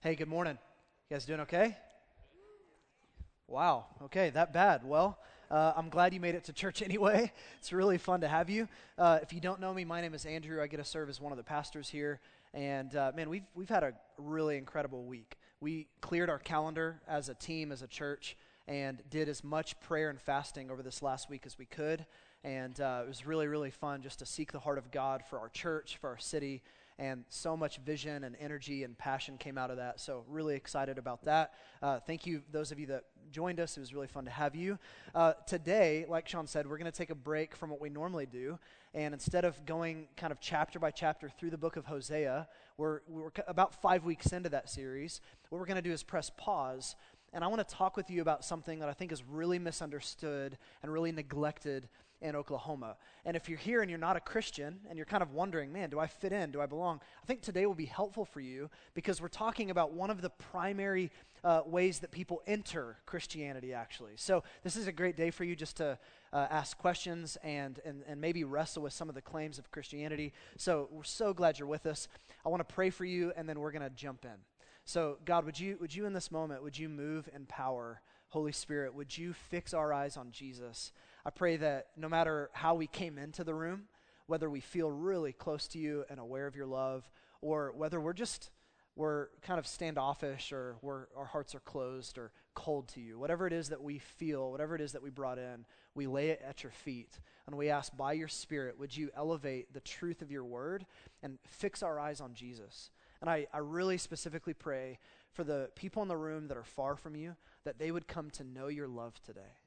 Hey, 0.00 0.14
good 0.14 0.28
morning. 0.28 0.56
You 1.10 1.16
guys 1.16 1.24
doing 1.24 1.40
okay? 1.40 1.76
Wow, 3.48 3.86
okay, 4.04 4.30
that 4.30 4.52
bad. 4.52 4.84
Well, 4.84 5.18
uh, 5.50 5.72
I'm 5.76 5.88
glad 5.88 6.14
you 6.14 6.20
made 6.20 6.36
it 6.36 6.44
to 6.44 6.52
church 6.52 6.82
anyway. 6.84 7.32
It's 7.58 7.72
really 7.72 7.98
fun 7.98 8.20
to 8.20 8.28
have 8.28 8.48
you. 8.48 8.68
Uh, 8.96 9.18
if 9.22 9.32
you 9.32 9.40
don't 9.40 9.60
know 9.60 9.74
me, 9.74 9.84
my 9.84 10.00
name 10.00 10.14
is 10.14 10.24
Andrew. 10.24 10.62
I 10.62 10.68
get 10.68 10.76
to 10.76 10.84
serve 10.84 11.08
as 11.08 11.20
one 11.20 11.32
of 11.32 11.36
the 11.36 11.42
pastors 11.42 11.88
here. 11.88 12.20
And 12.54 12.94
uh, 12.94 13.10
man, 13.16 13.28
we've, 13.28 13.42
we've 13.56 13.68
had 13.68 13.82
a 13.82 13.92
really 14.18 14.56
incredible 14.56 15.02
week. 15.02 15.36
We 15.60 15.88
cleared 16.00 16.30
our 16.30 16.38
calendar 16.38 17.00
as 17.08 17.28
a 17.28 17.34
team, 17.34 17.72
as 17.72 17.82
a 17.82 17.88
church, 17.88 18.36
and 18.68 19.02
did 19.10 19.28
as 19.28 19.42
much 19.42 19.80
prayer 19.80 20.10
and 20.10 20.20
fasting 20.20 20.70
over 20.70 20.84
this 20.84 21.02
last 21.02 21.28
week 21.28 21.42
as 21.44 21.58
we 21.58 21.66
could. 21.66 22.06
And 22.44 22.80
uh, 22.80 23.00
it 23.04 23.08
was 23.08 23.26
really, 23.26 23.48
really 23.48 23.72
fun 23.72 24.02
just 24.02 24.20
to 24.20 24.26
seek 24.26 24.52
the 24.52 24.60
heart 24.60 24.78
of 24.78 24.92
God 24.92 25.24
for 25.28 25.40
our 25.40 25.48
church, 25.48 25.98
for 26.00 26.08
our 26.08 26.18
city, 26.18 26.62
and 26.98 27.24
so 27.28 27.56
much 27.56 27.78
vision 27.78 28.24
and 28.24 28.36
energy 28.40 28.82
and 28.84 28.98
passion 28.98 29.38
came 29.38 29.56
out 29.56 29.70
of 29.70 29.76
that. 29.76 30.00
So, 30.00 30.24
really 30.28 30.56
excited 30.56 30.98
about 30.98 31.24
that. 31.24 31.54
Uh, 31.80 32.00
thank 32.00 32.26
you, 32.26 32.42
those 32.50 32.72
of 32.72 32.78
you 32.78 32.86
that 32.86 33.04
joined 33.30 33.60
us. 33.60 33.76
It 33.76 33.80
was 33.80 33.94
really 33.94 34.06
fun 34.06 34.24
to 34.24 34.30
have 34.30 34.54
you. 34.54 34.78
Uh, 35.14 35.34
today, 35.46 36.06
like 36.08 36.28
Sean 36.28 36.46
said, 36.46 36.66
we're 36.66 36.78
going 36.78 36.90
to 36.90 36.96
take 36.96 37.10
a 37.10 37.14
break 37.14 37.54
from 37.54 37.70
what 37.70 37.80
we 37.80 37.88
normally 37.88 38.26
do. 38.26 38.58
And 38.94 39.14
instead 39.14 39.44
of 39.44 39.64
going 39.66 40.08
kind 40.16 40.32
of 40.32 40.40
chapter 40.40 40.78
by 40.78 40.90
chapter 40.90 41.28
through 41.28 41.50
the 41.50 41.58
book 41.58 41.76
of 41.76 41.86
Hosea, 41.86 42.48
we're, 42.76 43.00
we're 43.06 43.30
about 43.46 43.80
five 43.80 44.04
weeks 44.04 44.32
into 44.32 44.48
that 44.48 44.70
series. 44.70 45.20
What 45.50 45.58
we're 45.58 45.66
going 45.66 45.76
to 45.76 45.82
do 45.82 45.92
is 45.92 46.02
press 46.02 46.30
pause. 46.36 46.96
And 47.32 47.44
I 47.44 47.46
want 47.48 47.66
to 47.66 47.74
talk 47.74 47.96
with 47.96 48.08
you 48.08 48.22
about 48.22 48.44
something 48.44 48.78
that 48.78 48.88
I 48.88 48.94
think 48.94 49.12
is 49.12 49.22
really 49.22 49.58
misunderstood 49.58 50.56
and 50.82 50.92
really 50.92 51.12
neglected 51.12 51.88
in 52.20 52.34
Oklahoma. 52.34 52.96
And 53.24 53.36
if 53.36 53.48
you're 53.48 53.58
here 53.58 53.80
and 53.80 53.90
you're 53.90 53.98
not 53.98 54.16
a 54.16 54.20
Christian 54.20 54.80
and 54.88 54.96
you're 54.96 55.06
kind 55.06 55.22
of 55.22 55.32
wondering, 55.32 55.72
man, 55.72 55.90
do 55.90 55.98
I 55.98 56.06
fit 56.06 56.32
in? 56.32 56.50
Do 56.50 56.60
I 56.60 56.66
belong? 56.66 57.00
I 57.22 57.26
think 57.26 57.42
today 57.42 57.66
will 57.66 57.74
be 57.74 57.86
helpful 57.86 58.24
for 58.24 58.40
you 58.40 58.70
because 58.94 59.20
we're 59.20 59.28
talking 59.28 59.70
about 59.70 59.92
one 59.92 60.10
of 60.10 60.20
the 60.20 60.30
primary 60.30 61.10
uh, 61.44 61.62
ways 61.64 62.00
that 62.00 62.10
people 62.10 62.42
enter 62.46 62.96
Christianity, 63.06 63.72
actually. 63.72 64.12
So 64.16 64.42
this 64.64 64.76
is 64.76 64.86
a 64.86 64.92
great 64.92 65.16
day 65.16 65.30
for 65.30 65.44
you 65.44 65.54
just 65.54 65.76
to 65.76 65.98
uh, 66.32 66.46
ask 66.50 66.76
questions 66.76 67.38
and, 67.44 67.80
and, 67.84 68.02
and 68.08 68.20
maybe 68.20 68.44
wrestle 68.44 68.82
with 68.82 68.92
some 68.92 69.08
of 69.08 69.14
the 69.14 69.22
claims 69.22 69.58
of 69.58 69.70
Christianity. 69.70 70.32
So 70.56 70.88
we're 70.90 71.04
so 71.04 71.32
glad 71.32 71.58
you're 71.58 71.68
with 71.68 71.86
us. 71.86 72.08
I 72.44 72.48
want 72.48 72.66
to 72.66 72.74
pray 72.74 72.90
for 72.90 73.04
you 73.04 73.32
and 73.36 73.48
then 73.48 73.60
we're 73.60 73.72
going 73.72 73.88
to 73.88 73.90
jump 73.90 74.24
in. 74.24 74.38
So, 74.84 75.18
God, 75.24 75.44
would 75.44 75.60
you, 75.60 75.76
would 75.80 75.94
you 75.94 76.06
in 76.06 76.14
this 76.14 76.32
moment, 76.32 76.62
would 76.62 76.78
you 76.78 76.88
move 76.88 77.28
in 77.34 77.44
power? 77.44 78.00
Holy 78.30 78.52
Spirit, 78.52 78.94
would 78.94 79.16
you 79.16 79.32
fix 79.32 79.72
our 79.72 79.92
eyes 79.92 80.16
on 80.16 80.30
Jesus? 80.32 80.92
I 81.28 81.30
pray 81.30 81.58
that 81.58 81.88
no 81.94 82.08
matter 82.08 82.48
how 82.54 82.74
we 82.74 82.86
came 82.86 83.18
into 83.18 83.44
the 83.44 83.54
room, 83.54 83.82
whether 84.28 84.48
we 84.48 84.60
feel 84.60 84.90
really 84.90 85.34
close 85.34 85.68
to 85.68 85.78
you 85.78 86.06
and 86.08 86.18
aware 86.18 86.46
of 86.46 86.56
your 86.56 86.64
love, 86.64 87.06
or 87.42 87.70
whether 87.76 88.00
we're 88.00 88.14
just 88.14 88.48
we're 88.96 89.26
kind 89.42 89.58
of 89.58 89.66
standoffish 89.66 90.52
or 90.52 90.78
our 91.14 91.26
hearts 91.26 91.54
are 91.54 91.60
closed 91.60 92.16
or 92.16 92.32
cold 92.54 92.88
to 92.94 93.02
you, 93.02 93.18
whatever 93.18 93.46
it 93.46 93.52
is 93.52 93.68
that 93.68 93.82
we 93.82 93.98
feel, 93.98 94.50
whatever 94.50 94.74
it 94.74 94.80
is 94.80 94.92
that 94.92 95.02
we 95.02 95.10
brought 95.10 95.36
in, 95.36 95.66
we 95.94 96.06
lay 96.06 96.30
it 96.30 96.40
at 96.48 96.62
your 96.62 96.72
feet. 96.72 97.20
And 97.46 97.58
we 97.58 97.68
ask, 97.68 97.94
by 97.94 98.14
your 98.14 98.28
Spirit, 98.28 98.78
would 98.78 98.96
you 98.96 99.10
elevate 99.14 99.74
the 99.74 99.80
truth 99.80 100.22
of 100.22 100.30
your 100.30 100.46
word 100.46 100.86
and 101.22 101.38
fix 101.46 101.82
our 101.82 102.00
eyes 102.00 102.22
on 102.22 102.32
Jesus? 102.32 102.90
And 103.20 103.28
I, 103.28 103.48
I 103.52 103.58
really 103.58 103.98
specifically 103.98 104.54
pray 104.54 104.98
for 105.34 105.44
the 105.44 105.68
people 105.74 106.00
in 106.00 106.08
the 106.08 106.16
room 106.16 106.48
that 106.48 106.56
are 106.56 106.64
far 106.64 106.96
from 106.96 107.16
you, 107.16 107.36
that 107.64 107.78
they 107.78 107.90
would 107.90 108.08
come 108.08 108.30
to 108.30 108.44
know 108.44 108.68
your 108.68 108.88
love 108.88 109.20
today 109.22 109.58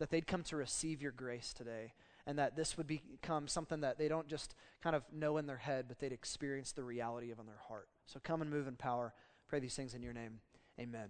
that 0.00 0.10
they'd 0.10 0.26
come 0.26 0.42
to 0.42 0.56
receive 0.56 1.00
your 1.00 1.12
grace 1.12 1.52
today 1.52 1.92
and 2.26 2.38
that 2.38 2.56
this 2.56 2.76
would 2.76 2.86
become 2.86 3.46
something 3.46 3.80
that 3.82 3.98
they 3.98 4.08
don't 4.08 4.26
just 4.26 4.54
kind 4.82 4.96
of 4.96 5.04
know 5.12 5.36
in 5.36 5.46
their 5.46 5.58
head, 5.58 5.86
but 5.88 5.98
they'd 6.00 6.12
experience 6.12 6.72
the 6.72 6.82
reality 6.82 7.30
of 7.30 7.38
in 7.38 7.46
their 7.46 7.60
heart. 7.68 7.88
So 8.06 8.18
come 8.22 8.42
and 8.42 8.50
move 8.50 8.66
in 8.66 8.76
power. 8.76 9.12
Pray 9.48 9.60
these 9.60 9.74
things 9.74 9.94
in 9.94 10.02
your 10.02 10.12
name. 10.12 10.40
Amen. 10.78 11.08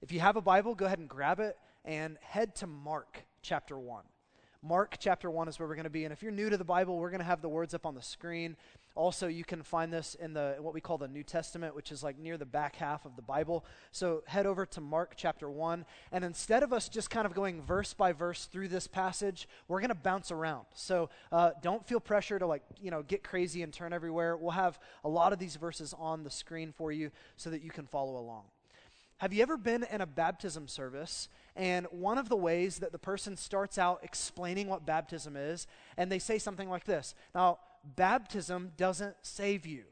If 0.00 0.12
you 0.12 0.20
have 0.20 0.36
a 0.36 0.40
Bible, 0.40 0.74
go 0.74 0.86
ahead 0.86 0.98
and 0.98 1.08
grab 1.08 1.40
it 1.40 1.56
and 1.84 2.16
head 2.20 2.54
to 2.56 2.66
Mark 2.66 3.24
chapter 3.42 3.78
1. 3.78 4.02
Mark 4.62 4.96
chapter 4.98 5.30
1 5.30 5.48
is 5.48 5.58
where 5.58 5.68
we're 5.68 5.74
going 5.74 5.84
to 5.84 5.90
be. 5.90 6.04
And 6.04 6.12
if 6.12 6.22
you're 6.22 6.32
new 6.32 6.48
to 6.48 6.56
the 6.56 6.64
Bible, 6.64 6.98
we're 6.98 7.10
going 7.10 7.20
to 7.20 7.24
have 7.26 7.42
the 7.42 7.48
words 7.48 7.74
up 7.74 7.84
on 7.84 7.94
the 7.94 8.02
screen. 8.02 8.56
Also, 8.94 9.26
you 9.26 9.44
can 9.44 9.62
find 9.62 9.92
this 9.92 10.14
in 10.14 10.34
the 10.34 10.56
what 10.60 10.74
we 10.74 10.80
call 10.80 10.98
the 10.98 11.08
New 11.08 11.22
Testament, 11.22 11.74
which 11.74 11.90
is 11.90 12.02
like 12.02 12.18
near 12.18 12.36
the 12.36 12.46
back 12.46 12.76
half 12.76 13.04
of 13.04 13.16
the 13.16 13.22
Bible. 13.22 13.64
So 13.90 14.22
head 14.26 14.46
over 14.46 14.66
to 14.66 14.80
Mark 14.80 15.14
chapter 15.16 15.50
1, 15.50 15.84
and 16.12 16.24
instead 16.24 16.62
of 16.62 16.72
us 16.72 16.88
just 16.88 17.10
kind 17.10 17.26
of 17.26 17.34
going 17.34 17.62
verse 17.62 17.94
by 17.94 18.12
verse 18.12 18.44
through 18.46 18.68
this 18.68 18.86
passage, 18.86 19.48
we're 19.68 19.80
going 19.80 19.88
to 19.88 19.94
bounce 19.94 20.30
around. 20.30 20.66
So 20.74 21.10
uh, 21.30 21.52
don't 21.62 21.86
feel 21.86 22.00
pressure 22.00 22.38
to 22.38 22.46
like, 22.46 22.62
you 22.80 22.90
know, 22.90 23.02
get 23.02 23.22
crazy 23.22 23.62
and 23.62 23.72
turn 23.72 23.92
everywhere. 23.92 24.36
We'll 24.36 24.50
have 24.50 24.78
a 25.04 25.08
lot 25.08 25.32
of 25.32 25.38
these 25.38 25.56
verses 25.56 25.94
on 25.98 26.22
the 26.24 26.30
screen 26.30 26.72
for 26.76 26.92
you 26.92 27.10
so 27.36 27.50
that 27.50 27.62
you 27.62 27.70
can 27.70 27.86
follow 27.86 28.18
along. 28.18 28.44
Have 29.18 29.32
you 29.32 29.40
ever 29.42 29.56
been 29.56 29.86
in 29.90 30.00
a 30.00 30.06
baptism 30.06 30.66
service 30.66 31.28
and 31.54 31.86
one 31.92 32.18
of 32.18 32.28
the 32.28 32.36
ways 32.36 32.78
that 32.78 32.90
the 32.90 32.98
person 32.98 33.36
starts 33.36 33.78
out 33.78 34.00
explaining 34.02 34.68
what 34.68 34.84
baptism 34.84 35.36
is, 35.36 35.68
and 35.96 36.10
they 36.10 36.18
say 36.18 36.38
something 36.38 36.68
like 36.68 36.84
this 36.84 37.14
Now, 37.34 37.58
baptism 37.84 38.72
doesn't 38.76 39.16
save 39.22 39.66
you. 39.66 39.84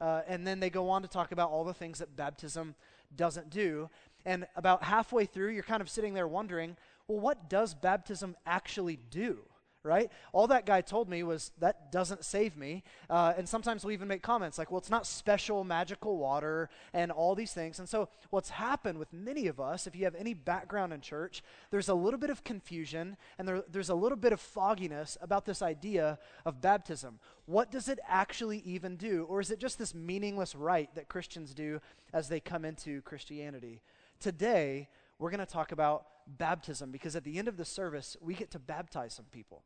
Uh, 0.00 0.22
and 0.26 0.46
then 0.46 0.60
they 0.60 0.70
go 0.70 0.90
on 0.90 1.02
to 1.02 1.08
talk 1.08 1.32
about 1.32 1.50
all 1.50 1.64
the 1.64 1.74
things 1.74 1.98
that 1.98 2.16
baptism 2.16 2.74
doesn't 3.14 3.50
do. 3.50 3.88
And 4.24 4.46
about 4.56 4.82
halfway 4.82 5.26
through, 5.26 5.50
you're 5.50 5.62
kind 5.62 5.80
of 5.80 5.88
sitting 5.88 6.14
there 6.14 6.26
wondering, 6.26 6.76
well, 7.06 7.20
what 7.20 7.48
does 7.48 7.74
baptism 7.74 8.36
actually 8.46 8.98
do? 9.10 9.38
Right? 9.84 10.10
All 10.32 10.46
that 10.46 10.64
guy 10.64 10.80
told 10.80 11.08
me 11.08 11.22
was 11.22 11.50
that 11.58 11.90
doesn't 11.90 12.24
save 12.24 12.56
me. 12.56 12.84
Uh, 13.10 13.34
and 13.36 13.48
sometimes 13.48 13.84
we 13.84 13.94
even 13.94 14.06
make 14.06 14.22
comments 14.22 14.58
like, 14.58 14.70
well, 14.70 14.78
it's 14.78 14.90
not 14.90 15.06
special 15.06 15.64
magical 15.64 16.18
water 16.18 16.70
and 16.92 17.10
all 17.10 17.34
these 17.34 17.52
things. 17.52 17.78
And 17.78 17.88
so, 17.88 18.08
what's 18.30 18.50
happened 18.50 18.98
with 18.98 19.12
many 19.12 19.48
of 19.48 19.58
us, 19.58 19.86
if 19.86 19.96
you 19.96 20.04
have 20.04 20.14
any 20.14 20.34
background 20.34 20.92
in 20.92 21.00
church, 21.00 21.42
there's 21.70 21.88
a 21.88 21.94
little 21.94 22.18
bit 22.18 22.30
of 22.30 22.44
confusion 22.44 23.16
and 23.38 23.48
there, 23.48 23.64
there's 23.70 23.90
a 23.90 23.94
little 23.94 24.18
bit 24.18 24.32
of 24.32 24.40
fogginess 24.40 25.18
about 25.20 25.44
this 25.44 25.62
idea 25.62 26.18
of 26.46 26.60
baptism. 26.60 27.18
What 27.46 27.72
does 27.72 27.88
it 27.88 27.98
actually 28.06 28.58
even 28.58 28.96
do? 28.96 29.26
Or 29.28 29.40
is 29.40 29.50
it 29.50 29.58
just 29.58 29.78
this 29.78 29.94
meaningless 29.94 30.54
rite 30.54 30.94
that 30.94 31.08
Christians 31.08 31.54
do 31.54 31.80
as 32.12 32.28
they 32.28 32.38
come 32.38 32.64
into 32.64 33.02
Christianity? 33.02 33.80
Today, 34.20 34.88
we're 35.18 35.30
going 35.30 35.40
to 35.40 35.46
talk 35.46 35.72
about 35.72 36.06
baptism 36.26 36.90
because 36.90 37.16
at 37.16 37.24
the 37.24 37.38
end 37.38 37.48
of 37.48 37.56
the 37.56 37.64
service, 37.64 38.16
we 38.20 38.34
get 38.34 38.50
to 38.52 38.58
baptize 38.58 39.14
some 39.14 39.26
people. 39.26 39.62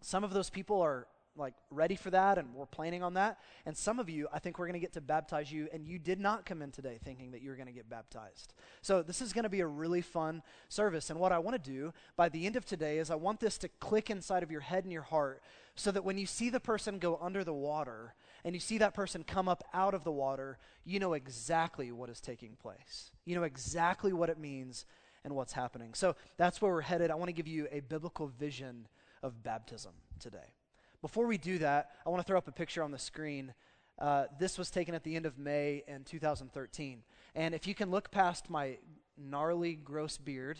Some 0.00 0.24
of 0.24 0.32
those 0.32 0.50
people 0.50 0.80
are 0.80 1.06
like 1.36 1.54
ready 1.70 1.96
for 1.96 2.10
that 2.10 2.36
and 2.36 2.54
we're 2.54 2.66
planning 2.66 3.02
on 3.02 3.14
that. 3.14 3.38
And 3.64 3.76
some 3.76 3.98
of 3.98 4.10
you, 4.10 4.28
I 4.32 4.38
think 4.38 4.58
we're 4.58 4.66
going 4.66 4.74
to 4.74 4.80
get 4.80 4.92
to 4.94 5.00
baptize 5.00 5.50
you 5.50 5.68
and 5.72 5.86
you 5.86 5.98
did 5.98 6.20
not 6.20 6.44
come 6.44 6.60
in 6.60 6.70
today 6.70 6.98
thinking 7.02 7.30
that 7.30 7.42
you 7.42 7.50
were 7.50 7.56
going 7.56 7.66
to 7.66 7.72
get 7.72 7.88
baptized. 7.88 8.52
So 8.82 9.02
this 9.02 9.22
is 9.22 9.32
going 9.32 9.44
to 9.44 9.48
be 9.48 9.60
a 9.60 9.66
really 9.66 10.02
fun 10.02 10.42
service. 10.68 11.10
And 11.10 11.18
what 11.18 11.32
I 11.32 11.38
want 11.38 11.62
to 11.62 11.70
do 11.70 11.92
by 12.16 12.28
the 12.28 12.46
end 12.46 12.56
of 12.56 12.66
today 12.66 12.98
is 12.98 13.10
I 13.10 13.14
want 13.14 13.40
this 13.40 13.56
to 13.58 13.68
click 13.68 14.10
inside 14.10 14.42
of 14.42 14.50
your 14.50 14.60
head 14.60 14.84
and 14.84 14.92
your 14.92 15.02
heart 15.02 15.42
so 15.74 15.90
that 15.90 16.04
when 16.04 16.18
you 16.18 16.26
see 16.26 16.50
the 16.50 16.60
person 16.60 16.98
go 16.98 17.18
under 17.20 17.44
the 17.44 17.54
water 17.54 18.14
and 18.44 18.54
you 18.54 18.60
see 18.60 18.78
that 18.78 18.94
person 18.94 19.24
come 19.24 19.48
up 19.48 19.64
out 19.72 19.94
of 19.94 20.04
the 20.04 20.12
water, 20.12 20.58
you 20.84 20.98
know 20.98 21.14
exactly 21.14 21.92
what 21.92 22.10
is 22.10 22.20
taking 22.20 22.56
place. 22.56 23.10
You 23.24 23.36
know 23.36 23.44
exactly 23.44 24.12
what 24.12 24.28
it 24.28 24.38
means 24.38 24.84
and 25.24 25.34
what's 25.34 25.52
happening. 25.52 25.94
So 25.94 26.16
that's 26.36 26.60
where 26.60 26.72
we're 26.72 26.80
headed. 26.80 27.10
I 27.10 27.14
want 27.14 27.28
to 27.28 27.32
give 27.32 27.46
you 27.46 27.68
a 27.70 27.80
biblical 27.80 28.26
vision 28.26 28.86
of 29.22 29.42
baptism 29.42 29.92
today. 30.18 30.54
Before 31.00 31.26
we 31.26 31.38
do 31.38 31.58
that, 31.58 31.90
I 32.06 32.10
want 32.10 32.20
to 32.20 32.26
throw 32.26 32.38
up 32.38 32.48
a 32.48 32.52
picture 32.52 32.82
on 32.82 32.90
the 32.90 32.98
screen. 32.98 33.54
Uh, 33.98 34.24
this 34.38 34.58
was 34.58 34.70
taken 34.70 34.94
at 34.94 35.04
the 35.04 35.16
end 35.16 35.26
of 35.26 35.38
May 35.38 35.82
in 35.86 36.04
2013. 36.04 37.02
And 37.34 37.54
if 37.54 37.66
you 37.66 37.74
can 37.74 37.90
look 37.90 38.10
past 38.10 38.50
my 38.50 38.78
gnarly, 39.16 39.74
gross 39.74 40.16
beard, 40.16 40.58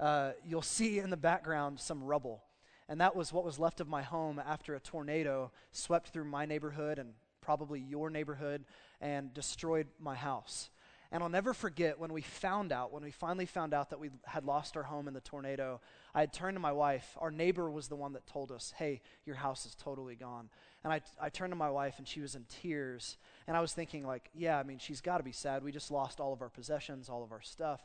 uh, 0.00 0.32
you'll 0.44 0.62
see 0.62 0.98
in 0.98 1.10
the 1.10 1.16
background 1.16 1.78
some 1.78 2.02
rubble. 2.02 2.42
And 2.88 3.00
that 3.00 3.14
was 3.14 3.32
what 3.32 3.44
was 3.44 3.58
left 3.58 3.80
of 3.80 3.88
my 3.88 4.02
home 4.02 4.42
after 4.44 4.74
a 4.74 4.80
tornado 4.80 5.50
swept 5.70 6.08
through 6.08 6.24
my 6.24 6.44
neighborhood 6.44 6.98
and 6.98 7.14
probably 7.40 7.80
your 7.80 8.10
neighborhood 8.10 8.64
and 9.00 9.32
destroyed 9.32 9.88
my 10.00 10.14
house. 10.14 10.70
And 11.12 11.22
I'll 11.22 11.28
never 11.28 11.52
forget 11.52 11.98
when 11.98 12.10
we 12.10 12.22
found 12.22 12.72
out, 12.72 12.90
when 12.90 13.04
we 13.04 13.10
finally 13.10 13.44
found 13.44 13.74
out 13.74 13.90
that 13.90 14.00
we 14.00 14.08
had 14.24 14.46
lost 14.46 14.78
our 14.78 14.82
home 14.82 15.06
in 15.08 15.12
the 15.12 15.20
tornado, 15.20 15.78
I 16.14 16.20
had 16.20 16.32
turned 16.32 16.56
to 16.56 16.60
my 16.60 16.72
wife. 16.72 17.18
Our 17.20 17.30
neighbor 17.30 17.70
was 17.70 17.88
the 17.88 17.96
one 17.96 18.14
that 18.14 18.26
told 18.26 18.50
us, 18.50 18.72
hey, 18.78 19.02
your 19.26 19.36
house 19.36 19.66
is 19.66 19.74
totally 19.74 20.14
gone. 20.14 20.48
And 20.82 20.90
I, 20.90 21.02
I 21.20 21.28
turned 21.28 21.52
to 21.52 21.56
my 21.56 21.68
wife, 21.68 21.98
and 21.98 22.08
she 22.08 22.22
was 22.22 22.34
in 22.34 22.46
tears. 22.48 23.18
And 23.46 23.58
I 23.58 23.60
was 23.60 23.74
thinking, 23.74 24.06
like, 24.06 24.30
yeah, 24.34 24.58
I 24.58 24.62
mean, 24.62 24.78
she's 24.78 25.02
got 25.02 25.18
to 25.18 25.22
be 25.22 25.32
sad. 25.32 25.62
We 25.62 25.70
just 25.70 25.90
lost 25.90 26.18
all 26.18 26.32
of 26.32 26.40
our 26.40 26.48
possessions, 26.48 27.10
all 27.10 27.22
of 27.22 27.30
our 27.30 27.42
stuff. 27.42 27.82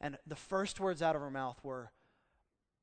And 0.00 0.16
the 0.24 0.36
first 0.36 0.78
words 0.78 1.02
out 1.02 1.16
of 1.16 1.22
her 1.22 1.30
mouth 1.30 1.58
were, 1.64 1.90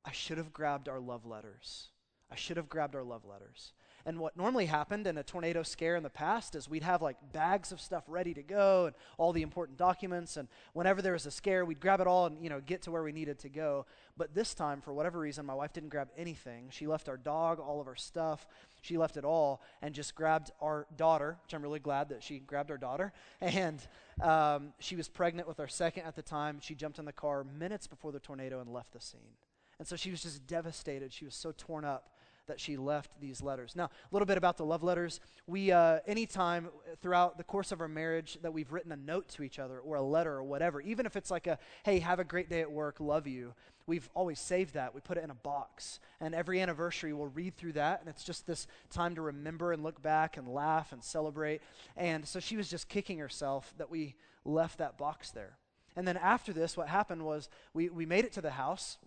I 0.03 0.11
should 0.11 0.37
have 0.37 0.51
grabbed 0.51 0.89
our 0.89 0.99
love 0.99 1.25
letters. 1.25 1.87
I 2.29 2.35
should 2.35 2.57
have 2.57 2.67
grabbed 2.67 2.93
our 2.93 3.03
love 3.03 3.23
letters. 3.23 3.71
And 4.07 4.19
what 4.19 4.37
normally 4.37 4.67
happened 4.67 5.05
in 5.05 5.17
a 5.17 5.23
tornado 5.23 5.63
scare 5.63 5.97
in 5.97 6.01
the 6.01 6.09
past 6.09 6.55
is 6.55 6.69
we'd 6.69 6.81
have 6.81 7.01
like 7.01 7.17
bags 7.33 7.73
of 7.73 7.81
stuff 7.81 8.05
ready 8.07 8.33
to 8.35 8.41
go 8.41 8.85
and 8.85 8.95
all 9.17 9.33
the 9.33 9.41
important 9.41 9.77
documents. 9.77 10.37
And 10.37 10.47
whenever 10.71 11.01
there 11.01 11.11
was 11.11 11.25
a 11.25 11.31
scare, 11.31 11.65
we'd 11.65 11.81
grab 11.81 11.99
it 11.99 12.07
all 12.07 12.25
and, 12.25 12.41
you 12.41 12.49
know, 12.49 12.61
get 12.61 12.83
to 12.83 12.91
where 12.91 13.03
we 13.03 13.11
needed 13.11 13.37
to 13.39 13.49
go. 13.49 13.85
But 14.15 14.33
this 14.33 14.53
time, 14.53 14.79
for 14.79 14.93
whatever 14.93 15.19
reason, 15.19 15.45
my 15.45 15.53
wife 15.53 15.73
didn't 15.73 15.89
grab 15.89 16.07
anything. 16.17 16.69
She 16.69 16.87
left 16.87 17.09
our 17.09 17.17
dog, 17.17 17.59
all 17.59 17.81
of 17.81 17.87
our 17.87 17.97
stuff. 17.97 18.47
She 18.81 18.97
left 18.97 19.17
it 19.17 19.25
all 19.25 19.61
and 19.81 19.93
just 19.93 20.15
grabbed 20.15 20.51
our 20.61 20.87
daughter, 20.95 21.35
which 21.43 21.53
I'm 21.53 21.61
really 21.61 21.81
glad 21.81 22.07
that 22.07 22.23
she 22.23 22.39
grabbed 22.39 22.71
our 22.71 22.77
daughter. 22.77 23.11
And 23.41 23.85
um, 24.21 24.73
she 24.79 24.95
was 24.95 25.09
pregnant 25.09 25.49
with 25.49 25.59
our 25.59 25.67
second 25.67 26.05
at 26.05 26.15
the 26.15 26.21
time. 26.21 26.59
She 26.61 26.75
jumped 26.75 26.97
in 26.97 27.03
the 27.03 27.11
car 27.11 27.43
minutes 27.43 27.87
before 27.87 28.13
the 28.13 28.21
tornado 28.21 28.61
and 28.61 28.71
left 28.71 28.93
the 28.93 29.01
scene. 29.01 29.35
And 29.79 29.87
so 29.87 29.97
she 29.97 30.11
was 30.11 30.23
just 30.23 30.47
devastated. 30.47 31.11
She 31.11 31.25
was 31.25 31.35
so 31.35 31.53
torn 31.55 31.83
up 31.83 32.13
that 32.47 32.59
she 32.59 32.77
left 32.77 33.11
these 33.19 33.41
letters. 33.41 33.75
Now, 33.75 33.85
a 33.85 33.89
little 34.11 34.25
bit 34.25 34.37
about 34.37 34.57
the 34.57 34.65
love 34.65 34.83
letters. 34.83 35.19
We, 35.45 35.71
uh, 35.71 35.99
anytime 36.07 36.69
throughout 37.01 37.37
the 37.37 37.43
course 37.43 37.71
of 37.71 37.81
our 37.81 37.87
marriage 37.87 38.37
that 38.41 38.53
we've 38.53 38.71
written 38.71 38.91
a 38.91 38.97
note 38.97 39.29
to 39.29 39.43
each 39.43 39.59
other 39.59 39.79
or 39.79 39.95
a 39.97 40.01
letter 40.01 40.33
or 40.33 40.43
whatever, 40.43 40.81
even 40.81 41.05
if 41.05 41.15
it's 41.15 41.31
like 41.31 41.47
a, 41.47 41.59
hey, 41.83 41.99
have 41.99 42.19
a 42.19 42.23
great 42.23 42.49
day 42.49 42.61
at 42.61 42.71
work, 42.71 42.99
love 42.99 43.27
you, 43.27 43.53
we've 43.85 44.09
always 44.13 44.39
saved 44.39 44.73
that. 44.73 44.93
We 44.93 45.01
put 45.01 45.17
it 45.17 45.23
in 45.23 45.29
a 45.29 45.35
box. 45.35 45.99
And 46.19 46.35
every 46.35 46.61
anniversary, 46.61 47.13
we'll 47.13 47.27
read 47.27 47.55
through 47.55 47.73
that. 47.73 48.01
And 48.01 48.09
it's 48.09 48.23
just 48.23 48.45
this 48.45 48.67
time 48.89 49.15
to 49.15 49.21
remember 49.21 49.71
and 49.71 49.83
look 49.83 50.01
back 50.01 50.37
and 50.37 50.47
laugh 50.47 50.91
and 50.91 51.03
celebrate. 51.03 51.61
And 51.95 52.27
so 52.27 52.39
she 52.39 52.57
was 52.57 52.69
just 52.69 52.89
kicking 52.89 53.19
herself 53.19 53.73
that 53.77 53.89
we 53.89 54.15
left 54.45 54.77
that 54.79 54.97
box 54.97 55.31
there. 55.31 55.57
And 55.95 56.07
then 56.07 56.17
after 56.17 56.53
this, 56.53 56.77
what 56.77 56.87
happened 56.87 57.25
was 57.25 57.49
we, 57.73 57.89
we 57.89 58.05
made 58.05 58.23
it 58.23 58.31
to 58.33 58.41
the 58.41 58.51
house 58.51 58.97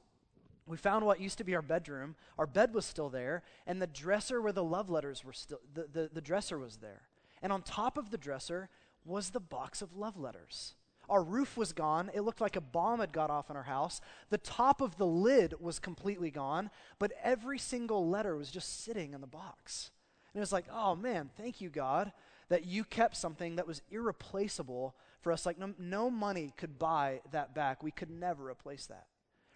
we 0.70 0.76
found 0.76 1.04
what 1.04 1.20
used 1.20 1.38
to 1.38 1.44
be 1.44 1.56
our 1.56 1.62
bedroom. 1.62 2.14
Our 2.38 2.46
bed 2.46 2.72
was 2.72 2.86
still 2.86 3.08
there, 3.08 3.42
and 3.66 3.82
the 3.82 3.88
dresser 3.88 4.40
where 4.40 4.52
the 4.52 4.62
love 4.62 4.88
letters 4.88 5.24
were 5.24 5.32
still, 5.32 5.60
the, 5.74 5.88
the, 5.92 6.10
the 6.12 6.20
dresser 6.20 6.58
was 6.58 6.76
there. 6.76 7.02
And 7.42 7.52
on 7.52 7.62
top 7.62 7.98
of 7.98 8.10
the 8.10 8.18
dresser 8.18 8.68
was 9.04 9.30
the 9.30 9.40
box 9.40 9.82
of 9.82 9.96
love 9.96 10.16
letters. 10.16 10.74
Our 11.08 11.24
roof 11.24 11.56
was 11.56 11.72
gone. 11.72 12.08
It 12.14 12.20
looked 12.20 12.40
like 12.40 12.54
a 12.54 12.60
bomb 12.60 13.00
had 13.00 13.12
got 13.12 13.30
off 13.30 13.50
in 13.50 13.56
our 13.56 13.64
house. 13.64 14.00
The 14.28 14.38
top 14.38 14.80
of 14.80 14.96
the 14.96 15.06
lid 15.06 15.54
was 15.58 15.80
completely 15.80 16.30
gone, 16.30 16.70
but 17.00 17.12
every 17.20 17.58
single 17.58 18.08
letter 18.08 18.36
was 18.36 18.50
just 18.50 18.84
sitting 18.84 19.12
in 19.12 19.20
the 19.20 19.26
box. 19.26 19.90
And 20.32 20.38
it 20.38 20.42
was 20.42 20.52
like, 20.52 20.66
oh 20.72 20.94
man, 20.94 21.30
thank 21.36 21.60
you, 21.60 21.68
God, 21.68 22.12
that 22.48 22.64
you 22.64 22.84
kept 22.84 23.16
something 23.16 23.56
that 23.56 23.66
was 23.66 23.82
irreplaceable 23.90 24.94
for 25.20 25.32
us. 25.32 25.44
Like, 25.46 25.58
no, 25.58 25.74
no 25.80 26.10
money 26.10 26.52
could 26.56 26.78
buy 26.78 27.22
that 27.32 27.56
back. 27.56 27.82
We 27.82 27.90
could 27.90 28.10
never 28.10 28.48
replace 28.48 28.86
that 28.86 29.06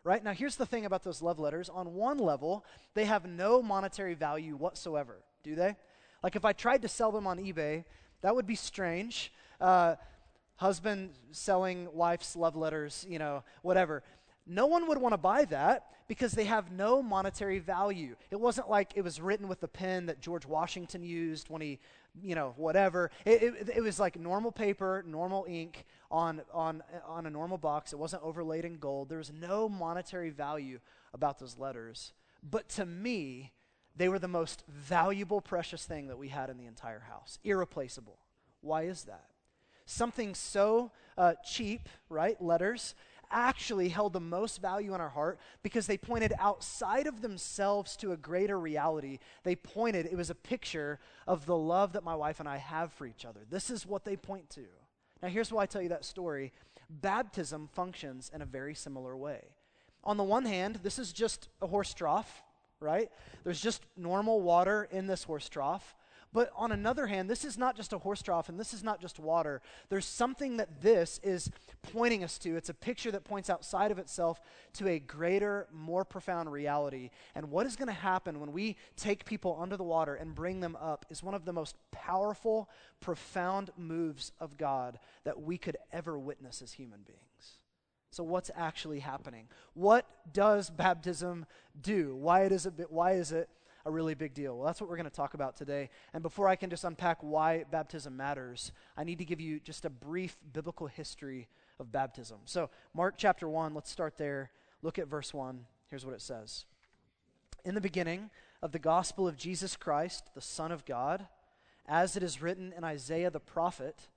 right? 0.05 0.23
Now, 0.23 0.33
here's 0.33 0.57
the 0.57 0.67
thing 0.67 0.85
about 0.85 1.03
those 1.03 1.23
love 1.23 1.41
letters. 1.41 1.69
On 1.69 1.95
one 1.95 2.19
level, 2.19 2.65
they 2.93 3.07
have 3.07 3.27
no 3.27 3.63
monetary 3.63 4.15
value 4.15 4.55
whatsoever, 4.55 5.17
do 5.43 5.55
they? 5.55 5.75
Like, 6.23 6.37
if 6.37 6.45
I 6.45 6.53
tried 6.53 6.83
to 6.83 6.89
sell 6.89 7.11
them 7.11 7.27
on 7.27 7.39
eBay, 7.39 7.85
that 8.21 8.35
would 8.35 8.47
be 8.47 8.55
strange. 8.55 9.33
Uh, 9.61 9.97
husband 10.57 11.11
selling 11.33 11.89
wife's 11.93 12.37
love 12.37 12.55
letters, 12.55 13.05
you 13.09 13.19
know, 13.19 13.43
whatever. 13.63 14.03
No 14.47 14.67
one 14.67 14.87
would 14.89 14.99
want 14.99 15.15
to 15.15 15.19
buy 15.19 15.47
that 15.47 15.87
because 16.07 16.33
they 16.33 16.45
have 16.45 16.71
no 16.71 17.03
monetary 17.03 17.59
value. 17.59 18.15
It 18.31 18.39
wasn't 18.39 18.69
like 18.69 18.93
it 18.95 19.03
was 19.03 19.21
written 19.21 19.49
with 19.49 19.61
the 19.61 19.69
pen 19.69 20.07
that 20.07 20.21
George 20.21 20.45
Washington 20.45 21.03
used 21.03 21.49
when 21.49 21.63
he, 21.63 21.79
you 22.23 22.35
know, 22.35 22.53
whatever. 22.57 23.11
It, 23.25 23.43
it, 23.43 23.71
it, 23.77 23.83
was 23.83 23.99
like 23.99 24.19
normal 24.19 24.53
paper, 24.53 25.03
normal 25.07 25.47
ink 25.49 25.87
on, 26.15 26.43
on, 26.53 26.81
on 27.09 27.27
a 27.27 27.31
normal 27.31 27.59
box. 27.59 27.93
It 27.93 27.99
wasn't 27.99 28.23
overlaid 28.23 28.65
in 28.65 28.79
gold. 28.79 29.09
There 29.09 29.19
was 29.19 29.33
no 29.33 29.69
monetary 29.69 30.31
value 30.31 30.79
about 31.13 31.41
those 31.41 31.59
letters. 31.59 32.13
But 32.49 32.69
to 32.71 32.87
me, 32.87 33.51
they 33.97 34.09
were 34.09 34.21
the 34.21 34.29
most 34.29 34.63
valuable, 34.69 35.41
precious 35.41 35.85
thing 35.85 36.07
that 36.07 36.17
we 36.17 36.29
had 36.29 36.51
in 36.51 36.57
the 36.57 36.67
entire 36.67 37.01
house. 37.01 37.41
Irreplaceable. 37.43 38.19
Why 38.61 38.83
is 38.85 39.05
that? 39.05 39.25
Something 39.87 40.37
so 40.37 40.93
uh, 41.19 41.35
cheap, 41.45 41.89
right? 42.09 42.41
Letters 42.41 42.95
actually 43.33 43.89
held 43.89 44.13
the 44.13 44.21
most 44.21 44.61
value 44.61 44.95
in 44.95 45.01
our 45.01 45.09
heart 45.09 45.41
because 45.65 45.89
they 45.89 45.99
pointed 45.99 46.33
outside 46.39 47.09
of 47.09 47.23
themselves 47.23 47.97
to 47.97 48.13
a 48.13 48.17
greater 48.17 48.59
reality. 48.59 49.19
They 49.43 49.57
pointed, 49.57 50.07
it 50.07 50.17
was 50.17 50.31
a 50.31 50.35
picture 50.37 51.01
of 51.27 51.45
the 51.45 51.57
love 51.57 51.95
that 51.95 52.05
my 52.05 52.15
wife 52.15 52.39
and 52.39 52.49
I 52.49 52.59
have 52.59 52.93
for 52.93 53.05
each 53.05 53.25
other. 53.25 53.41
This 53.51 53.69
is 53.69 53.85
what 53.85 54.05
they 54.05 54.17
point 54.17 54.49
to. 54.51 54.65
Now, 55.25 55.31
here's 55.31 55.51
why 55.51 55.63
I 55.63 55.67
tell 55.67 55.81
you 55.81 55.89
that 55.89 56.05
story 56.05 56.53
baptism 56.91 57.71
functions 57.73 58.31
in 58.35 58.43
a 58.43 58.45
very 58.45 58.75
similar 58.75 59.17
way. 59.17 59.41
On 60.05 60.19
the 60.19 60.23
one 60.23 60.45
hand, 60.45 60.81
this 60.83 60.99
is 60.99 61.15
just 61.15 61.49
a 61.63 61.67
horse 61.67 61.95
trough, 61.95 62.43
right? 62.79 63.11
There's 63.43 63.59
just 63.59 63.87
normal 63.97 64.43
water 64.43 64.87
in 64.91 65.07
this 65.07 65.25
horse 65.25 65.49
trough. 65.49 65.97
But 66.35 66.51
on 66.57 66.73
another 66.73 67.07
hand, 67.07 67.31
this 67.31 67.45
is 67.45 67.57
not 67.57 67.77
just 67.77 67.93
a 67.93 67.99
horse 67.99 68.21
trough 68.21 68.49
and 68.49 68.59
this 68.59 68.75
is 68.75 68.83
not 68.83 69.01
just 69.01 69.21
water. 69.21 69.63
There's 69.89 70.05
something 70.05 70.57
that 70.57 70.83
this 70.83 71.21
is 71.23 71.49
pointing 71.93 72.25
us 72.25 72.39
to. 72.39 72.57
It's 72.57 72.69
a 72.69 72.75
picture 72.75 73.13
that 73.13 73.23
points 73.23 73.49
outside 73.49 73.93
of 73.93 74.01
itself 74.01 74.41
to 74.75 74.89
a 74.89 74.99
greater, 74.99 75.69
more 75.73 76.05
profound 76.05 76.51
reality. 76.51 77.11
And 77.37 77.53
what 77.53 77.67
is 77.67 77.77
going 77.77 77.87
to 77.87 77.93
happen 77.93 78.41
when 78.41 78.53
we 78.53 78.77
take 78.97 79.25
people 79.25 79.57
under 79.61 79.77
the 79.77 79.85
water 79.85 80.17
and 80.17 80.35
bring 80.35 80.59
them 80.59 80.77
up 80.81 81.07
is 81.09 81.23
one 81.23 81.35
of 81.35 81.45
the 81.45 81.53
most 81.53 81.77
powerful, 81.93 82.69
profound 83.01 83.71
moves 83.77 84.33
of 84.41 84.59
God 84.59 84.99
that 85.23 85.41
we 85.41 85.57
could 85.57 85.77
ever 85.93 86.19
witness 86.19 86.61
as 86.63 86.73
human 86.73 87.03
beings. 87.07 87.59
So, 88.11 88.25
what's 88.25 88.51
actually 88.57 89.01
happening? 89.01 89.49
What 89.75 90.07
does 90.33 90.69
baptism 90.69 91.47
do? 91.81 92.17
Why, 92.17 92.43
it 92.43 92.53
is, 92.53 92.69
why 92.89 93.13
is 93.13 93.31
it 93.31 93.49
a 93.87 93.91
really 93.91 94.15
big 94.15 94.35
deal. 94.35 94.57
Well, 94.57 94.67
that's 94.67 94.81
what 94.81 94.89
we're 94.89 94.97
going 94.97 95.11
to 95.11 95.15
talk 95.15 95.35
about 95.35 95.57
today. 95.57 95.91
And 96.13 96.23
before 96.23 96.49
I 96.49 96.57
can 96.57 96.71
just 96.71 96.85
unpack 96.85 97.19
why 97.21 97.65
baptism 97.71 98.17
matters, 98.17 98.73
I 98.97 99.05
need 99.05 99.19
to 99.19 99.25
give 99.25 99.41
you 99.41 99.61
just 99.61 99.85
a 99.85 99.91
brief 99.91 100.37
biblical 100.53 100.87
history 100.87 101.49
of 101.79 101.93
baptism. 101.93 102.39
So, 102.45 102.71
Mark 102.95 103.15
chapter 103.19 103.49
1, 103.49 103.75
let's 103.75 103.91
start 103.91 104.17
there. 104.17 104.51
Look 104.83 104.99
at 104.99 105.09
verse 105.09 105.35
1. 105.35 105.67
Here's 105.91 106.07
what 106.07 106.15
it 106.15 106.23
says 106.23 106.65
In 107.65 107.75
the 107.75 107.81
beginning 107.81 108.31
of 108.63 108.73
the 108.73 108.79
gospel 108.79 109.29
of 109.29 109.37
Jesus 109.37 109.77
Christ, 109.77 110.31
the 110.35 110.41
Son 110.41 110.73
of 110.73 110.87
God, 110.87 111.27
as 111.87 112.17
it 112.17 112.23
is 112.23 112.41
written 112.41 112.73
in 112.77 112.85
Isaiah 112.85 113.31
the 113.31 113.41
prophet, 113.41 114.09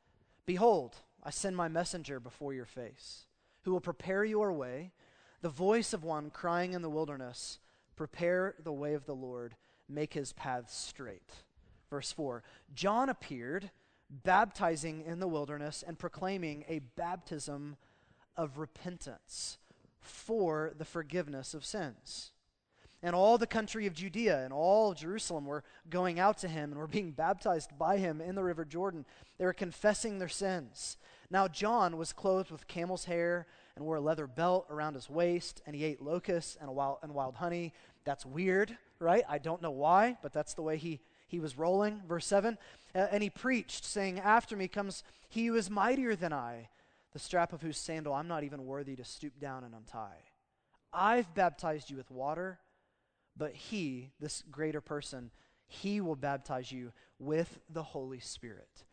Behold, 0.46 0.96
I 1.24 1.30
send 1.30 1.58
my 1.58 1.68
messenger 1.68 2.22
before 2.22 2.54
your 2.54 2.66
face, 2.66 3.26
who 3.64 3.72
will 3.72 3.82
prepare 3.82 4.24
your 4.24 4.54
way, 4.54 4.94
the 5.42 5.50
voice 5.50 5.92
of 5.92 6.06
one 6.06 6.30
crying 6.30 6.72
in 6.72 6.82
the 6.82 6.90
wilderness 6.90 7.60
Prepare 7.98 8.56
the 8.64 8.72
way 8.72 8.94
of 8.94 9.06
the 9.06 9.16
Lord, 9.16 9.56
make 9.90 10.14
his 10.14 10.32
paths 10.32 10.74
straight. 10.74 11.34
Verse 11.90 12.12
4 12.12 12.44
John 12.74 13.10
appeared, 13.10 13.72
baptizing 14.10 15.04
in 15.06 15.20
the 15.20 15.28
wilderness 15.28 15.84
and 15.86 16.00
proclaiming 16.00 16.64
a 16.70 16.80
baptism 16.96 17.76
of 18.38 18.58
repentance 18.58 19.58
for 20.00 20.72
the 20.78 20.86
forgiveness 20.86 21.54
of 21.54 21.66
sins. 21.66 22.32
And 23.04 23.16
all 23.16 23.38
the 23.38 23.48
country 23.48 23.86
of 23.86 23.94
Judea 23.94 24.44
and 24.44 24.52
all 24.52 24.94
Jerusalem 24.94 25.46
were 25.46 25.64
going 25.90 26.20
out 26.20 26.40
to 26.40 26.48
him 26.48 26.72
and 26.72 26.80
were 26.80 26.88
being 26.88 27.12
baptized 27.12 27.78
by 27.78 27.98
him 27.98 28.22
in 28.22 28.36
the 28.36 28.44
river 28.44 28.66
Jordan. 28.66 29.06
They 29.38 29.46
were 29.46 29.54
confessing 29.54 30.18
their 30.18 30.28
sins. 30.28 30.98
Now, 31.30 31.48
John 31.48 31.98
was 31.98 32.14
clothed 32.14 32.52
with 32.52 32.68
camel's 32.68 33.06
hair 33.06 33.46
and 33.78 33.86
wore 33.86 33.98
a 33.98 34.02
leather 34.02 34.26
belt 34.26 34.66
around 34.72 34.96
his 34.96 35.08
waist, 35.08 35.62
and 35.68 35.76
he 35.76 35.84
ate 35.84 36.02
locusts 36.02 36.58
and 36.60 36.74
wild, 36.74 36.98
and 37.04 37.14
wild 37.14 37.36
honey. 37.36 37.74
That's 38.06 38.26
weird, 38.26 38.76
right? 39.00 39.24
I 39.30 39.38
don't 39.38 39.62
know 39.62 39.72
why, 39.72 40.18
but 40.24 40.34
that's 40.34 40.56
the 40.56 40.64
way 40.64 40.78
he, 40.78 41.00
he 41.28 41.40
was 41.40 41.60
rolling. 41.60 42.02
Verse 42.08 42.26
7 42.26 42.58
uh, 42.96 43.08
And 43.12 43.22
he 43.22 43.30
preached, 43.30 43.86
saying, 43.86 44.20
After 44.20 44.58
me 44.58 44.68
comes 44.68 45.04
he 45.30 45.46
who 45.46 45.56
is 45.56 45.70
mightier 45.70 46.16
than 46.16 46.34
I, 46.34 46.70
the 47.14 47.20
strap 47.20 47.54
of 47.54 47.62
whose 47.62 47.78
sandal 47.78 48.16
I'm 48.16 48.28
not 48.28 48.44
even 48.44 48.66
worthy 48.66 48.96
to 48.96 49.06
stoop 49.06 49.40
down 49.40 49.64
and 49.64 49.76
untie. 49.76 50.24
I've 50.92 51.36
baptized 51.36 51.92
you 51.92 51.98
with 51.98 52.10
water, 52.10 52.58
but 53.38 53.54
he, 53.54 54.10
this 54.20 54.44
greater 54.50 54.82
person, 54.82 55.30
he 55.68 56.02
will 56.02 56.16
baptize 56.16 56.72
you 56.72 56.94
with 57.20 57.60
the 57.70 57.84
Holy 57.84 58.20
Spirit. 58.20 58.86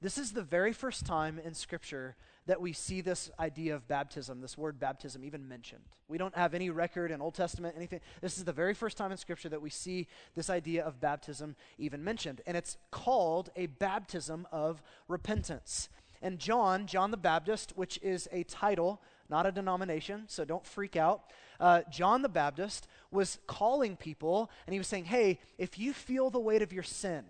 This 0.00 0.16
is 0.16 0.30
the 0.30 0.42
very 0.42 0.72
first 0.72 1.04
time 1.04 1.40
in 1.44 1.54
Scripture 1.54 2.14
that 2.48 2.62
we 2.62 2.72
see 2.72 3.02
this 3.02 3.30
idea 3.38 3.74
of 3.74 3.86
baptism, 3.86 4.40
this 4.40 4.56
word 4.56 4.80
baptism, 4.80 5.22
even 5.22 5.46
mentioned. 5.46 5.84
We 6.08 6.16
don't 6.16 6.34
have 6.34 6.54
any 6.54 6.70
record 6.70 7.10
in 7.10 7.20
Old 7.20 7.34
Testament, 7.34 7.74
anything. 7.76 8.00
This 8.22 8.38
is 8.38 8.44
the 8.44 8.54
very 8.54 8.72
first 8.72 8.96
time 8.96 9.12
in 9.12 9.18
Scripture 9.18 9.50
that 9.50 9.60
we 9.60 9.68
see 9.68 10.08
this 10.34 10.48
idea 10.48 10.82
of 10.82 10.98
baptism 10.98 11.56
even 11.76 12.02
mentioned. 12.02 12.40
And 12.46 12.56
it's 12.56 12.78
called 12.90 13.50
a 13.54 13.66
baptism 13.66 14.48
of 14.50 14.82
repentance. 15.08 15.90
And 16.22 16.38
John, 16.38 16.86
John 16.86 17.10
the 17.10 17.18
Baptist, 17.18 17.74
which 17.76 18.00
is 18.02 18.28
a 18.32 18.44
title, 18.44 19.02
not 19.28 19.44
a 19.44 19.52
denomination, 19.52 20.24
so 20.26 20.46
don't 20.46 20.64
freak 20.64 20.96
out. 20.96 21.24
Uh, 21.60 21.82
John 21.90 22.22
the 22.22 22.30
Baptist 22.30 22.88
was 23.10 23.38
calling 23.46 23.94
people, 23.94 24.50
and 24.66 24.72
he 24.72 24.78
was 24.78 24.86
saying, 24.88 25.04
hey, 25.04 25.38
if 25.58 25.78
you 25.78 25.92
feel 25.92 26.30
the 26.30 26.40
weight 26.40 26.62
of 26.62 26.72
your 26.72 26.82
sin, 26.82 27.24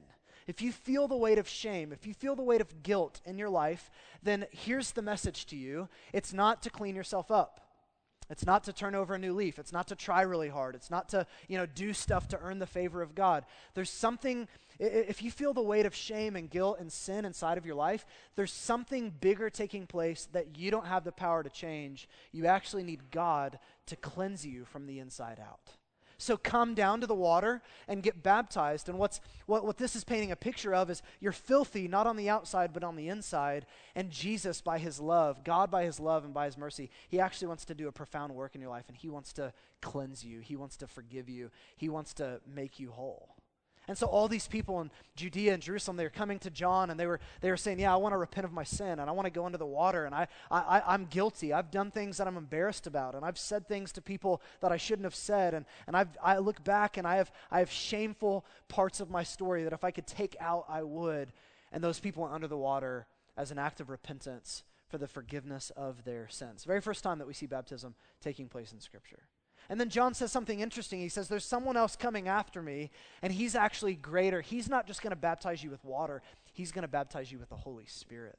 if 0.48 0.60
you 0.60 0.72
feel 0.72 1.06
the 1.06 1.16
weight 1.16 1.38
of 1.38 1.46
shame, 1.46 1.92
if 1.92 2.06
you 2.06 2.14
feel 2.14 2.34
the 2.34 2.42
weight 2.42 2.60
of 2.60 2.82
guilt 2.82 3.20
in 3.24 3.38
your 3.38 3.50
life, 3.50 3.90
then 4.22 4.46
here's 4.50 4.90
the 4.92 5.02
message 5.02 5.46
to 5.46 5.56
you 5.56 5.88
it's 6.12 6.32
not 6.32 6.62
to 6.62 6.70
clean 6.70 6.96
yourself 6.96 7.30
up. 7.30 7.60
It's 8.30 8.44
not 8.44 8.64
to 8.64 8.74
turn 8.74 8.94
over 8.94 9.14
a 9.14 9.18
new 9.18 9.32
leaf. 9.32 9.58
It's 9.58 9.72
not 9.72 9.88
to 9.88 9.94
try 9.94 10.20
really 10.20 10.50
hard. 10.50 10.74
It's 10.74 10.90
not 10.90 11.08
to, 11.10 11.26
you 11.48 11.56
know, 11.56 11.64
do 11.64 11.94
stuff 11.94 12.28
to 12.28 12.38
earn 12.40 12.58
the 12.58 12.66
favor 12.66 13.00
of 13.00 13.14
God. 13.14 13.44
There's 13.74 13.88
something 13.88 14.48
if 14.78 15.22
you 15.22 15.30
feel 15.30 15.52
the 15.52 15.62
weight 15.62 15.86
of 15.86 15.94
shame 15.94 16.36
and 16.36 16.48
guilt 16.48 16.78
and 16.78 16.92
sin 16.92 17.24
inside 17.24 17.58
of 17.58 17.66
your 17.66 17.74
life, 17.74 18.06
there's 18.36 18.52
something 18.52 19.12
bigger 19.20 19.50
taking 19.50 19.86
place 19.86 20.28
that 20.32 20.56
you 20.56 20.70
don't 20.70 20.86
have 20.86 21.04
the 21.04 21.10
power 21.10 21.42
to 21.42 21.50
change. 21.50 22.08
You 22.32 22.46
actually 22.46 22.84
need 22.84 23.10
God 23.10 23.58
to 23.86 23.96
cleanse 23.96 24.46
you 24.46 24.64
from 24.64 24.86
the 24.86 25.00
inside 25.00 25.40
out. 25.40 25.77
So 26.20 26.36
come 26.36 26.74
down 26.74 27.00
to 27.00 27.06
the 27.06 27.14
water 27.14 27.62
and 27.86 28.02
get 28.02 28.24
baptized. 28.24 28.88
And 28.88 28.98
what's, 28.98 29.20
what, 29.46 29.64
what 29.64 29.78
this 29.78 29.94
is 29.94 30.02
painting 30.02 30.32
a 30.32 30.36
picture 30.36 30.74
of 30.74 30.90
is 30.90 31.00
you're 31.20 31.30
filthy, 31.30 31.86
not 31.86 32.08
on 32.08 32.16
the 32.16 32.28
outside, 32.28 32.72
but 32.72 32.82
on 32.82 32.96
the 32.96 33.08
inside. 33.08 33.66
And 33.94 34.10
Jesus, 34.10 34.60
by 34.60 34.78
his 34.78 34.98
love, 34.98 35.44
God, 35.44 35.70
by 35.70 35.84
his 35.84 36.00
love 36.00 36.24
and 36.24 36.34
by 36.34 36.46
his 36.46 36.58
mercy, 36.58 36.90
he 37.08 37.20
actually 37.20 37.48
wants 37.48 37.64
to 37.66 37.74
do 37.74 37.86
a 37.86 37.92
profound 37.92 38.34
work 38.34 38.56
in 38.56 38.60
your 38.60 38.70
life. 38.70 38.86
And 38.88 38.96
he 38.96 39.08
wants 39.08 39.32
to 39.34 39.52
cleanse 39.80 40.24
you, 40.24 40.40
he 40.40 40.56
wants 40.56 40.76
to 40.78 40.88
forgive 40.88 41.28
you, 41.28 41.52
he 41.76 41.88
wants 41.88 42.12
to 42.14 42.40
make 42.52 42.80
you 42.80 42.90
whole. 42.90 43.36
And 43.88 43.96
so 43.96 44.06
all 44.06 44.28
these 44.28 44.46
people 44.46 44.82
in 44.82 44.90
Judea 45.16 45.54
and 45.54 45.62
Jerusalem, 45.62 45.96
they 45.96 46.04
were 46.04 46.10
coming 46.10 46.38
to 46.40 46.50
John 46.50 46.90
and 46.90 47.00
they 47.00 47.06
were, 47.06 47.20
they 47.40 47.50
were 47.50 47.56
saying, 47.56 47.80
Yeah, 47.80 47.92
I 47.92 47.96
want 47.96 48.12
to 48.12 48.18
repent 48.18 48.44
of 48.44 48.52
my 48.52 48.62
sin 48.62 48.98
and 48.98 49.08
I 49.08 49.12
want 49.12 49.24
to 49.24 49.30
go 49.30 49.46
into 49.46 49.56
the 49.56 49.66
water 49.66 50.04
and 50.04 50.14
I, 50.14 50.28
I, 50.50 50.82
I'm 50.86 51.06
guilty. 51.06 51.54
I've 51.54 51.70
done 51.70 51.90
things 51.90 52.18
that 52.18 52.26
I'm 52.26 52.36
embarrassed 52.36 52.86
about 52.86 53.14
and 53.14 53.24
I've 53.24 53.38
said 53.38 53.66
things 53.66 53.90
to 53.92 54.02
people 54.02 54.42
that 54.60 54.70
I 54.70 54.76
shouldn't 54.76 55.04
have 55.04 55.14
said. 55.14 55.54
And, 55.54 55.64
and 55.86 55.96
I've, 55.96 56.08
I 56.22 56.36
look 56.38 56.62
back 56.62 56.98
and 56.98 57.06
I 57.06 57.16
have, 57.16 57.32
I 57.50 57.60
have 57.60 57.70
shameful 57.70 58.44
parts 58.68 59.00
of 59.00 59.10
my 59.10 59.22
story 59.22 59.64
that 59.64 59.72
if 59.72 59.84
I 59.84 59.90
could 59.90 60.06
take 60.06 60.36
out, 60.38 60.66
I 60.68 60.82
would. 60.82 61.32
And 61.72 61.82
those 61.82 61.98
people 61.98 62.22
went 62.24 62.34
under 62.34 62.48
the 62.48 62.58
water 62.58 63.06
as 63.38 63.50
an 63.50 63.58
act 63.58 63.80
of 63.80 63.88
repentance 63.88 64.64
for 64.88 64.98
the 64.98 65.08
forgiveness 65.08 65.70
of 65.76 66.04
their 66.04 66.28
sins. 66.28 66.64
Very 66.64 66.80
first 66.80 67.02
time 67.02 67.18
that 67.18 67.26
we 67.26 67.34
see 67.34 67.46
baptism 67.46 67.94
taking 68.20 68.48
place 68.48 68.72
in 68.72 68.80
Scripture. 68.80 69.22
And 69.70 69.78
then 69.78 69.90
John 69.90 70.14
says 70.14 70.32
something 70.32 70.60
interesting. 70.60 71.00
He 71.00 71.08
says, 71.08 71.28
There's 71.28 71.44
someone 71.44 71.76
else 71.76 71.96
coming 71.96 72.28
after 72.28 72.62
me, 72.62 72.90
and 73.22 73.32
he's 73.32 73.54
actually 73.54 73.94
greater. 73.94 74.40
He's 74.40 74.68
not 74.68 74.86
just 74.86 75.02
going 75.02 75.10
to 75.10 75.16
baptize 75.16 75.62
you 75.62 75.70
with 75.70 75.84
water, 75.84 76.22
he's 76.52 76.72
going 76.72 76.82
to 76.82 76.88
baptize 76.88 77.30
you 77.30 77.38
with 77.38 77.50
the 77.50 77.56
Holy 77.56 77.86
Spirit. 77.86 78.38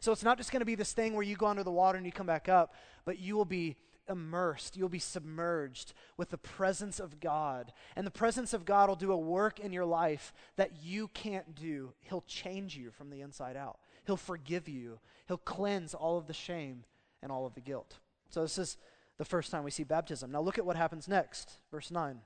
So 0.00 0.12
it's 0.12 0.22
not 0.22 0.38
just 0.38 0.50
going 0.50 0.60
to 0.60 0.66
be 0.66 0.76
this 0.76 0.92
thing 0.92 1.14
where 1.14 1.22
you 1.22 1.36
go 1.36 1.46
under 1.46 1.64
the 1.64 1.70
water 1.70 1.98
and 1.98 2.06
you 2.06 2.12
come 2.12 2.26
back 2.26 2.48
up, 2.48 2.74
but 3.04 3.18
you 3.18 3.36
will 3.36 3.44
be 3.44 3.76
immersed, 4.08 4.76
you'll 4.76 4.88
be 4.88 4.98
submerged 4.98 5.92
with 6.16 6.30
the 6.30 6.38
presence 6.38 6.98
of 6.98 7.20
God. 7.20 7.72
And 7.96 8.06
the 8.06 8.10
presence 8.10 8.52
of 8.52 8.64
God 8.64 8.88
will 8.88 8.96
do 8.96 9.12
a 9.12 9.16
work 9.16 9.60
in 9.60 9.72
your 9.72 9.84
life 9.84 10.32
that 10.56 10.82
you 10.82 11.08
can't 11.08 11.54
do. 11.54 11.92
He'll 12.00 12.24
change 12.26 12.76
you 12.76 12.90
from 12.90 13.10
the 13.10 13.20
inside 13.20 13.56
out, 13.56 13.78
He'll 14.06 14.16
forgive 14.16 14.68
you, 14.68 14.98
He'll 15.28 15.36
cleanse 15.38 15.94
all 15.94 16.18
of 16.18 16.26
the 16.26 16.32
shame 16.32 16.84
and 17.22 17.30
all 17.30 17.46
of 17.46 17.54
the 17.54 17.60
guilt. 17.60 17.98
So 18.30 18.42
this 18.42 18.58
is 18.58 18.76
the 19.20 19.24
first 19.26 19.50
time 19.50 19.64
we 19.64 19.70
see 19.70 19.84
baptism. 19.84 20.32
Now 20.32 20.40
look 20.40 20.56
at 20.56 20.64
what 20.64 20.76
happens 20.76 21.06
next. 21.06 21.58
Verse 21.70 21.90
9. 21.90 22.20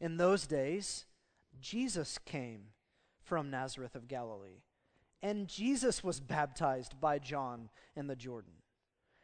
In 0.00 0.16
those 0.16 0.48
days, 0.48 1.04
Jesus 1.60 2.18
came 2.18 2.70
from 3.22 3.52
Nazareth 3.52 3.94
of 3.94 4.08
Galilee, 4.08 4.64
and 5.22 5.46
Jesus 5.46 6.02
was 6.02 6.18
baptized 6.18 7.00
by 7.00 7.20
John 7.20 7.68
in 7.94 8.08
the 8.08 8.16
Jordan. 8.16 8.54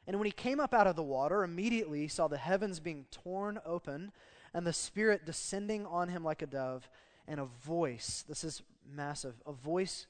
And 0.07 0.19
when 0.19 0.27
he 0.27 0.31
came 0.31 0.61
up 0.61 0.73
out 0.73 0.87
of 0.87 0.95
the 0.95 1.03
water, 1.03 1.43
immediately 1.43 2.03
he 2.03 2.09
saw 2.09 2.29
the 2.29 2.39
heavens 2.39 2.79
being 2.79 3.07
torn 3.11 3.59
open, 3.67 4.13
and 4.55 4.65
the 4.65 4.73
Spirit 4.73 5.27
descending 5.27 5.85
on 5.85 6.11
him 6.11 6.23
like 6.23 6.43
a 6.43 6.47
dove, 6.47 6.89
and 7.27 7.41
a 7.41 7.47
voice, 7.65 8.25
this 8.29 8.45
is 8.45 8.63
massive, 8.89 9.35
a 9.45 9.53
voice 9.53 10.07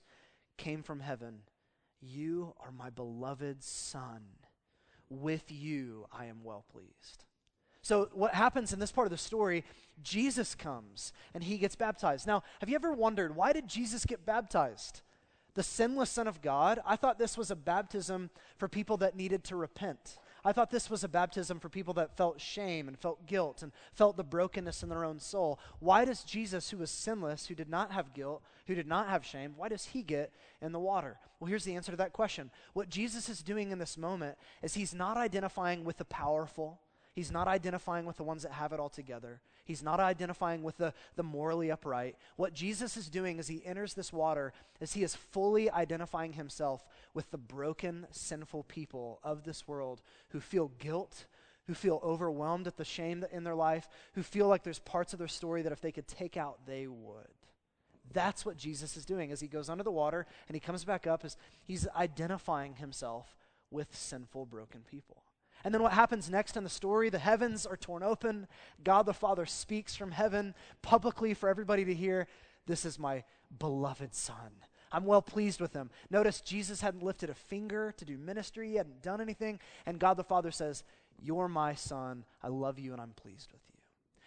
came 0.59 0.83
from 0.83 1.01
heaven 1.01 1.45
You 2.03 2.53
are 2.61 2.73
my 2.73 2.91
beloved 2.91 3.63
Son 3.65 4.21
with 5.11 5.51
you 5.51 6.07
I 6.13 6.27
am 6.27 6.45
well 6.45 6.65
pleased. 6.73 7.25
So, 7.83 8.09
what 8.13 8.35
happens 8.35 8.73
in 8.73 8.79
this 8.79 8.93
part 8.93 9.07
of 9.07 9.11
the 9.11 9.19
story, 9.19 9.65
Jesus 10.03 10.55
comes 10.55 11.13
and 11.35 11.43
he 11.43 11.59
gets 11.59 11.77
baptized. 11.77 12.27
Now, 12.27 12.43
have 12.61 12.69
you 12.69 12.75
ever 12.75 12.93
wondered 12.93 13.35
why 13.35 13.53
did 13.53 13.69
Jesus 13.69 14.05
get 14.05 14.25
baptized? 14.25 15.03
The 15.55 15.63
sinless 15.63 16.11
Son 16.11 16.29
of 16.29 16.43
God? 16.43 16.81
I 16.87 16.97
thought 16.97 17.19
this 17.19 17.37
was 17.37 17.51
a 17.51 17.57
baptism 17.57 18.31
for 18.57 18.69
people 18.69 18.97
that 18.99 19.17
needed 19.17 19.45
to 19.45 19.57
repent. 19.57 20.19
I 20.45 20.53
thought 20.53 20.71
this 20.71 20.91
was 20.91 21.05
a 21.05 21.09
baptism 21.09 21.61
for 21.61 21.69
people 21.69 21.95
that 21.95 22.17
felt 22.17 22.41
shame 22.41 22.89
and 22.89 22.99
felt 22.99 23.27
guilt 23.27 23.63
and 23.63 23.73
felt 23.93 24.17
the 24.17 24.25
brokenness 24.25 24.83
in 24.83 24.89
their 24.89 25.05
own 25.05 25.19
soul. 25.19 25.59
Why 25.79 26.05
does 26.05 26.25
Jesus, 26.25 26.71
who 26.71 26.79
was 26.79 26.91
sinless, 26.91 27.47
who 27.47 27.55
did 27.55 27.69
not 27.69 27.93
have 27.93 28.15
guilt, 28.15 28.43
who 28.67 28.75
did 28.75 28.87
not 28.87 29.09
have 29.09 29.25
shame, 29.25 29.55
why 29.57 29.69
does 29.69 29.87
he 29.87 30.03
get 30.03 30.33
in 30.63 30.73
the 30.73 30.79
water? 30.79 31.19
Well, 31.39 31.49
here's 31.49 31.65
the 31.65 31.75
answer 31.75 31.91
to 31.93 31.97
that 31.99 32.13
question. 32.13 32.51
What 32.73 32.89
Jesus 32.89 33.29
is 33.29 33.43
doing 33.43 33.71
in 33.71 33.79
this 33.79 33.99
moment 33.99 34.37
is 34.63 34.75
he's 34.75 34.95
not 34.95 35.17
identifying 35.17 35.85
with 35.85 35.99
the 35.99 36.05
powerful. 36.05 36.81
He's 37.21 37.31
not 37.31 37.49
identifying 37.49 38.07
with 38.07 38.17
the 38.17 38.25
ones 38.25 38.45
that 38.45 38.53
have 38.53 38.73
it 38.73 38.81
all 38.81 38.89
together. 38.89 39.43
He's 39.67 39.83
not 39.83 40.01
identifying 40.01 40.63
with 40.63 40.79
the, 40.79 40.95
the 41.17 41.23
morally 41.23 41.71
upright. 41.71 42.17
What 42.37 42.55
Jesus 42.55 42.97
is 42.97 43.11
doing 43.11 43.39
as 43.39 43.47
he 43.47 43.61
enters 43.67 43.93
this 43.93 44.11
water 44.11 44.55
is 44.81 44.95
he 44.95 45.03
is 45.03 45.17
fully 45.17 45.71
identifying 45.71 46.33
himself 46.33 46.83
with 47.13 47.31
the 47.31 47.37
broken, 47.37 48.07
sinful 48.11 48.63
people 48.63 49.21
of 49.23 49.45
this 49.45 49.69
world 49.69 50.01
who 50.31 50.41
feel 50.41 50.73
guilt, 50.79 51.27
who 51.67 51.75
feel 51.75 52.01
overwhelmed 52.03 52.67
at 52.67 52.79
the 52.79 52.87
shame 52.87 53.23
in 53.31 53.45
their 53.45 53.55
life, 53.55 53.87
who 54.15 54.23
feel 54.23 54.49
like 54.49 54.63
there's 54.63 54.79
parts 54.79 55.13
of 55.13 55.19
their 55.19 55.29
story 55.29 55.61
that 55.61 55.73
if 55.73 55.83
they 55.83 55.93
could 55.93 56.09
take 56.09 56.39
out, 56.39 56.61
they 56.65 56.87
would. 56.87 57.27
That's 58.15 58.47
what 58.47 58.57
Jesus 58.57 58.97
is 58.97 59.05
doing 59.05 59.31
as 59.31 59.43
he 59.43 59.47
goes 59.47 59.69
under 59.69 59.85
the 59.85 59.91
water 59.91 60.27
and 60.49 60.57
he 60.57 60.61
comes 60.61 60.87
back 60.87 61.07
up, 61.07 61.23
as 61.23 61.37
he's 61.61 61.87
identifying 61.95 62.77
himself 62.77 63.37
with 63.71 63.95
sinful, 63.95 64.47
broken 64.47 64.85
people. 64.91 65.23
And 65.65 65.75
then 65.75 65.83
what 65.83 65.93
happens 65.93 66.31
next 66.31 66.57
in 66.57 66.65
the 66.65 66.71
story? 66.71 67.11
The 67.11 67.19
heavens 67.19 67.67
are 67.67 67.77
torn 67.77 68.03
open. 68.03 68.47
God 68.83 69.07
the 69.07 69.15
Father 69.15 69.47
speaks 69.47 69.95
from 69.95 70.13
heaven 70.13 70.55
publicly 70.83 71.35
for 71.35 71.49
everybody 71.49 71.85
to 71.85 71.95
hear 71.95 72.27
This 72.67 72.85
is 72.85 72.99
my 72.99 73.25
beloved 73.59 74.15
Son. 74.15 74.53
I'm 74.93 75.05
well 75.05 75.23
pleased 75.23 75.61
with 75.61 75.73
him. 75.73 75.91
Notice 76.11 76.41
Jesus 76.41 76.81
hadn't 76.81 77.03
lifted 77.03 77.31
a 77.31 77.35
finger 77.35 77.95
to 77.97 78.05
do 78.05 78.19
ministry, 78.19 78.71
he 78.71 78.75
hadn't 78.77 79.03
done 79.03 79.21
anything. 79.21 79.61
And 79.87 79.99
God 79.99 80.17
the 80.17 80.25
Father 80.25 80.51
says, 80.51 80.85
You're 81.21 81.49
my 81.49 81.75
Son. 81.75 82.25
I 82.43 82.49
love 82.49 82.79
you 82.79 82.93
and 82.93 83.01
I'm 83.01 83.13
pleased 83.17 83.53
with 83.53 83.61
you. 83.69 83.71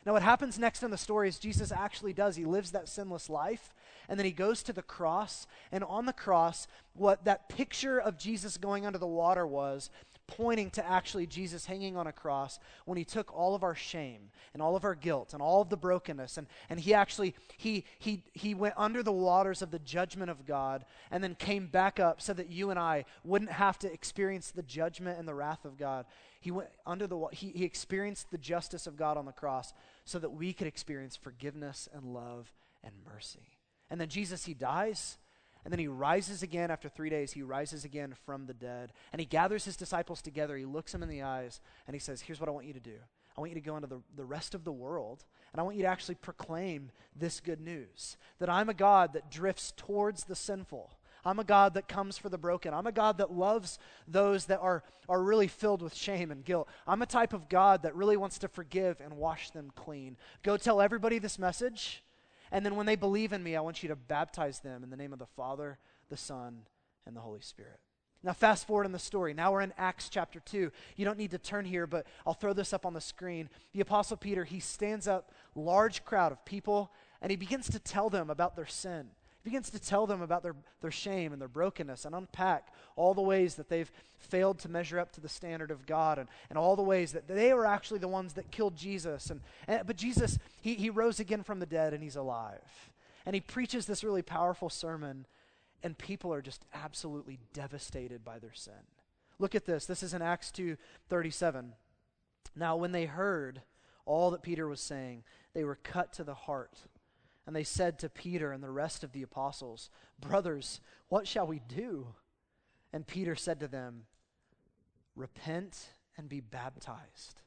Now, 0.05 0.13
what 0.13 0.23
happens 0.23 0.59
next 0.59 0.83
in 0.83 0.91
the 0.91 0.97
story 0.97 1.29
is 1.29 1.39
Jesus 1.39 1.71
actually 1.71 2.11
does. 2.11 2.35
He 2.35 2.45
lives 2.45 2.71
that 2.71 2.89
sinless 2.89 3.29
life, 3.29 3.73
and 4.09 4.19
then 4.19 4.25
he 4.25 4.33
goes 4.33 4.61
to 4.63 4.73
the 4.73 4.81
cross. 4.81 5.47
And 5.71 5.83
on 5.85 6.05
the 6.05 6.13
cross, 6.13 6.67
what 6.93 7.23
that 7.23 7.47
picture 7.47 7.99
of 7.99 8.17
Jesus 8.17 8.57
going 8.57 8.85
under 8.85 8.99
the 8.99 9.07
water 9.07 9.47
was 9.47 9.89
pointing 10.27 10.69
to 10.71 10.85
actually 10.85 11.27
Jesus 11.27 11.65
hanging 11.65 11.97
on 11.97 12.07
a 12.07 12.11
cross 12.11 12.59
when 12.85 12.97
he 12.97 13.03
took 13.03 13.33
all 13.33 13.55
of 13.55 13.63
our 13.63 13.75
shame 13.75 14.31
and 14.53 14.61
all 14.61 14.75
of 14.75 14.85
our 14.85 14.95
guilt 14.95 15.33
and 15.33 15.41
all 15.41 15.61
of 15.61 15.69
the 15.69 15.77
brokenness 15.77 16.37
and, 16.37 16.47
and 16.69 16.79
he 16.79 16.93
actually 16.93 17.35
he 17.57 17.83
he 17.99 18.23
he 18.33 18.53
went 18.53 18.73
under 18.77 19.03
the 19.03 19.11
waters 19.11 19.61
of 19.61 19.71
the 19.71 19.79
judgment 19.79 20.31
of 20.31 20.45
God 20.45 20.85
and 21.11 21.23
then 21.23 21.35
came 21.35 21.67
back 21.67 21.99
up 21.99 22.21
so 22.21 22.33
that 22.33 22.49
you 22.49 22.69
and 22.69 22.79
I 22.79 23.05
wouldn't 23.23 23.51
have 23.51 23.77
to 23.79 23.91
experience 23.91 24.51
the 24.51 24.63
judgment 24.63 25.19
and 25.19 25.27
the 25.27 25.35
wrath 25.35 25.65
of 25.65 25.77
God. 25.77 26.05
He 26.39 26.51
went 26.51 26.69
under 26.85 27.05
the 27.05 27.27
he, 27.31 27.49
he 27.49 27.65
experienced 27.65 28.31
the 28.31 28.37
justice 28.37 28.87
of 28.87 28.95
God 28.95 29.17
on 29.17 29.25
the 29.25 29.31
cross 29.33 29.73
so 30.05 30.19
that 30.19 30.31
we 30.31 30.53
could 30.53 30.67
experience 30.67 31.15
forgiveness 31.15 31.89
and 31.93 32.05
love 32.05 32.51
and 32.83 32.93
mercy. 33.13 33.57
And 33.89 33.99
then 33.99 34.09
Jesus 34.09 34.45
he 34.45 34.53
dies 34.53 35.17
and 35.63 35.71
then 35.71 35.79
he 35.79 35.87
rises 35.87 36.43
again 36.43 36.71
after 36.71 36.89
three 36.89 37.09
days. 37.09 37.31
He 37.31 37.41
rises 37.41 37.85
again 37.85 38.13
from 38.25 38.45
the 38.45 38.53
dead. 38.53 38.91
And 39.11 39.19
he 39.19 39.25
gathers 39.25 39.65
his 39.65 39.77
disciples 39.77 40.21
together. 40.21 40.57
He 40.57 40.65
looks 40.65 40.91
them 40.91 41.03
in 41.03 41.09
the 41.09 41.21
eyes 41.21 41.61
and 41.87 41.95
he 41.95 41.99
says, 41.99 42.21
Here's 42.21 42.39
what 42.39 42.49
I 42.49 42.51
want 42.51 42.65
you 42.65 42.73
to 42.73 42.79
do. 42.79 42.97
I 43.37 43.41
want 43.41 43.51
you 43.51 43.55
to 43.55 43.61
go 43.61 43.75
into 43.75 43.87
the, 43.87 44.01
the 44.15 44.25
rest 44.25 44.53
of 44.53 44.63
the 44.63 44.71
world 44.71 45.23
and 45.51 45.59
I 45.59 45.63
want 45.63 45.77
you 45.77 45.83
to 45.83 45.89
actually 45.89 46.15
proclaim 46.15 46.91
this 47.15 47.39
good 47.39 47.61
news 47.61 48.17
that 48.39 48.49
I'm 48.49 48.69
a 48.69 48.73
God 48.73 49.13
that 49.13 49.31
drifts 49.31 49.73
towards 49.75 50.25
the 50.25 50.35
sinful. 50.35 50.91
I'm 51.25 51.39
a 51.39 51.45
God 51.45 51.75
that 51.75 51.87
comes 51.87 52.17
for 52.17 52.27
the 52.27 52.37
broken. 52.37 52.73
I'm 52.73 52.85
a 52.85 52.91
God 52.91 53.19
that 53.19 53.31
loves 53.31 53.79
those 54.07 54.45
that 54.47 54.59
are, 54.59 54.83
are 55.07 55.23
really 55.23 55.47
filled 55.47 55.81
with 55.81 55.95
shame 55.95 56.31
and 56.31 56.43
guilt. 56.43 56.67
I'm 56.85 57.01
a 57.01 57.05
type 57.05 57.31
of 57.31 57.47
God 57.47 57.83
that 57.83 57.95
really 57.95 58.17
wants 58.17 58.39
to 58.39 58.49
forgive 58.49 58.99
and 58.99 59.13
wash 59.13 59.49
them 59.51 59.71
clean. 59.73 60.17
Go 60.43 60.57
tell 60.57 60.81
everybody 60.81 61.19
this 61.19 61.39
message 61.39 62.03
and 62.53 62.63
then 62.63 62.75
when 62.75 62.85
they 62.85 62.95
believe 62.95 63.33
in 63.33 63.43
me, 63.43 63.55
I 63.55 63.61
want 63.61 63.81
you 63.81 63.89
to 63.89 63.95
baptize 63.95 64.59
them 64.59 64.83
in 64.83 64.91
the 64.91 64.95
name 64.95 65.11
of 65.11 65.17
the 65.17 65.25
Father, 65.25 65.79
the 66.09 66.15
Son, 66.15 66.61
and 67.07 67.15
the 67.15 67.19
Holy 67.19 67.41
Spirit. 67.41 67.79
Now, 68.21 68.31
fast 68.31 68.67
forward 68.67 68.85
in 68.85 68.91
the 68.91 68.99
story. 68.99 69.33
Now 69.33 69.51
we're 69.51 69.61
in 69.61 69.73
Acts 69.75 70.07
chapter 70.07 70.39
2. 70.39 70.71
You 70.95 71.03
don't 71.03 71.17
need 71.17 71.31
to 71.31 71.39
turn 71.39 71.65
here, 71.65 71.87
but 71.87 72.05
I'll 72.25 72.35
throw 72.35 72.53
this 72.53 72.71
up 72.71 72.85
on 72.85 72.93
the 72.93 73.01
screen. 73.01 73.49
The 73.73 73.81
Apostle 73.81 74.15
Peter, 74.15 74.43
he 74.45 74.59
stands 74.59 75.07
up, 75.07 75.33
large 75.55 76.05
crowd 76.05 76.31
of 76.31 76.45
people, 76.45 76.93
and 77.21 77.31
he 77.31 77.35
begins 77.35 77.69
to 77.71 77.79
tell 77.79 78.09
them 78.09 78.29
about 78.29 78.55
their 78.55 78.67
sin 78.67 79.09
begins 79.43 79.69
to 79.69 79.79
tell 79.79 80.07
them 80.07 80.21
about 80.21 80.43
their, 80.43 80.55
their 80.81 80.91
shame 80.91 81.33
and 81.33 81.41
their 81.41 81.49
brokenness 81.49 82.05
and 82.05 82.15
unpack 82.15 82.73
all 82.95 83.13
the 83.13 83.21
ways 83.21 83.55
that 83.55 83.69
they've 83.69 83.91
failed 84.17 84.59
to 84.59 84.69
measure 84.69 84.99
up 84.99 85.11
to 85.11 85.21
the 85.21 85.29
standard 85.29 85.69
of 85.69 85.85
God 85.85 86.17
and, 86.17 86.29
and 86.49 86.57
all 86.57 86.75
the 86.75 86.83
ways 86.83 87.11
that 87.11 87.27
they 87.27 87.53
were 87.53 87.65
actually 87.65 87.99
the 87.99 88.07
ones 88.07 88.33
that 88.33 88.51
killed 88.51 88.75
Jesus. 88.75 89.29
And, 89.29 89.41
and, 89.67 89.85
but 89.85 89.97
Jesus, 89.97 90.39
he, 90.61 90.75
he 90.75 90.89
rose 90.89 91.19
again 91.19 91.43
from 91.43 91.59
the 91.59 91.65
dead 91.65 91.93
and 91.93 92.01
he's 92.01 92.15
alive. 92.15 92.91
And 93.25 93.33
he 93.33 93.41
preaches 93.41 93.85
this 93.85 94.03
really 94.03 94.21
powerful 94.21 94.69
sermon, 94.69 95.25
and 95.81 95.97
people 95.97 96.33
are 96.33 96.41
just 96.41 96.65
absolutely 96.73 97.39
devastated 97.53 98.23
by 98.25 98.39
their 98.39 98.53
sin. 98.53 98.73
Look 99.39 99.55
at 99.55 99.65
this. 99.65 99.85
This 99.85 100.03
is 100.03 100.13
in 100.13 100.21
Acts 100.21 100.51
2 100.51 100.77
37. 101.09 101.73
Now, 102.55 102.75
when 102.75 102.91
they 102.91 103.05
heard 103.05 103.61
all 104.05 104.31
that 104.31 104.43
Peter 104.43 104.67
was 104.67 104.81
saying, 104.81 105.23
they 105.53 105.63
were 105.63 105.79
cut 105.81 106.13
to 106.13 106.23
the 106.23 106.33
heart 106.33 106.79
and 107.45 107.55
they 107.55 107.63
said 107.63 107.99
to 107.99 108.09
Peter 108.09 108.51
and 108.51 108.63
the 108.63 108.69
rest 108.69 109.03
of 109.03 109.11
the 109.11 109.23
apostles, 109.23 109.89
Brothers, 110.19 110.79
what 111.09 111.27
shall 111.27 111.45
we 111.45 111.59
do? 111.59 112.07
And 112.91 113.05
Peter 113.05 113.35
said 113.35 113.59
to 113.59 113.67
them, 113.67 114.03
Repent 115.15 115.89
and 116.17 116.29
be 116.29 116.39
baptized, 116.39 117.41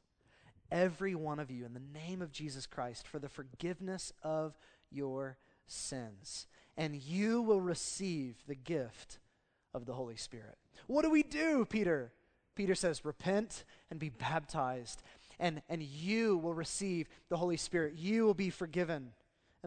every 0.71 1.15
one 1.15 1.39
of 1.39 1.49
you, 1.49 1.65
in 1.65 1.73
the 1.73 1.79
name 1.79 2.21
of 2.21 2.31
Jesus 2.31 2.65
Christ, 2.65 3.07
for 3.07 3.19
the 3.19 3.29
forgiveness 3.29 4.13
of 4.23 4.57
your 4.89 5.37
sins, 5.65 6.47
and 6.77 6.95
you 6.95 7.41
will 7.41 7.61
receive 7.61 8.35
the 8.47 8.55
gift 8.55 9.19
of 9.73 9.85
the 9.85 9.93
Holy 9.93 10.15
Spirit. 10.15 10.57
What 10.87 11.03
do 11.03 11.09
we 11.09 11.23
do, 11.23 11.65
Peter? 11.65 12.13
Peter 12.55 12.75
says, 12.75 13.05
Repent 13.05 13.63
and 13.89 13.99
be 13.99 14.09
baptized, 14.09 15.03
and, 15.39 15.61
and 15.69 15.81
you 15.81 16.37
will 16.37 16.53
receive 16.53 17.07
the 17.29 17.37
Holy 17.37 17.57
Spirit. 17.57 17.95
You 17.95 18.25
will 18.25 18.33
be 18.33 18.49
forgiven. 18.49 19.11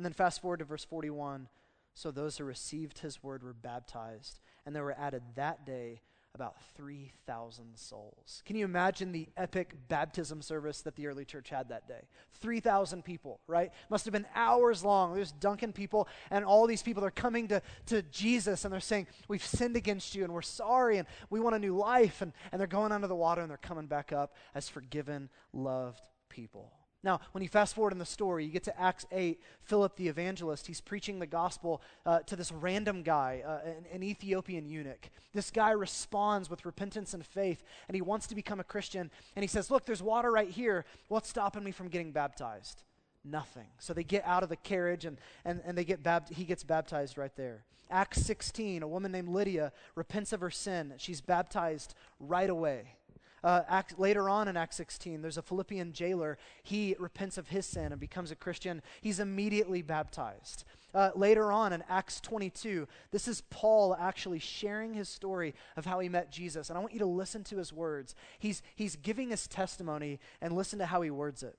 And 0.00 0.04
then 0.06 0.14
fast 0.14 0.40
forward 0.40 0.60
to 0.60 0.64
verse 0.64 0.82
41. 0.82 1.46
So 1.92 2.10
those 2.10 2.38
who 2.38 2.44
received 2.44 3.00
his 3.00 3.22
word 3.22 3.42
were 3.42 3.52
baptized, 3.52 4.40
and 4.64 4.74
there 4.74 4.82
were 4.82 4.96
added 4.98 5.22
that 5.34 5.66
day 5.66 6.00
about 6.34 6.54
3,000 6.74 7.76
souls. 7.76 8.42
Can 8.46 8.56
you 8.56 8.64
imagine 8.64 9.12
the 9.12 9.28
epic 9.36 9.74
baptism 9.88 10.40
service 10.40 10.80
that 10.80 10.96
the 10.96 11.06
early 11.06 11.26
church 11.26 11.50
had 11.50 11.68
that 11.68 11.86
day? 11.86 12.08
3,000 12.40 13.04
people, 13.04 13.40
right? 13.46 13.72
Must 13.90 14.06
have 14.06 14.12
been 14.14 14.24
hours 14.34 14.82
long. 14.82 15.12
There's 15.12 15.32
dunking 15.32 15.74
people, 15.74 16.08
and 16.30 16.46
all 16.46 16.66
these 16.66 16.82
people 16.82 17.04
are 17.04 17.10
coming 17.10 17.48
to, 17.48 17.60
to 17.88 18.00
Jesus 18.00 18.64
and 18.64 18.72
they're 18.72 18.80
saying, 18.80 19.06
We've 19.28 19.44
sinned 19.44 19.76
against 19.76 20.14
you 20.14 20.24
and 20.24 20.32
we're 20.32 20.40
sorry 20.40 20.96
and 20.96 21.06
we 21.28 21.40
want 21.40 21.56
a 21.56 21.58
new 21.58 21.76
life. 21.76 22.22
And, 22.22 22.32
and 22.52 22.58
they're 22.58 22.66
going 22.66 22.92
under 22.92 23.06
the 23.06 23.14
water 23.14 23.42
and 23.42 23.50
they're 23.50 23.58
coming 23.58 23.86
back 23.86 24.14
up 24.14 24.34
as 24.54 24.66
forgiven, 24.66 25.28
loved 25.52 26.08
people. 26.30 26.72
Now, 27.02 27.20
when 27.32 27.42
you 27.42 27.48
fast 27.48 27.74
forward 27.74 27.92
in 27.92 27.98
the 27.98 28.04
story, 28.04 28.44
you 28.44 28.50
get 28.50 28.64
to 28.64 28.78
Acts 28.78 29.06
8, 29.10 29.40
Philip 29.62 29.96
the 29.96 30.08
evangelist, 30.08 30.66
he's 30.66 30.82
preaching 30.82 31.18
the 31.18 31.26
gospel 31.26 31.80
uh, 32.04 32.20
to 32.20 32.36
this 32.36 32.52
random 32.52 33.02
guy, 33.02 33.42
uh, 33.46 33.66
an, 33.66 33.86
an, 33.90 34.02
Ethiopian 34.02 34.66
eunuch. 34.66 35.08
This 35.32 35.50
guy 35.50 35.70
responds 35.70 36.50
with 36.50 36.66
repentance 36.66 37.14
and 37.14 37.24
faith, 37.24 37.62
and 37.88 37.94
he 37.94 38.02
wants 38.02 38.26
to 38.26 38.34
become 38.34 38.60
a 38.60 38.64
Christian. 38.64 39.10
And 39.34 39.42
he 39.42 39.48
says, 39.48 39.70
Look, 39.70 39.86
there's 39.86 40.02
water 40.02 40.30
right 40.30 40.50
here. 40.50 40.84
What's 41.08 41.30
stopping 41.30 41.64
me 41.64 41.70
from 41.70 41.88
getting 41.88 42.12
baptized? 42.12 42.82
Nothing. 43.24 43.68
So 43.78 43.94
they 43.94 44.04
get 44.04 44.24
out 44.26 44.42
of 44.42 44.50
the 44.50 44.56
carriage, 44.56 45.06
and, 45.06 45.18
and, 45.46 45.62
and 45.64 45.78
they 45.78 45.84
get 45.84 46.02
bab- 46.02 46.30
he 46.30 46.44
gets 46.44 46.64
baptized 46.64 47.16
right 47.16 47.34
there. 47.34 47.64
Acts 47.90 48.20
16, 48.22 48.82
a 48.82 48.88
woman 48.88 49.10
named 49.10 49.28
Lydia 49.28 49.72
repents 49.94 50.32
of 50.32 50.40
her 50.40 50.50
sin. 50.50 50.94
She's 50.98 51.20
baptized 51.20 51.94
right 52.20 52.48
away. 52.48 52.94
Uh, 53.42 53.62
Act, 53.68 53.98
later 53.98 54.28
on 54.28 54.48
in 54.48 54.56
Acts 54.56 54.76
16, 54.76 55.22
there's 55.22 55.38
a 55.38 55.42
Philippian 55.42 55.92
jailer. 55.92 56.38
He 56.62 56.94
repents 56.98 57.38
of 57.38 57.48
his 57.48 57.66
sin 57.66 57.92
and 57.92 58.00
becomes 58.00 58.30
a 58.30 58.36
Christian. 58.36 58.82
He's 59.00 59.20
immediately 59.20 59.82
baptized. 59.82 60.64
Uh, 60.92 61.10
later 61.14 61.52
on 61.52 61.72
in 61.72 61.84
Acts 61.88 62.20
22, 62.20 62.86
this 63.12 63.28
is 63.28 63.42
Paul 63.48 63.96
actually 63.98 64.40
sharing 64.40 64.94
his 64.94 65.08
story 65.08 65.54
of 65.76 65.86
how 65.86 66.00
he 66.00 66.08
met 66.08 66.32
Jesus. 66.32 66.68
And 66.68 66.76
I 66.76 66.80
want 66.80 66.92
you 66.92 66.98
to 66.98 67.06
listen 67.06 67.44
to 67.44 67.56
his 67.56 67.72
words. 67.72 68.14
He's, 68.38 68.62
he's 68.74 68.96
giving 68.96 69.30
his 69.30 69.46
testimony, 69.46 70.18
and 70.40 70.54
listen 70.54 70.78
to 70.80 70.86
how 70.86 71.02
he 71.02 71.10
words 71.10 71.42
it. 71.42 71.56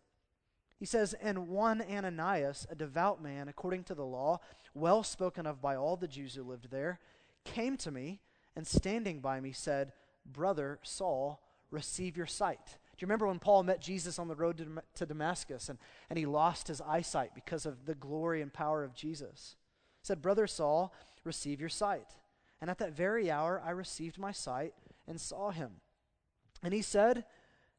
He 0.78 0.86
says, 0.86 1.14
And 1.22 1.48
one 1.48 1.82
Ananias, 1.82 2.68
a 2.70 2.76
devout 2.76 3.22
man 3.22 3.48
according 3.48 3.86
to 3.86 3.96
the 3.96 4.06
law, 4.06 4.40
well 4.74 5.04
spoken 5.04 5.46
of 5.46 5.62
by 5.62 5.76
all 5.76 5.96
the 5.96 6.08
Jews 6.08 6.36
who 6.36 6.44
lived 6.44 6.70
there, 6.70 7.00
came 7.44 7.78
to 7.78 7.92
me 7.92 8.20
and 8.56 8.68
standing 8.68 9.20
by 9.20 9.40
me 9.40 9.52
said, 9.52 9.94
Brother 10.26 10.80
Saul, 10.84 11.40
receive 11.72 12.18
your 12.18 12.28
sight. 12.28 12.60
Do 12.66 13.04
you 13.04 13.08
remember 13.08 13.28
when 13.28 13.40
Paul 13.40 13.64
met 13.64 13.82
Jesus 13.82 14.20
on 14.20 14.28
the 14.28 14.36
road 14.36 14.58
to, 14.58 14.68
to 14.96 15.06
Damascus 15.06 15.70
and, 15.70 15.80
and 16.10 16.20
he 16.20 16.26
lost 16.26 16.68
his 16.68 16.82
eyesight 16.82 17.32
because 17.34 17.66
of 17.66 17.86
the 17.86 17.96
glory 17.96 18.42
and 18.42 18.54
power 18.54 18.84
of 18.84 18.94
Jesus? 18.94 19.56
He 20.02 20.06
said, 20.06 20.22
Brother 20.22 20.46
Saul, 20.46 20.94
receive 21.24 21.60
your 21.60 21.70
sight. 21.70 22.16
And 22.60 22.70
at 22.70 22.78
that 22.78 22.96
very 22.96 23.32
hour 23.32 23.62
I 23.66 23.72
received 23.72 24.20
my 24.20 24.32
sight 24.32 24.74
and 25.08 25.20
saw 25.20 25.50
him. 25.50 25.72
And 26.62 26.74
he 26.74 26.82
said, 26.82 27.26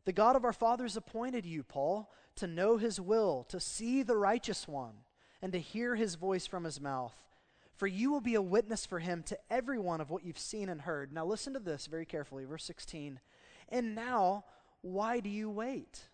The 0.04 0.12
God 0.12 0.34
of 0.34 0.44
our 0.44 0.52
fathers 0.52 0.96
appointed 0.96 1.46
you, 1.46 1.62
Paul, 1.62 2.10
to 2.36 2.46
know 2.46 2.78
his 2.78 3.00
will, 3.00 3.44
to 3.48 3.60
see 3.60 4.02
the 4.02 4.16
righteous 4.16 4.66
one, 4.66 4.94
and 5.40 5.52
to 5.52 5.60
hear 5.60 5.94
his 5.94 6.16
voice 6.16 6.46
from 6.46 6.64
his 6.64 6.80
mouth. 6.80 7.14
For 7.76 7.86
you 7.86 8.10
will 8.10 8.20
be 8.20 8.34
a 8.34 8.42
witness 8.42 8.86
for 8.86 8.98
him 8.98 9.22
to 9.24 9.38
everyone 9.50 10.00
of 10.00 10.10
what 10.10 10.24
you've 10.24 10.38
seen 10.38 10.68
and 10.68 10.82
heard. 10.82 11.12
Now 11.12 11.24
listen 11.24 11.52
to 11.54 11.58
this 11.58 11.86
very 11.86 12.06
carefully. 12.06 12.44
Verse 12.44 12.64
16. 12.64 13.20
And 13.72 13.94
now, 13.94 14.44
why 14.82 15.20
do 15.20 15.30
you 15.30 15.48
wait? 15.48 16.08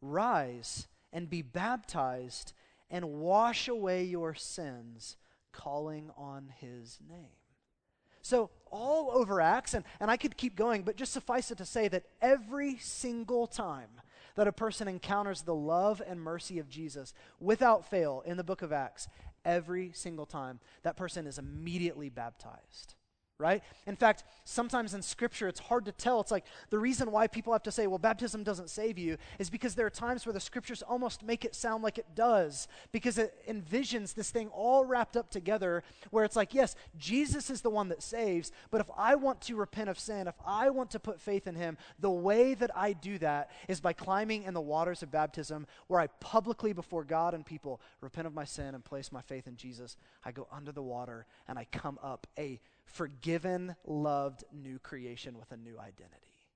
Rise 0.00 0.86
and 1.12 1.28
be 1.28 1.42
baptized 1.42 2.52
and 2.88 3.04
wash 3.04 3.66
away 3.66 4.04
your 4.04 4.34
sins, 4.34 5.16
calling 5.52 6.10
on 6.16 6.52
his 6.60 6.98
name. 7.10 7.34
So, 8.22 8.50
all 8.70 9.10
over 9.12 9.40
Acts, 9.40 9.74
and, 9.74 9.84
and 9.98 10.10
I 10.10 10.16
could 10.16 10.36
keep 10.36 10.54
going, 10.54 10.82
but 10.82 10.96
just 10.96 11.12
suffice 11.12 11.50
it 11.50 11.58
to 11.58 11.64
say 11.64 11.88
that 11.88 12.04
every 12.22 12.78
single 12.78 13.48
time 13.48 13.88
that 14.36 14.46
a 14.46 14.52
person 14.52 14.86
encounters 14.86 15.42
the 15.42 15.54
love 15.54 16.00
and 16.06 16.20
mercy 16.20 16.60
of 16.60 16.68
Jesus, 16.68 17.12
without 17.40 17.90
fail, 17.90 18.22
in 18.24 18.36
the 18.36 18.44
book 18.44 18.62
of 18.62 18.72
Acts, 18.72 19.08
every 19.44 19.90
single 19.94 20.26
time, 20.26 20.60
that 20.82 20.96
person 20.96 21.26
is 21.26 21.38
immediately 21.38 22.08
baptized 22.08 22.94
right? 23.40 23.62
In 23.86 23.96
fact, 23.96 24.24
sometimes 24.44 24.94
in 24.94 25.02
Scripture, 25.02 25.48
it's 25.48 25.60
hard 25.60 25.86
to 25.86 25.92
tell. 25.92 26.20
It's 26.20 26.30
like 26.30 26.44
the 26.68 26.78
reason 26.78 27.10
why 27.10 27.26
people 27.26 27.52
have 27.52 27.62
to 27.64 27.72
say, 27.72 27.86
well, 27.86 27.98
baptism 27.98 28.44
doesn't 28.44 28.70
save 28.70 28.98
you 28.98 29.16
is 29.38 29.50
because 29.50 29.74
there 29.74 29.86
are 29.86 29.90
times 29.90 30.26
where 30.26 30.32
the 30.32 30.40
Scriptures 30.40 30.82
almost 30.82 31.22
make 31.22 31.44
it 31.44 31.54
sound 31.54 31.82
like 31.82 31.98
it 31.98 32.14
does, 32.14 32.68
because 32.92 33.18
it 33.18 33.34
envisions 33.48 34.14
this 34.14 34.30
thing 34.30 34.48
all 34.48 34.84
wrapped 34.84 35.16
up 35.16 35.30
together 35.30 35.82
where 36.10 36.24
it's 36.24 36.36
like, 36.36 36.54
yes, 36.54 36.76
Jesus 36.98 37.50
is 37.50 37.62
the 37.62 37.70
one 37.70 37.88
that 37.88 38.02
saves, 38.02 38.52
but 38.70 38.80
if 38.80 38.90
I 38.96 39.14
want 39.14 39.40
to 39.42 39.56
repent 39.56 39.88
of 39.88 39.98
sin, 39.98 40.28
if 40.28 40.34
I 40.46 40.70
want 40.70 40.90
to 40.90 41.00
put 41.00 41.20
faith 41.20 41.46
in 41.46 41.54
Him, 41.54 41.78
the 41.98 42.10
way 42.10 42.54
that 42.54 42.70
I 42.76 42.92
do 42.92 43.18
that 43.18 43.50
is 43.68 43.80
by 43.80 43.92
climbing 43.92 44.42
in 44.42 44.54
the 44.54 44.60
waters 44.60 45.02
of 45.02 45.10
baptism 45.10 45.66
where 45.86 46.00
I 46.00 46.08
publicly, 46.20 46.72
before 46.72 47.04
God 47.04 47.34
and 47.34 47.44
people, 47.44 47.80
repent 48.00 48.26
of 48.26 48.34
my 48.34 48.44
sin 48.44 48.74
and 48.74 48.84
place 48.84 49.10
my 49.10 49.22
faith 49.22 49.46
in 49.46 49.56
Jesus. 49.56 49.96
I 50.24 50.32
go 50.32 50.46
under 50.52 50.72
the 50.72 50.82
water 50.82 51.26
and 51.48 51.58
I 51.58 51.66
come 51.72 51.98
up 52.02 52.26
a 52.38 52.60
forgiven, 52.92 53.76
loved 53.84 54.44
new 54.52 54.78
creation 54.78 55.38
with 55.38 55.52
a 55.52 55.56
new 55.56 55.78
identity. 55.78 56.46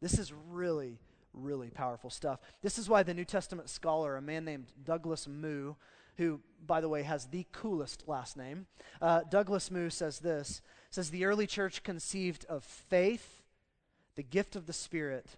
This 0.00 0.18
is 0.18 0.32
really, 0.32 1.00
really 1.32 1.70
powerful 1.70 2.10
stuff. 2.10 2.40
This 2.62 2.78
is 2.78 2.88
why 2.88 3.02
the 3.02 3.14
New 3.14 3.24
Testament 3.24 3.68
scholar, 3.68 4.16
a 4.16 4.22
man 4.22 4.44
named 4.44 4.66
Douglas 4.84 5.26
Moo, 5.26 5.74
who, 6.16 6.40
by 6.66 6.80
the 6.80 6.88
way, 6.88 7.02
has 7.02 7.26
the 7.26 7.46
coolest 7.52 8.04
last 8.06 8.36
name, 8.36 8.66
uh, 9.00 9.22
Douglas 9.30 9.70
Moo 9.70 9.88
says 9.88 10.18
this 10.18 10.60
says 10.90 11.10
the 11.10 11.24
early 11.24 11.46
church 11.46 11.82
conceived 11.82 12.44
of 12.46 12.64
faith, 12.64 13.42
the 14.16 14.22
gift 14.22 14.56
of 14.56 14.66
the 14.66 14.72
Spirit, 14.72 15.36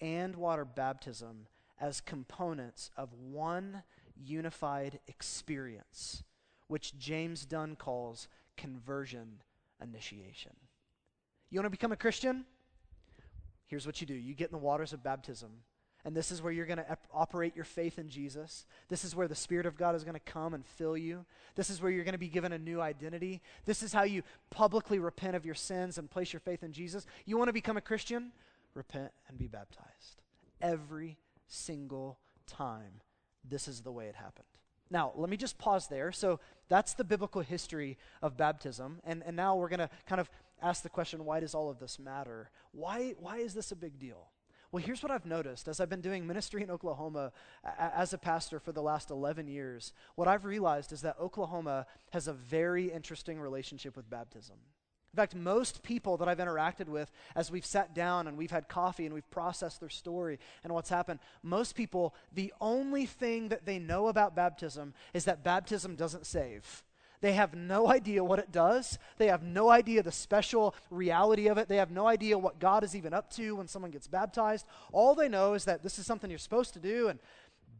and 0.00 0.36
water 0.36 0.64
baptism 0.64 1.46
as 1.80 2.00
components 2.00 2.90
of 2.96 3.12
one 3.12 3.82
unified 4.16 4.98
experience, 5.06 6.22
which 6.68 6.98
James 6.98 7.44
Dunn 7.44 7.76
calls 7.76 8.28
conversion 8.56 9.42
initiation. 9.82 10.52
You 11.50 11.58
want 11.58 11.66
to 11.66 11.70
become 11.70 11.92
a 11.92 11.96
Christian? 11.96 12.44
Here's 13.66 13.86
what 13.86 14.00
you 14.00 14.06
do 14.06 14.14
you 14.14 14.34
get 14.34 14.48
in 14.48 14.52
the 14.52 14.58
waters 14.58 14.92
of 14.92 15.02
baptism. 15.02 15.50
And 16.04 16.16
this 16.16 16.30
is 16.30 16.40
where 16.40 16.52
you're 16.52 16.66
going 16.66 16.78
to 16.78 16.88
ep- 16.88 17.08
operate 17.12 17.56
your 17.56 17.64
faith 17.64 17.98
in 17.98 18.08
Jesus. 18.08 18.64
This 18.88 19.04
is 19.04 19.16
where 19.16 19.26
the 19.26 19.34
Spirit 19.34 19.66
of 19.66 19.76
God 19.76 19.96
is 19.96 20.04
going 20.04 20.14
to 20.14 20.20
come 20.20 20.54
and 20.54 20.64
fill 20.64 20.96
you. 20.96 21.26
This 21.56 21.68
is 21.68 21.82
where 21.82 21.90
you're 21.90 22.04
going 22.04 22.12
to 22.12 22.18
be 22.18 22.28
given 22.28 22.52
a 22.52 22.58
new 22.58 22.80
identity. 22.80 23.42
This 23.64 23.82
is 23.82 23.92
how 23.92 24.04
you 24.04 24.22
publicly 24.48 25.00
repent 25.00 25.34
of 25.34 25.44
your 25.44 25.56
sins 25.56 25.98
and 25.98 26.08
place 26.08 26.32
your 26.32 26.38
faith 26.38 26.62
in 26.62 26.70
Jesus. 26.72 27.06
You 27.24 27.36
want 27.36 27.48
to 27.48 27.52
become 27.52 27.76
a 27.76 27.80
Christian? 27.80 28.30
Repent 28.74 29.10
and 29.28 29.36
be 29.36 29.48
baptized. 29.48 30.22
Every 30.60 31.18
single 31.48 32.20
time, 32.46 33.00
this 33.44 33.66
is 33.66 33.80
the 33.80 33.90
way 33.90 34.06
it 34.06 34.14
happened. 34.14 34.46
Now, 34.90 35.12
let 35.16 35.28
me 35.28 35.36
just 35.36 35.58
pause 35.58 35.88
there. 35.88 36.12
So, 36.12 36.40
that's 36.68 36.94
the 36.94 37.04
biblical 37.04 37.42
history 37.42 37.96
of 38.22 38.36
baptism. 38.36 39.00
And, 39.04 39.22
and 39.24 39.36
now 39.36 39.56
we're 39.56 39.68
going 39.68 39.80
to 39.80 39.90
kind 40.08 40.20
of 40.20 40.30
ask 40.62 40.82
the 40.82 40.88
question 40.88 41.24
why 41.24 41.40
does 41.40 41.54
all 41.54 41.70
of 41.70 41.78
this 41.78 41.98
matter? 41.98 42.50
Why, 42.72 43.14
why 43.18 43.38
is 43.38 43.54
this 43.54 43.72
a 43.72 43.76
big 43.76 43.98
deal? 43.98 44.28
Well, 44.72 44.82
here's 44.84 45.02
what 45.02 45.12
I've 45.12 45.26
noticed 45.26 45.68
as 45.68 45.80
I've 45.80 45.88
been 45.88 46.00
doing 46.00 46.26
ministry 46.26 46.62
in 46.62 46.70
Oklahoma 46.70 47.32
a- 47.64 47.96
as 47.96 48.12
a 48.12 48.18
pastor 48.18 48.58
for 48.58 48.72
the 48.72 48.82
last 48.82 49.10
11 49.10 49.46
years. 49.46 49.92
What 50.16 50.28
I've 50.28 50.44
realized 50.44 50.92
is 50.92 51.02
that 51.02 51.18
Oklahoma 51.20 51.86
has 52.12 52.26
a 52.26 52.32
very 52.32 52.90
interesting 52.90 53.38
relationship 53.38 53.96
with 53.96 54.10
baptism. 54.10 54.56
In 55.16 55.22
fact, 55.22 55.34
most 55.34 55.82
people 55.82 56.18
that 56.18 56.28
I've 56.28 56.36
interacted 56.36 56.90
with 56.90 57.10
as 57.34 57.50
we've 57.50 57.64
sat 57.64 57.94
down 57.94 58.26
and 58.26 58.36
we've 58.36 58.50
had 58.50 58.68
coffee 58.68 59.06
and 59.06 59.14
we've 59.14 59.30
processed 59.30 59.80
their 59.80 59.88
story 59.88 60.38
and 60.62 60.74
what's 60.74 60.90
happened, 60.90 61.20
most 61.42 61.74
people, 61.74 62.14
the 62.34 62.52
only 62.60 63.06
thing 63.06 63.48
that 63.48 63.64
they 63.64 63.78
know 63.78 64.08
about 64.08 64.36
baptism 64.36 64.92
is 65.14 65.24
that 65.24 65.42
baptism 65.42 65.96
doesn't 65.96 66.26
save. 66.26 66.84
They 67.22 67.32
have 67.32 67.54
no 67.54 67.88
idea 67.88 68.22
what 68.22 68.40
it 68.40 68.52
does. 68.52 68.98
They 69.16 69.28
have 69.28 69.42
no 69.42 69.70
idea 69.70 70.02
the 70.02 70.12
special 70.12 70.74
reality 70.90 71.46
of 71.46 71.56
it. 71.56 71.66
They 71.66 71.78
have 71.78 71.90
no 71.90 72.06
idea 72.06 72.36
what 72.36 72.58
God 72.58 72.84
is 72.84 72.94
even 72.94 73.14
up 73.14 73.30
to 73.36 73.56
when 73.56 73.68
someone 73.68 73.92
gets 73.92 74.06
baptized. 74.06 74.66
All 74.92 75.14
they 75.14 75.30
know 75.30 75.54
is 75.54 75.64
that 75.64 75.82
this 75.82 75.98
is 75.98 76.04
something 76.04 76.28
you're 76.28 76.38
supposed 76.38 76.74
to 76.74 76.78
do, 76.78 77.08
and 77.08 77.18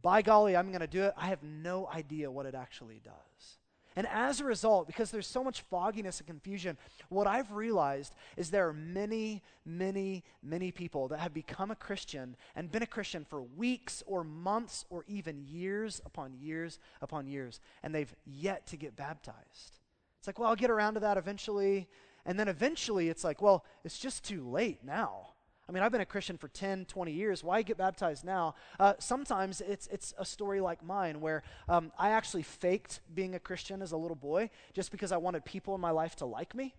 by 0.01 0.23
golly, 0.23 0.57
I'm 0.57 0.69
going 0.69 0.81
to 0.81 0.87
do 0.87 1.03
it. 1.03 1.13
I 1.15 1.27
have 1.27 1.43
no 1.43 1.87
idea 1.87 2.31
what 2.31 2.47
it 2.47 2.55
actually 2.55 2.99
does. 3.03 3.56
And 3.97 4.05
as 4.11 4.39
a 4.39 4.45
result, 4.45 4.85
because 4.85 5.09
there's 5.09 5.25
so 5.25 5.43
much 5.43 5.61
fogginess 5.61 6.19
and 6.19 6.27
confusion, 6.27 6.77
what 7.09 7.25
I've 7.25 7.51
realized 7.51 8.13
is 8.37 8.51
there 8.51 8.67
are 8.67 8.73
many, 8.73 9.41
many, 9.65 10.23
many 10.43 10.71
people 10.71 11.07
that 11.07 11.17
have 11.17 11.33
become 11.33 11.71
a 11.71 11.75
Christian 11.75 12.35
and 12.55 12.71
been 12.71 12.83
a 12.83 12.87
Christian 12.87 13.25
for 13.25 13.41
weeks 13.41 14.03
or 14.05 14.23
months 14.23 14.85
or 14.91 15.03
even 15.07 15.41
years 15.41 15.99
upon 16.05 16.35
years 16.39 16.77
upon 17.01 17.25
years, 17.25 17.59
and 17.81 17.93
they've 17.93 18.13
yet 18.23 18.67
to 18.67 18.77
get 18.77 18.95
baptized. 18.95 19.79
It's 20.19 20.27
like, 20.27 20.37
well, 20.37 20.49
I'll 20.49 20.55
get 20.55 20.69
around 20.69 20.93
to 20.93 20.99
that 20.99 21.17
eventually. 21.17 21.87
And 22.23 22.39
then 22.39 22.49
eventually 22.49 23.09
it's 23.09 23.23
like, 23.23 23.41
well, 23.41 23.65
it's 23.83 23.97
just 23.97 24.23
too 24.23 24.47
late 24.47 24.83
now. 24.83 25.29
I 25.67 25.73
mean, 25.73 25.83
I've 25.83 25.91
been 25.91 26.01
a 26.01 26.05
Christian 26.05 26.37
for 26.37 26.47
10, 26.47 26.85
20 26.85 27.11
years. 27.11 27.43
Why 27.43 27.61
get 27.61 27.77
baptized 27.77 28.23
now? 28.23 28.55
Uh, 28.79 28.93
sometimes 28.99 29.59
it's, 29.61 29.87
it's 29.87 30.13
a 30.17 30.23
story 30.23 30.61
like 30.61 30.83
mine 30.83 31.19
where 31.19 31.43
um, 31.67 31.91
I 31.99 32.11
actually 32.11 32.43
faked 32.43 33.01
being 33.13 33.35
a 33.35 33.39
Christian 33.39 33.81
as 33.81 33.91
a 33.91 33.97
little 33.97 34.15
boy 34.15 34.49
just 34.73 34.91
because 34.91 35.11
I 35.11 35.17
wanted 35.17 35.43
people 35.43 35.75
in 35.75 35.81
my 35.81 35.91
life 35.91 36.15
to 36.17 36.25
like 36.25 36.55
me. 36.55 36.73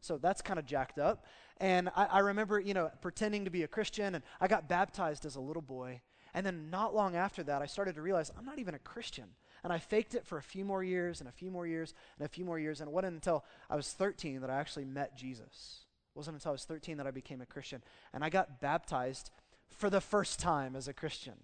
So 0.00 0.18
that's 0.18 0.42
kind 0.42 0.58
of 0.58 0.66
jacked 0.66 0.98
up. 0.98 1.26
And 1.58 1.90
I, 1.94 2.06
I 2.06 2.18
remember, 2.20 2.58
you 2.58 2.74
know, 2.74 2.90
pretending 3.00 3.44
to 3.44 3.50
be 3.50 3.62
a 3.62 3.68
Christian, 3.68 4.14
and 4.14 4.24
I 4.40 4.48
got 4.48 4.68
baptized 4.68 5.24
as 5.24 5.36
a 5.36 5.40
little 5.40 5.62
boy. 5.62 6.00
And 6.34 6.44
then 6.44 6.68
not 6.68 6.94
long 6.94 7.16
after 7.16 7.42
that, 7.44 7.62
I 7.62 7.66
started 7.66 7.94
to 7.94 8.02
realize 8.02 8.30
I'm 8.36 8.44
not 8.44 8.58
even 8.58 8.74
a 8.74 8.78
Christian. 8.78 9.26
And 9.62 9.72
I 9.72 9.78
faked 9.78 10.14
it 10.14 10.26
for 10.26 10.36
a 10.36 10.42
few 10.42 10.64
more 10.64 10.82
years 10.82 11.20
and 11.20 11.28
a 11.28 11.32
few 11.32 11.50
more 11.50 11.66
years 11.66 11.94
and 12.18 12.26
a 12.26 12.28
few 12.28 12.44
more 12.44 12.58
years. 12.58 12.80
And 12.80 12.88
it 12.88 12.92
wasn't 12.92 13.14
until 13.14 13.44
I 13.70 13.76
was 13.76 13.92
13 13.92 14.40
that 14.40 14.50
I 14.50 14.60
actually 14.60 14.84
met 14.84 15.16
Jesus. 15.16 15.83
It 16.14 16.18
wasn't 16.18 16.36
until 16.36 16.50
I 16.50 16.52
was 16.52 16.64
13 16.64 16.96
that 16.98 17.06
I 17.06 17.10
became 17.10 17.40
a 17.40 17.46
Christian. 17.46 17.82
And 18.12 18.24
I 18.24 18.30
got 18.30 18.60
baptized 18.60 19.30
for 19.68 19.90
the 19.90 20.00
first 20.00 20.38
time 20.38 20.76
as 20.76 20.86
a 20.86 20.92
Christian. 20.92 21.34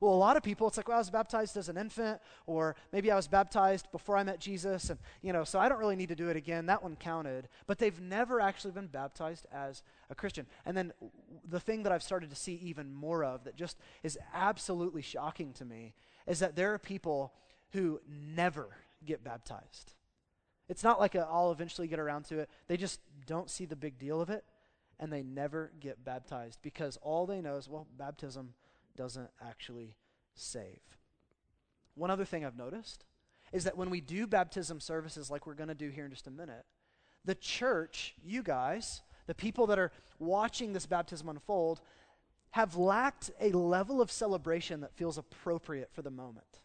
Well, 0.00 0.12
a 0.12 0.16
lot 0.16 0.36
of 0.36 0.42
people, 0.42 0.68
it's 0.68 0.76
like, 0.76 0.88
well, 0.88 0.96
I 0.96 1.00
was 1.00 1.10
baptized 1.10 1.56
as 1.56 1.68
an 1.68 1.78
infant, 1.78 2.20
or 2.46 2.76
maybe 2.92 3.10
I 3.10 3.16
was 3.16 3.28
baptized 3.28 3.90
before 3.92 4.16
I 4.16 4.24
met 4.24 4.40
Jesus, 4.40 4.90
and, 4.90 4.98
you 5.22 5.32
know, 5.32 5.42
so 5.42 5.58
I 5.58 5.68
don't 5.68 5.78
really 5.78 5.96
need 5.96 6.10
to 6.10 6.14
do 6.14 6.28
it 6.28 6.36
again. 6.36 6.66
That 6.66 6.82
one 6.82 6.96
counted. 6.96 7.48
But 7.66 7.78
they've 7.78 7.98
never 8.00 8.40
actually 8.40 8.72
been 8.72 8.88
baptized 8.88 9.46
as 9.52 9.82
a 10.10 10.14
Christian. 10.14 10.46
And 10.66 10.76
then 10.76 10.92
the 11.48 11.60
thing 11.60 11.84
that 11.84 11.92
I've 11.92 12.02
started 12.02 12.30
to 12.30 12.36
see 12.36 12.54
even 12.62 12.92
more 12.92 13.24
of 13.24 13.44
that 13.44 13.56
just 13.56 13.78
is 14.02 14.18
absolutely 14.34 15.02
shocking 15.02 15.52
to 15.54 15.64
me 15.64 15.94
is 16.26 16.40
that 16.40 16.56
there 16.56 16.74
are 16.74 16.78
people 16.78 17.32
who 17.72 18.00
never 18.08 18.68
get 19.04 19.24
baptized. 19.24 19.94
It's 20.68 20.82
not 20.82 20.98
like 20.98 21.14
i 21.14 21.20
will 21.20 21.52
eventually 21.52 21.86
get 21.86 21.98
around 21.98 22.24
to 22.26 22.40
it. 22.40 22.50
They 22.66 22.76
just 22.76 23.00
don't 23.26 23.50
see 23.50 23.66
the 23.66 23.76
big 23.76 23.98
deal 23.98 24.20
of 24.20 24.30
it, 24.30 24.44
and 24.98 25.12
they 25.12 25.22
never 25.22 25.70
get 25.80 26.04
baptized 26.04 26.58
because 26.62 26.98
all 27.02 27.26
they 27.26 27.40
know 27.40 27.56
is, 27.56 27.68
well, 27.68 27.86
baptism 27.96 28.54
doesn't 28.96 29.30
actually 29.40 29.94
save. 30.34 30.80
One 31.94 32.10
other 32.10 32.24
thing 32.24 32.44
I've 32.44 32.56
noticed 32.56 33.04
is 33.52 33.64
that 33.64 33.76
when 33.76 33.90
we 33.90 34.00
do 34.00 34.26
baptism 34.26 34.80
services 34.80 35.30
like 35.30 35.46
we're 35.46 35.54
going 35.54 35.68
to 35.68 35.74
do 35.74 35.88
here 35.88 36.04
in 36.04 36.10
just 36.10 36.26
a 36.26 36.30
minute, 36.30 36.64
the 37.24 37.34
church, 37.34 38.14
you 38.22 38.42
guys, 38.42 39.02
the 39.26 39.34
people 39.34 39.66
that 39.68 39.78
are 39.78 39.92
watching 40.18 40.72
this 40.72 40.86
baptism 40.86 41.28
unfold, 41.28 41.80
have 42.50 42.76
lacked 42.76 43.30
a 43.40 43.50
level 43.50 44.00
of 44.00 44.10
celebration 44.10 44.80
that 44.80 44.94
feels 44.94 45.18
appropriate 45.18 45.90
for 45.92 46.02
the 46.02 46.10
moment, 46.10 46.60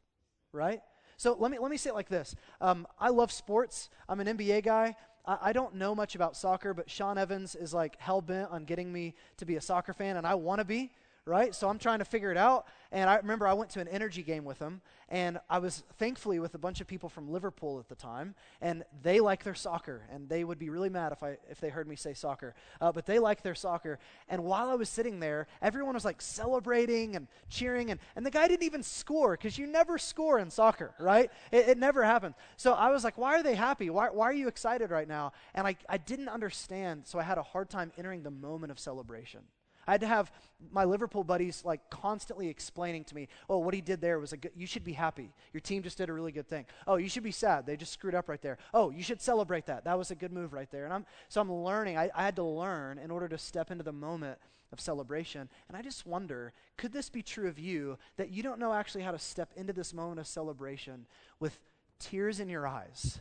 right? 0.51 0.81
So 1.21 1.37
let 1.37 1.51
me, 1.51 1.59
let 1.59 1.69
me 1.69 1.77
say 1.77 1.91
it 1.91 1.93
like 1.93 2.09
this. 2.09 2.35
Um, 2.61 2.87
I 2.99 3.09
love 3.09 3.31
sports, 3.31 3.91
I'm 4.09 4.19
an 4.21 4.35
NBA 4.35 4.63
guy. 4.63 4.95
I, 5.23 5.37
I 5.39 5.53
don't 5.53 5.75
know 5.75 5.93
much 5.93 6.15
about 6.15 6.35
soccer, 6.35 6.73
but 6.73 6.89
Sean 6.89 7.19
Evans 7.19 7.53
is 7.53 7.75
like 7.75 7.95
hell 7.99 8.23
bent 8.23 8.49
on 8.49 8.65
getting 8.65 8.91
me 8.91 9.13
to 9.37 9.45
be 9.45 9.55
a 9.55 9.61
soccer 9.61 9.93
fan, 9.93 10.17
and 10.17 10.25
I 10.25 10.33
want 10.33 10.61
to 10.61 10.65
be 10.65 10.89
right? 11.25 11.53
So 11.53 11.69
I'm 11.69 11.77
trying 11.77 11.99
to 11.99 12.05
figure 12.05 12.31
it 12.31 12.37
out. 12.37 12.65
And 12.91 13.09
I 13.09 13.17
remember 13.17 13.47
I 13.47 13.53
went 13.53 13.69
to 13.71 13.79
an 13.79 13.87
energy 13.87 14.21
game 14.21 14.43
with 14.43 14.59
them, 14.59 14.81
and 15.07 15.39
I 15.49 15.59
was 15.59 15.83
thankfully 15.97 16.39
with 16.39 16.55
a 16.55 16.57
bunch 16.57 16.81
of 16.81 16.87
people 16.87 17.07
from 17.07 17.31
Liverpool 17.31 17.79
at 17.79 17.87
the 17.87 17.95
time, 17.95 18.35
and 18.59 18.83
they 19.01 19.21
like 19.21 19.43
their 19.43 19.55
soccer, 19.55 20.01
and 20.11 20.27
they 20.27 20.43
would 20.43 20.59
be 20.59 20.69
really 20.69 20.89
mad 20.89 21.13
if 21.13 21.23
I 21.23 21.37
if 21.49 21.61
they 21.61 21.69
heard 21.69 21.87
me 21.87 21.95
say 21.95 22.13
soccer. 22.13 22.53
Uh, 22.81 22.91
but 22.91 23.05
they 23.05 23.19
like 23.19 23.43
their 23.43 23.55
soccer. 23.55 23.99
And 24.27 24.43
while 24.43 24.69
I 24.69 24.73
was 24.73 24.89
sitting 24.89 25.21
there, 25.21 25.47
everyone 25.61 25.93
was 25.93 26.03
like 26.03 26.21
celebrating 26.21 27.15
and 27.15 27.27
cheering, 27.49 27.91
and, 27.91 27.99
and 28.15 28.25
the 28.25 28.31
guy 28.31 28.47
didn't 28.49 28.63
even 28.63 28.83
score 28.83 29.31
because 29.37 29.57
you 29.57 29.67
never 29.67 29.97
score 29.97 30.39
in 30.39 30.49
soccer, 30.49 30.93
right? 30.99 31.31
It, 31.51 31.69
it 31.69 31.77
never 31.77 32.03
happens. 32.03 32.35
So 32.57 32.73
I 32.73 32.89
was 32.89 33.05
like, 33.05 33.17
why 33.17 33.35
are 33.35 33.43
they 33.43 33.55
happy? 33.55 33.89
Why, 33.89 34.09
why 34.09 34.25
are 34.25 34.33
you 34.33 34.47
excited 34.49 34.91
right 34.91 35.07
now? 35.07 35.31
And 35.53 35.65
I, 35.65 35.77
I 35.87 35.97
didn't 35.97 36.29
understand, 36.29 37.03
so 37.05 37.19
I 37.19 37.23
had 37.23 37.37
a 37.37 37.43
hard 37.43 37.69
time 37.69 37.91
entering 37.97 38.23
the 38.23 38.31
moment 38.31 38.71
of 38.71 38.79
celebration. 38.79 39.41
I 39.87 39.91
had 39.93 40.01
to 40.01 40.07
have 40.07 40.31
my 40.71 40.83
Liverpool 40.83 41.23
buddies 41.23 41.63
like 41.65 41.89
constantly 41.89 42.47
explaining 42.47 43.03
to 43.05 43.15
me, 43.15 43.27
oh, 43.49 43.57
what 43.57 43.73
he 43.73 43.81
did 43.81 44.01
there 44.01 44.19
was 44.19 44.33
a 44.33 44.37
good, 44.37 44.51
you 44.55 44.67
should 44.67 44.83
be 44.83 44.93
happy. 44.93 45.33
Your 45.53 45.61
team 45.61 45.81
just 45.83 45.97
did 45.97 46.09
a 46.09 46.13
really 46.13 46.31
good 46.31 46.47
thing. 46.47 46.65
Oh, 46.85 46.97
you 46.97 47.09
should 47.09 47.23
be 47.23 47.31
sad. 47.31 47.65
They 47.65 47.75
just 47.75 47.93
screwed 47.93 48.15
up 48.15 48.29
right 48.29 48.41
there. 48.41 48.57
Oh, 48.73 48.89
you 48.91 49.03
should 49.03 49.21
celebrate 49.21 49.65
that. 49.65 49.85
That 49.85 49.97
was 49.97 50.11
a 50.11 50.15
good 50.15 50.31
move 50.31 50.53
right 50.53 50.69
there. 50.71 50.85
And 50.85 50.93
I'm, 50.93 51.05
so 51.29 51.41
I'm 51.41 51.51
learning. 51.51 51.97
I, 51.97 52.09
I 52.15 52.23
had 52.23 52.35
to 52.35 52.43
learn 52.43 52.99
in 52.99 53.11
order 53.11 53.27
to 53.27 53.37
step 53.37 53.71
into 53.71 53.83
the 53.83 53.91
moment 53.91 54.37
of 54.71 54.79
celebration. 54.79 55.49
And 55.67 55.75
I 55.75 55.81
just 55.81 56.05
wonder, 56.05 56.53
could 56.77 56.93
this 56.93 57.09
be 57.09 57.21
true 57.21 57.47
of 57.47 57.59
you 57.59 57.97
that 58.17 58.29
you 58.29 58.43
don't 58.43 58.59
know 58.59 58.73
actually 58.73 59.03
how 59.03 59.11
to 59.11 59.19
step 59.19 59.51
into 59.55 59.73
this 59.73 59.93
moment 59.93 60.19
of 60.19 60.27
celebration 60.27 61.05
with 61.39 61.59
tears 61.99 62.39
in 62.39 62.49
your 62.49 62.67
eyes, 62.67 63.19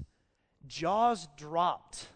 jaws 0.67 1.29
dropped, 1.37 2.09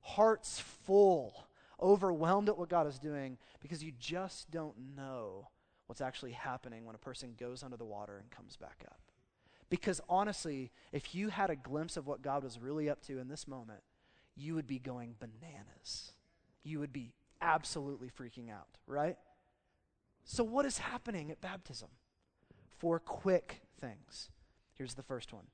hearts 0.00 0.60
full, 0.60 1.45
overwhelmed 1.80 2.48
at 2.48 2.58
what 2.58 2.68
God 2.68 2.86
is 2.86 2.98
doing 2.98 3.38
because 3.60 3.82
you 3.82 3.92
just 3.98 4.50
don't 4.50 4.74
know 4.96 5.48
what's 5.86 6.00
actually 6.00 6.32
happening 6.32 6.84
when 6.84 6.94
a 6.94 6.98
person 6.98 7.34
goes 7.38 7.62
under 7.62 7.76
the 7.76 7.84
water 7.84 8.18
and 8.18 8.30
comes 8.30 8.56
back 8.56 8.84
up. 8.86 9.00
Because 9.68 10.00
honestly, 10.08 10.70
if 10.92 11.14
you 11.14 11.28
had 11.28 11.50
a 11.50 11.56
glimpse 11.56 11.96
of 11.96 12.06
what 12.06 12.22
God 12.22 12.44
was 12.44 12.58
really 12.60 12.88
up 12.88 13.02
to 13.02 13.18
in 13.18 13.28
this 13.28 13.48
moment, 13.48 13.80
you 14.36 14.54
would 14.54 14.66
be 14.66 14.78
going 14.78 15.16
bananas. 15.18 16.12
You 16.62 16.78
would 16.80 16.92
be 16.92 17.12
absolutely 17.40 18.08
freaking 18.08 18.50
out, 18.50 18.78
right? 18.86 19.16
So, 20.24 20.44
what 20.44 20.66
is 20.66 20.78
happening 20.78 21.30
at 21.30 21.40
baptism? 21.40 21.88
Four 22.78 22.98
quick 22.98 23.62
things. 23.80 24.30
Here's 24.74 24.94
the 24.94 25.02
first 25.02 25.32
one 25.32 25.46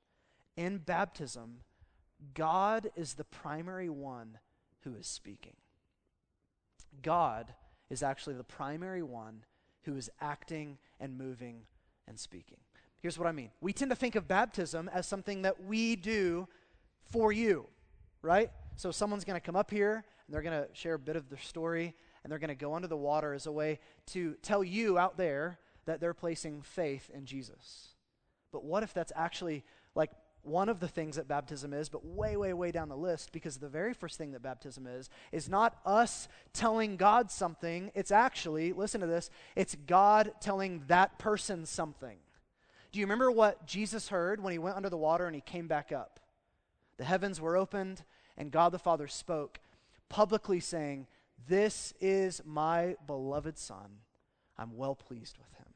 In 0.57 0.79
baptism, 0.79 1.61
God 2.33 2.91
is 2.95 3.13
the 3.13 3.23
primary 3.23 3.89
one 3.89 4.39
who 4.81 4.95
is 4.95 5.07
speaking. 5.07 5.55
God 7.01 7.53
is 7.89 8.03
actually 8.03 8.35
the 8.35 8.43
primary 8.43 9.03
one 9.03 9.43
who 9.83 9.95
is 9.95 10.09
acting 10.21 10.77
and 10.99 11.17
moving 11.17 11.61
and 12.07 12.19
speaking. 12.19 12.57
Here's 12.99 13.17
what 13.19 13.27
I 13.27 13.31
mean 13.31 13.51
we 13.61 13.73
tend 13.73 13.91
to 13.91 13.95
think 13.95 14.15
of 14.15 14.27
baptism 14.27 14.89
as 14.93 15.07
something 15.07 15.41
that 15.41 15.63
we 15.63 15.95
do 15.95 16.47
for 17.11 17.31
you, 17.31 17.67
right? 18.21 18.51
So 18.75 18.91
someone's 18.91 19.25
going 19.25 19.39
to 19.39 19.45
come 19.45 19.55
up 19.55 19.69
here 19.69 19.95
and 19.95 20.33
they're 20.33 20.41
going 20.41 20.63
to 20.63 20.69
share 20.73 20.95
a 20.95 20.99
bit 20.99 21.15
of 21.15 21.29
their 21.29 21.39
story 21.39 21.93
and 22.23 22.31
they're 22.31 22.39
going 22.39 22.47
to 22.49 22.55
go 22.55 22.73
under 22.73 22.87
the 22.87 22.97
water 22.97 23.33
as 23.33 23.45
a 23.45 23.51
way 23.51 23.79
to 24.07 24.35
tell 24.41 24.63
you 24.63 24.97
out 24.97 25.17
there 25.17 25.59
that 25.85 25.99
they're 25.99 26.13
placing 26.13 26.61
faith 26.61 27.09
in 27.13 27.25
Jesus. 27.25 27.89
But 28.51 28.63
what 28.63 28.83
if 28.83 28.93
that's 28.93 29.11
actually 29.15 29.63
one 30.43 30.67
of 30.67 30.79
the 30.79 30.87
things 30.87 31.15
that 31.15 31.27
baptism 31.27 31.73
is, 31.73 31.89
but 31.89 32.05
way, 32.05 32.35
way, 32.35 32.53
way 32.53 32.71
down 32.71 32.89
the 32.89 32.97
list, 32.97 33.31
because 33.31 33.57
the 33.57 33.69
very 33.69 33.93
first 33.93 34.17
thing 34.17 34.31
that 34.31 34.41
baptism 34.41 34.85
is, 34.85 35.09
is 35.31 35.47
not 35.47 35.79
us 35.85 36.27
telling 36.51 36.97
God 36.97 37.31
something. 37.31 37.91
It's 37.95 38.11
actually, 38.11 38.73
listen 38.73 39.01
to 39.01 39.07
this, 39.07 39.29
it's 39.55 39.75
God 39.87 40.33
telling 40.41 40.83
that 40.87 41.17
person 41.17 41.65
something. 41.65 42.17
Do 42.91 42.99
you 42.99 43.05
remember 43.05 43.31
what 43.31 43.65
Jesus 43.65 44.09
heard 44.09 44.43
when 44.43 44.51
he 44.51 44.59
went 44.59 44.75
under 44.75 44.89
the 44.89 44.97
water 44.97 45.25
and 45.25 45.33
he 45.33 45.41
came 45.41 45.67
back 45.67 45.91
up? 45.91 46.19
The 46.97 47.05
heavens 47.05 47.41
were 47.41 47.57
opened, 47.57 48.03
and 48.37 48.51
God 48.51 48.71
the 48.71 48.79
Father 48.79 49.07
spoke, 49.07 49.59
publicly 50.09 50.59
saying, 50.59 51.07
This 51.47 51.93
is 51.99 52.41
my 52.45 52.97
beloved 53.07 53.57
Son. 53.57 53.99
I'm 54.57 54.77
well 54.77 54.93
pleased 54.93 55.37
with 55.37 55.51
him. 55.57 55.73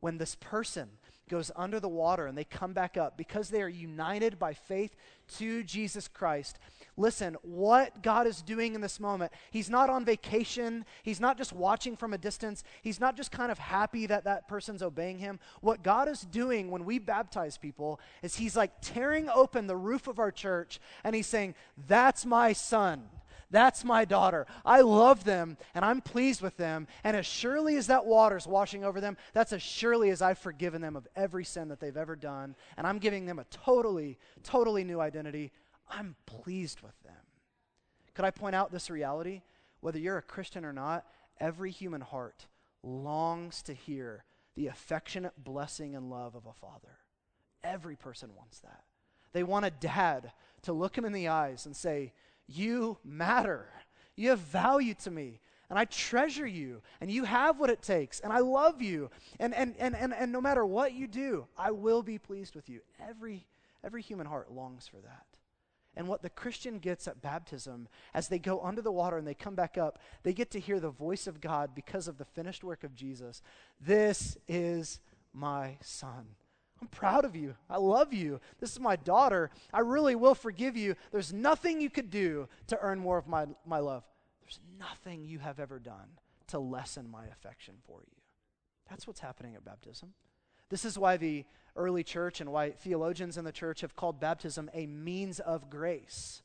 When 0.00 0.18
this 0.18 0.36
person, 0.36 0.90
goes 1.28 1.50
under 1.56 1.80
the 1.80 1.88
water 1.88 2.26
and 2.26 2.36
they 2.36 2.44
come 2.44 2.72
back 2.72 2.96
up 2.96 3.16
because 3.16 3.48
they 3.50 3.62
are 3.62 3.68
united 3.68 4.38
by 4.38 4.54
faith 4.54 4.96
to 5.36 5.62
Jesus 5.62 6.08
Christ. 6.08 6.58
Listen, 6.96 7.36
what 7.42 8.02
God 8.02 8.26
is 8.26 8.42
doing 8.42 8.74
in 8.74 8.80
this 8.80 8.98
moment, 8.98 9.32
He's 9.50 9.70
not 9.70 9.90
on 9.90 10.04
vacation. 10.04 10.84
He's 11.02 11.20
not 11.20 11.38
just 11.38 11.52
watching 11.52 11.96
from 11.96 12.12
a 12.12 12.18
distance. 12.18 12.64
He's 12.82 12.98
not 12.98 13.16
just 13.16 13.30
kind 13.30 13.52
of 13.52 13.58
happy 13.58 14.06
that 14.06 14.24
that 14.24 14.48
person's 14.48 14.82
obeying 14.82 15.18
Him. 15.18 15.38
What 15.60 15.82
God 15.82 16.08
is 16.08 16.22
doing 16.22 16.70
when 16.70 16.84
we 16.84 16.98
baptize 16.98 17.56
people 17.56 18.00
is 18.22 18.36
He's 18.36 18.56
like 18.56 18.72
tearing 18.80 19.28
open 19.28 19.66
the 19.66 19.76
roof 19.76 20.08
of 20.08 20.18
our 20.18 20.32
church 20.32 20.80
and 21.04 21.14
He's 21.14 21.26
saying, 21.26 21.54
That's 21.86 22.26
my 22.26 22.52
son. 22.52 23.04
That's 23.50 23.84
my 23.84 24.04
daughter. 24.04 24.46
I 24.64 24.82
love 24.82 25.24
them 25.24 25.56
and 25.74 25.84
I'm 25.84 26.00
pleased 26.00 26.42
with 26.42 26.56
them. 26.56 26.86
And 27.02 27.16
as 27.16 27.26
surely 27.26 27.76
as 27.76 27.86
that 27.86 28.04
water's 28.04 28.46
washing 28.46 28.84
over 28.84 29.00
them, 29.00 29.16
that's 29.32 29.52
as 29.52 29.62
surely 29.62 30.10
as 30.10 30.20
I've 30.20 30.38
forgiven 30.38 30.82
them 30.82 30.96
of 30.96 31.08
every 31.16 31.44
sin 31.44 31.68
that 31.68 31.80
they've 31.80 31.96
ever 31.96 32.16
done. 32.16 32.56
And 32.76 32.86
I'm 32.86 32.98
giving 32.98 33.26
them 33.26 33.38
a 33.38 33.44
totally, 33.44 34.18
totally 34.42 34.84
new 34.84 35.00
identity. 35.00 35.50
I'm 35.88 36.14
pleased 36.26 36.82
with 36.82 37.00
them. 37.02 37.14
Could 38.14 38.24
I 38.24 38.30
point 38.30 38.54
out 38.54 38.70
this 38.70 38.90
reality? 38.90 39.42
Whether 39.80 39.98
you're 39.98 40.18
a 40.18 40.22
Christian 40.22 40.64
or 40.64 40.72
not, 40.72 41.06
every 41.40 41.70
human 41.70 42.00
heart 42.00 42.46
longs 42.82 43.62
to 43.62 43.72
hear 43.72 44.24
the 44.56 44.66
affectionate 44.66 45.42
blessing 45.42 45.94
and 45.94 46.10
love 46.10 46.34
of 46.34 46.46
a 46.46 46.52
father. 46.52 46.98
Every 47.62 47.96
person 47.96 48.30
wants 48.36 48.58
that. 48.60 48.82
They 49.32 49.42
want 49.42 49.66
a 49.66 49.70
dad 49.70 50.32
to 50.62 50.72
look 50.72 50.98
him 50.98 51.04
in 51.04 51.12
the 51.12 51.28
eyes 51.28 51.64
and 51.64 51.76
say, 51.76 52.12
You 52.48 52.98
matter. 53.04 53.68
You 54.16 54.30
have 54.30 54.40
value 54.40 54.94
to 54.94 55.10
me. 55.10 55.40
And 55.70 55.78
I 55.78 55.84
treasure 55.84 56.46
you. 56.46 56.82
And 57.00 57.10
you 57.10 57.24
have 57.24 57.60
what 57.60 57.70
it 57.70 57.82
takes. 57.82 58.20
And 58.20 58.32
I 58.32 58.38
love 58.38 58.80
you. 58.80 59.10
And, 59.38 59.54
and, 59.54 59.74
and, 59.78 59.94
and, 59.94 60.14
and 60.14 60.32
no 60.32 60.40
matter 60.40 60.64
what 60.64 60.94
you 60.94 61.06
do, 61.06 61.46
I 61.56 61.70
will 61.70 62.02
be 62.02 62.18
pleased 62.18 62.54
with 62.56 62.68
you. 62.68 62.80
Every, 63.06 63.46
every 63.84 64.02
human 64.02 64.26
heart 64.26 64.50
longs 64.50 64.88
for 64.88 64.96
that. 64.96 65.26
And 65.94 66.08
what 66.08 66.22
the 66.22 66.30
Christian 66.30 66.78
gets 66.78 67.08
at 67.08 67.20
baptism, 67.20 67.88
as 68.14 68.28
they 68.28 68.38
go 68.38 68.60
under 68.62 68.80
the 68.80 68.92
water 68.92 69.18
and 69.18 69.26
they 69.26 69.34
come 69.34 69.56
back 69.56 69.76
up, 69.76 69.98
they 70.22 70.32
get 70.32 70.50
to 70.52 70.60
hear 70.60 70.80
the 70.80 70.90
voice 70.90 71.26
of 71.26 71.40
God 71.40 71.74
because 71.74 72.08
of 72.08 72.18
the 72.18 72.24
finished 72.24 72.62
work 72.62 72.84
of 72.84 72.94
Jesus. 72.94 73.42
This 73.80 74.38
is 74.46 75.00
my 75.34 75.76
son. 75.82 76.26
I'm 76.80 76.88
proud 76.88 77.24
of 77.24 77.34
you. 77.34 77.54
I 77.68 77.78
love 77.78 78.12
you. 78.12 78.40
This 78.60 78.72
is 78.72 78.80
my 78.80 78.96
daughter. 78.96 79.50
I 79.72 79.80
really 79.80 80.14
will 80.14 80.34
forgive 80.34 80.76
you. 80.76 80.94
There's 81.10 81.32
nothing 81.32 81.80
you 81.80 81.90
could 81.90 82.10
do 82.10 82.48
to 82.68 82.78
earn 82.80 82.98
more 82.98 83.18
of 83.18 83.26
my, 83.26 83.46
my 83.66 83.80
love. 83.80 84.04
There's 84.42 84.60
nothing 84.78 85.24
you 85.24 85.40
have 85.40 85.58
ever 85.58 85.78
done 85.78 86.18
to 86.48 86.58
lessen 86.58 87.10
my 87.10 87.26
affection 87.26 87.74
for 87.86 88.00
you. 88.00 88.22
That's 88.88 89.06
what's 89.06 89.20
happening 89.20 89.54
at 89.54 89.64
baptism. 89.64 90.14
This 90.70 90.84
is 90.84 90.98
why 90.98 91.16
the 91.16 91.44
early 91.76 92.02
church 92.02 92.40
and 92.40 92.52
why 92.52 92.70
theologians 92.70 93.36
in 93.36 93.44
the 93.44 93.52
church 93.52 93.80
have 93.80 93.96
called 93.96 94.20
baptism 94.20 94.70
a 94.72 94.86
means 94.86 95.40
of 95.40 95.70
grace. 95.70 96.42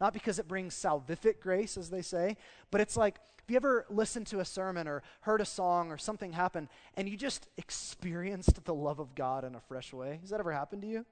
Not 0.00 0.12
because 0.12 0.38
it 0.38 0.48
brings 0.48 0.74
salvific 0.74 1.40
grace, 1.40 1.76
as 1.76 1.90
they 1.90 2.02
say, 2.02 2.36
but 2.70 2.80
it's 2.80 2.96
like, 2.96 3.18
have 3.44 3.50
you 3.50 3.56
ever 3.56 3.84
listened 3.90 4.26
to 4.28 4.40
a 4.40 4.44
sermon 4.44 4.88
or 4.88 5.02
heard 5.20 5.40
a 5.40 5.44
song 5.44 5.90
or 5.90 5.98
something 5.98 6.32
happen 6.32 6.68
and 6.96 7.08
you 7.08 7.16
just 7.16 7.46
experienced 7.58 8.64
the 8.64 8.74
love 8.74 8.98
of 8.98 9.14
God 9.14 9.44
in 9.44 9.54
a 9.54 9.60
fresh 9.60 9.92
way? 9.92 10.18
Has 10.22 10.30
that 10.30 10.40
ever 10.40 10.52
happened 10.52 10.82
to 10.82 10.88
you? 10.88 11.04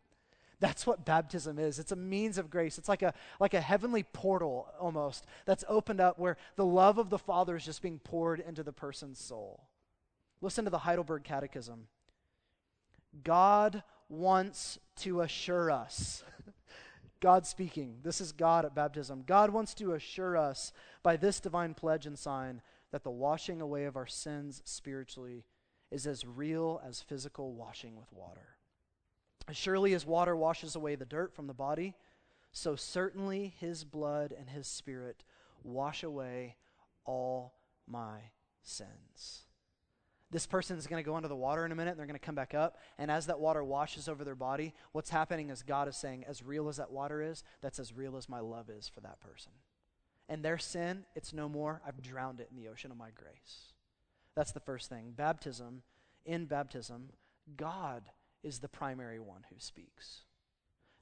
That's 0.58 0.86
what 0.86 1.04
baptism 1.04 1.58
is. 1.58 1.78
It's 1.78 1.92
a 1.92 1.96
means 1.96 2.38
of 2.38 2.48
grace. 2.48 2.78
It's 2.78 2.88
like 2.88 3.02
a, 3.02 3.12
like 3.40 3.52
a 3.52 3.60
heavenly 3.60 4.04
portal 4.04 4.68
almost 4.80 5.26
that's 5.44 5.64
opened 5.68 6.00
up 6.00 6.18
where 6.18 6.36
the 6.56 6.64
love 6.64 6.98
of 6.98 7.10
the 7.10 7.18
Father 7.18 7.56
is 7.56 7.64
just 7.64 7.82
being 7.82 7.98
poured 7.98 8.40
into 8.40 8.62
the 8.62 8.72
person's 8.72 9.18
soul. 9.18 9.64
Listen 10.40 10.64
to 10.64 10.70
the 10.70 10.78
Heidelberg 10.78 11.24
Catechism. 11.24 11.88
God 13.24 13.82
wants 14.08 14.78
to 15.00 15.20
assure 15.20 15.70
us. 15.70 16.22
God 17.22 17.46
speaking. 17.46 17.98
This 18.02 18.20
is 18.20 18.32
God 18.32 18.64
at 18.64 18.74
baptism. 18.74 19.22
God 19.24 19.50
wants 19.50 19.74
to 19.74 19.94
assure 19.94 20.36
us 20.36 20.72
by 21.02 21.16
this 21.16 21.38
divine 21.40 21.72
pledge 21.72 22.04
and 22.04 22.18
sign 22.18 22.60
that 22.90 23.04
the 23.04 23.10
washing 23.10 23.60
away 23.60 23.84
of 23.84 23.96
our 23.96 24.08
sins 24.08 24.60
spiritually 24.64 25.44
is 25.90 26.06
as 26.06 26.26
real 26.26 26.82
as 26.86 27.00
physical 27.00 27.54
washing 27.54 27.96
with 27.96 28.12
water. 28.12 28.56
As 29.48 29.56
surely 29.56 29.94
as 29.94 30.04
water 30.04 30.36
washes 30.36 30.74
away 30.74 30.96
the 30.96 31.06
dirt 31.06 31.32
from 31.32 31.46
the 31.46 31.54
body, 31.54 31.94
so 32.52 32.74
certainly 32.74 33.54
his 33.58 33.84
blood 33.84 34.34
and 34.36 34.50
his 34.50 34.66
spirit 34.66 35.22
wash 35.62 36.02
away 36.02 36.56
all 37.04 37.54
my 37.86 38.18
sins 38.62 39.44
this 40.32 40.46
person 40.46 40.78
is 40.78 40.86
going 40.86 41.02
to 41.02 41.08
go 41.08 41.14
under 41.14 41.28
the 41.28 41.36
water 41.36 41.64
in 41.64 41.72
a 41.72 41.74
minute 41.74 41.90
and 41.92 42.00
they're 42.00 42.06
going 42.06 42.18
to 42.18 42.24
come 42.24 42.34
back 42.34 42.54
up. 42.54 42.78
And 42.98 43.10
as 43.10 43.26
that 43.26 43.38
water 43.38 43.62
washes 43.62 44.08
over 44.08 44.24
their 44.24 44.34
body, 44.34 44.74
what's 44.92 45.10
happening 45.10 45.50
is 45.50 45.62
God 45.62 45.88
is 45.88 45.96
saying, 45.96 46.24
as 46.26 46.42
real 46.42 46.68
as 46.68 46.78
that 46.78 46.90
water 46.90 47.20
is, 47.22 47.44
that's 47.60 47.78
as 47.78 47.94
real 47.94 48.16
as 48.16 48.28
my 48.28 48.40
love 48.40 48.70
is 48.70 48.88
for 48.88 49.00
that 49.00 49.20
person. 49.20 49.52
And 50.28 50.42
their 50.42 50.58
sin, 50.58 51.04
it's 51.14 51.34
no 51.34 51.48
more. 51.48 51.82
I've 51.86 52.02
drowned 52.02 52.40
it 52.40 52.48
in 52.50 52.56
the 52.56 52.70
ocean 52.70 52.90
of 52.90 52.96
my 52.96 53.10
grace. 53.14 53.74
That's 54.34 54.52
the 54.52 54.60
first 54.60 54.88
thing. 54.88 55.12
Baptism, 55.14 55.82
in 56.24 56.46
baptism, 56.46 57.10
God 57.56 58.04
is 58.42 58.60
the 58.60 58.68
primary 58.68 59.20
one 59.20 59.44
who 59.50 59.56
speaks. 59.58 60.22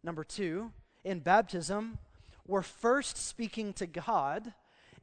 Number 0.02 0.24
two, 0.24 0.72
in 1.04 1.20
baptism, 1.20 1.98
we're 2.46 2.62
first 2.62 3.16
speaking 3.16 3.72
to 3.74 3.86
God 3.86 4.52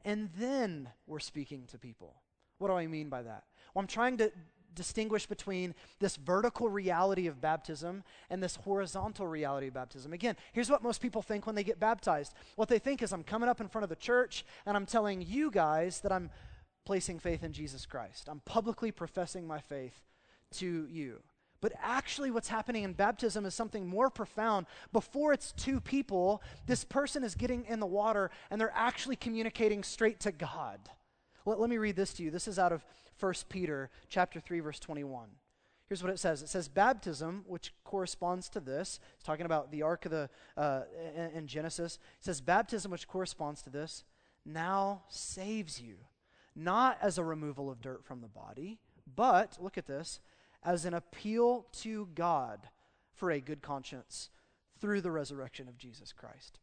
and 0.04 0.28
then 0.38 0.90
we're 1.06 1.18
speaking 1.18 1.64
to 1.68 1.78
people. 1.78 2.14
What 2.58 2.68
do 2.68 2.74
I 2.74 2.86
mean 2.86 3.08
by 3.08 3.22
that? 3.22 3.44
Well, 3.74 3.82
I'm 3.82 3.86
trying 3.86 4.16
to 4.18 4.32
distinguish 4.74 5.26
between 5.26 5.74
this 5.98 6.16
vertical 6.16 6.68
reality 6.68 7.26
of 7.26 7.40
baptism 7.40 8.04
and 8.30 8.42
this 8.42 8.56
horizontal 8.56 9.26
reality 9.26 9.66
of 9.66 9.74
baptism. 9.74 10.12
Again, 10.12 10.36
here's 10.52 10.70
what 10.70 10.82
most 10.82 11.02
people 11.02 11.20
think 11.20 11.46
when 11.46 11.56
they 11.56 11.64
get 11.64 11.80
baptized. 11.80 12.32
What 12.54 12.68
they 12.68 12.78
think 12.78 13.02
is 13.02 13.12
I'm 13.12 13.24
coming 13.24 13.48
up 13.48 13.60
in 13.60 13.68
front 13.68 13.82
of 13.82 13.88
the 13.88 13.96
church 13.96 14.44
and 14.64 14.76
I'm 14.76 14.86
telling 14.86 15.20
you 15.20 15.50
guys 15.50 16.00
that 16.02 16.12
I'm 16.12 16.30
placing 16.86 17.18
faith 17.18 17.42
in 17.42 17.52
Jesus 17.52 17.84
Christ. 17.84 18.28
I'm 18.30 18.40
publicly 18.40 18.92
professing 18.92 19.46
my 19.46 19.58
faith 19.58 20.00
to 20.52 20.86
you. 20.88 21.20
But 21.60 21.72
actually, 21.82 22.30
what's 22.30 22.48
happening 22.48 22.84
in 22.84 22.92
baptism 22.92 23.44
is 23.44 23.52
something 23.52 23.86
more 23.86 24.10
profound. 24.10 24.66
Before 24.92 25.32
it's 25.32 25.50
to 25.52 25.80
people, 25.80 26.40
this 26.66 26.84
person 26.84 27.24
is 27.24 27.34
getting 27.34 27.64
in 27.64 27.80
the 27.80 27.86
water 27.86 28.30
and 28.48 28.60
they're 28.60 28.72
actually 28.74 29.16
communicating 29.16 29.82
straight 29.82 30.20
to 30.20 30.30
God. 30.30 30.78
Let, 31.44 31.58
let 31.58 31.68
me 31.68 31.78
read 31.78 31.96
this 31.96 32.14
to 32.14 32.22
you. 32.22 32.30
This 32.30 32.46
is 32.46 32.60
out 32.60 32.72
of 32.72 32.84
1 33.18 33.34
Peter 33.48 33.90
chapter 34.08 34.40
3 34.40 34.60
verse 34.60 34.78
21. 34.78 35.28
Here's 35.88 36.02
what 36.02 36.12
it 36.12 36.18
says. 36.18 36.42
It 36.42 36.48
says 36.48 36.68
baptism, 36.68 37.44
which 37.46 37.72
corresponds 37.82 38.50
to 38.50 38.60
this. 38.60 39.00
It's 39.14 39.24
talking 39.24 39.46
about 39.46 39.72
the 39.72 39.82
ark 39.82 40.04
of 40.04 40.10
the 40.10 40.28
uh, 40.56 40.82
in, 41.16 41.30
in 41.30 41.46
Genesis. 41.46 41.98
It 42.18 42.24
says 42.24 42.42
baptism, 42.42 42.90
which 42.90 43.08
corresponds 43.08 43.62
to 43.62 43.70
this, 43.70 44.04
now 44.44 45.02
saves 45.08 45.80
you, 45.80 45.96
not 46.54 46.98
as 47.00 47.16
a 47.16 47.24
removal 47.24 47.70
of 47.70 47.80
dirt 47.80 48.04
from 48.04 48.20
the 48.20 48.28
body, 48.28 48.78
but 49.16 49.56
look 49.60 49.78
at 49.78 49.86
this, 49.86 50.20
as 50.62 50.84
an 50.84 50.92
appeal 50.92 51.66
to 51.72 52.08
God 52.14 52.68
for 53.14 53.30
a 53.30 53.40
good 53.40 53.62
conscience 53.62 54.28
through 54.80 55.00
the 55.00 55.10
resurrection 55.10 55.68
of 55.68 55.78
Jesus 55.78 56.12
Christ. 56.12 56.58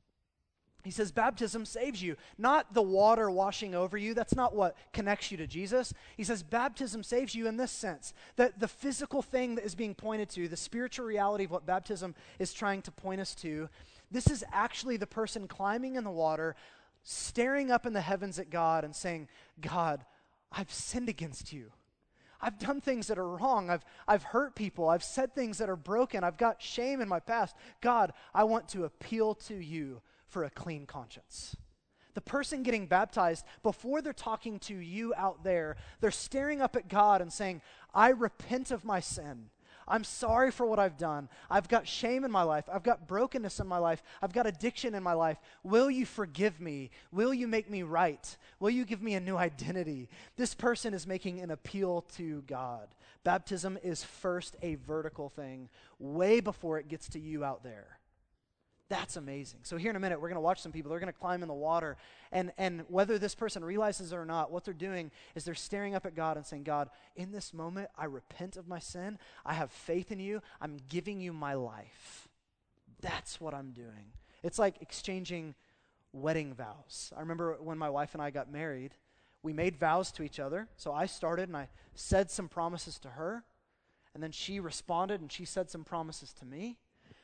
He 0.86 0.92
says 0.92 1.12
baptism 1.12 1.66
saves 1.66 2.00
you, 2.00 2.16
not 2.38 2.76
the 2.76 2.82
water 2.84 3.32
washing 3.32 3.74
over 3.74 3.98
you. 3.98 4.14
That's 4.14 4.36
not 4.36 4.56
what 4.56 4.78
connects 4.94 5.32
you 5.32 5.38
to 5.38 5.48
Jesus. 5.48 5.92
He 6.16 6.24
says 6.24 6.44
baptism 6.44 7.02
saves 7.02 7.34
you 7.34 7.48
in 7.48 7.58
this 7.58 7.72
sense 7.72 8.14
that 8.36 8.60
the 8.60 8.68
physical 8.68 9.24
thing 9.24 9.56
that 9.56 9.66
is 9.66 9.74
being 9.74 9.96
pointed 9.96 10.30
to, 10.30 10.48
the 10.48 10.56
spiritual 10.56 11.08
reality 11.08 11.46
of 11.46 11.52
what 11.52 11.66
baptism 11.66 12.14
is 12.38 12.54
trying 12.54 12.84
to 12.84 12.92
point 12.92 13.20
us 13.20 13.34
to, 13.34 13.68
this 14.12 14.30
is 14.30 14.44
actually 14.54 14.98
the 14.98 15.08
person 15.08 15.48
climbing 15.48 15.96
in 15.96 16.04
the 16.04 16.12
water, 16.12 16.56
staring 17.02 17.72
up 17.72 17.88
in 17.88 17.94
the 17.94 18.02
heavens 18.02 18.38
at 18.38 18.52
God 18.52 18.84
and 18.84 18.96
saying, 18.96 19.28
God, 19.60 20.06
I've 20.52 20.72
sinned 20.72 21.10
against 21.10 21.52
you. 21.52 21.72
I've 22.40 22.60
done 22.60 22.80
things 22.80 23.08
that 23.08 23.18
are 23.18 23.28
wrong. 23.28 23.72
I've, 23.72 23.84
I've 24.08 24.22
hurt 24.22 24.54
people. 24.54 24.88
I've 24.88 25.04
said 25.04 25.34
things 25.34 25.58
that 25.58 25.70
are 25.70 25.76
broken. 25.76 26.24
I've 26.24 26.38
got 26.38 26.62
shame 26.62 27.02
in 27.02 27.10
my 27.10 27.20
past. 27.20 27.56
God, 27.82 28.14
I 28.36 28.44
want 28.44 28.70
to 28.70 28.84
appeal 28.84 29.34
to 29.34 29.56
you 29.56 30.04
for 30.36 30.44
a 30.44 30.50
clean 30.50 30.86
conscience. 30.86 31.56
The 32.14 32.20
person 32.20 32.62
getting 32.62 32.88
baptized, 32.88 33.46
before 33.64 34.02
they're 34.02 34.12
talking 34.12 34.60
to 34.60 34.76
you 34.76 35.14
out 35.16 35.46
there, 35.46 35.78
they're 36.02 36.12
staring 36.12 36.62
up 36.62 36.76
at 36.76 36.90
God 36.90 37.22
and 37.22 37.32
saying, 37.32 37.62
I 37.94 38.10
repent 38.10 38.70
of 38.70 38.84
my 38.84 39.00
sin. 39.00 39.46
I'm 39.88 40.04
sorry 40.04 40.52
for 40.52 40.66
what 40.66 40.78
I've 40.78 40.98
done. 40.98 41.30
I've 41.50 41.70
got 41.70 41.88
shame 41.88 42.26
in 42.26 42.32
my 42.32 42.44
life. 42.44 42.66
I've 42.70 42.84
got 42.84 43.08
brokenness 43.08 43.62
in 43.62 43.68
my 43.68 43.78
life. 43.78 44.04
I've 44.22 44.34
got 44.34 44.46
addiction 44.46 44.94
in 44.94 45.04
my 45.04 45.14
life. 45.14 45.38
Will 45.64 45.90
you 45.90 46.06
forgive 46.06 46.60
me? 46.60 46.90
Will 47.14 47.34
you 47.34 47.48
make 47.48 47.70
me 47.70 47.84
right? 47.84 48.36
Will 48.60 48.72
you 48.72 48.84
give 48.84 49.02
me 49.02 49.14
a 49.14 49.22
new 49.22 49.38
identity? 49.38 50.10
This 50.36 50.54
person 50.54 50.94
is 50.94 51.08
making 51.08 51.40
an 51.40 51.52
appeal 51.52 52.02
to 52.18 52.42
God. 52.42 52.90
Baptism 53.24 53.78
is 53.84 54.04
first 54.04 54.58
a 54.62 54.76
vertical 54.76 55.30
thing, 55.30 55.70
way 55.98 56.42
before 56.42 56.78
it 56.78 56.90
gets 56.90 57.08
to 57.12 57.22
you 57.22 57.46
out 57.46 57.64
there. 57.64 58.00
That's 58.88 59.18
amazing. 59.18 59.62
So, 59.64 59.78
here 59.78 59.90
in 59.90 59.96
a 59.96 60.00
minute, 60.00 60.22
we're 60.22 60.30
going 60.30 60.36
to 60.36 60.42
watch 60.42 60.62
some 60.62 60.72
people. 60.72 60.92
They're 60.92 61.00
going 61.00 61.12
to 61.12 61.20
climb 61.20 61.42
in 61.42 61.48
the 61.48 61.56
water. 61.56 61.98
And, 62.32 62.52
and 62.58 62.84
whether 62.88 63.18
this 63.18 63.34
person 63.34 63.66
realizes 63.66 64.12
it 64.12 64.16
or 64.16 64.26
not, 64.26 64.52
what 64.52 64.64
they're 64.64 64.76
doing 64.76 65.10
is 65.34 65.44
they're 65.44 65.56
staring 65.56 65.96
up 65.96 66.06
at 66.06 66.16
God 66.16 66.38
and 66.38 66.46
saying, 66.46 66.64
God, 66.64 66.90
in 67.16 67.32
this 67.32 67.52
moment, 67.52 67.90
I 67.98 68.06
repent 68.06 68.58
of 68.58 68.68
my 68.68 68.78
sin. 68.78 69.18
I 69.44 69.54
have 69.54 69.72
faith 69.72 70.12
in 70.12 70.20
you. 70.20 70.42
I'm 70.62 70.78
giving 70.88 71.20
you 71.20 71.34
my 71.34 71.56
life. 71.56 72.28
That's 73.02 73.42
what 73.42 73.56
I'm 73.56 73.72
doing. 73.72 74.14
It's 74.44 74.60
like 74.60 74.76
exchanging 74.82 75.56
wedding 76.14 76.54
vows. 76.54 77.12
I 77.18 77.22
remember 77.22 77.58
when 77.60 77.80
my 77.80 77.90
wife 77.90 78.14
and 78.14 78.22
I 78.22 78.30
got 78.30 78.52
married, 78.52 78.94
we 79.42 79.52
made 79.52 79.78
vows 79.78 80.12
to 80.14 80.24
each 80.24 80.40
other. 80.40 80.68
So, 80.78 80.94
I 80.94 81.08
started 81.08 81.50
and 81.50 81.58
I 81.58 81.70
said 81.96 82.30
some 82.30 82.50
promises 82.50 83.00
to 83.00 83.10
her. 83.10 83.44
And 84.14 84.22
then 84.22 84.32
she 84.32 84.60
responded 84.60 85.22
and 85.22 85.32
she 85.32 85.44
said 85.44 85.72
some 85.72 85.84
promises 85.84 86.34
to 86.34 86.46
me. 86.46 86.78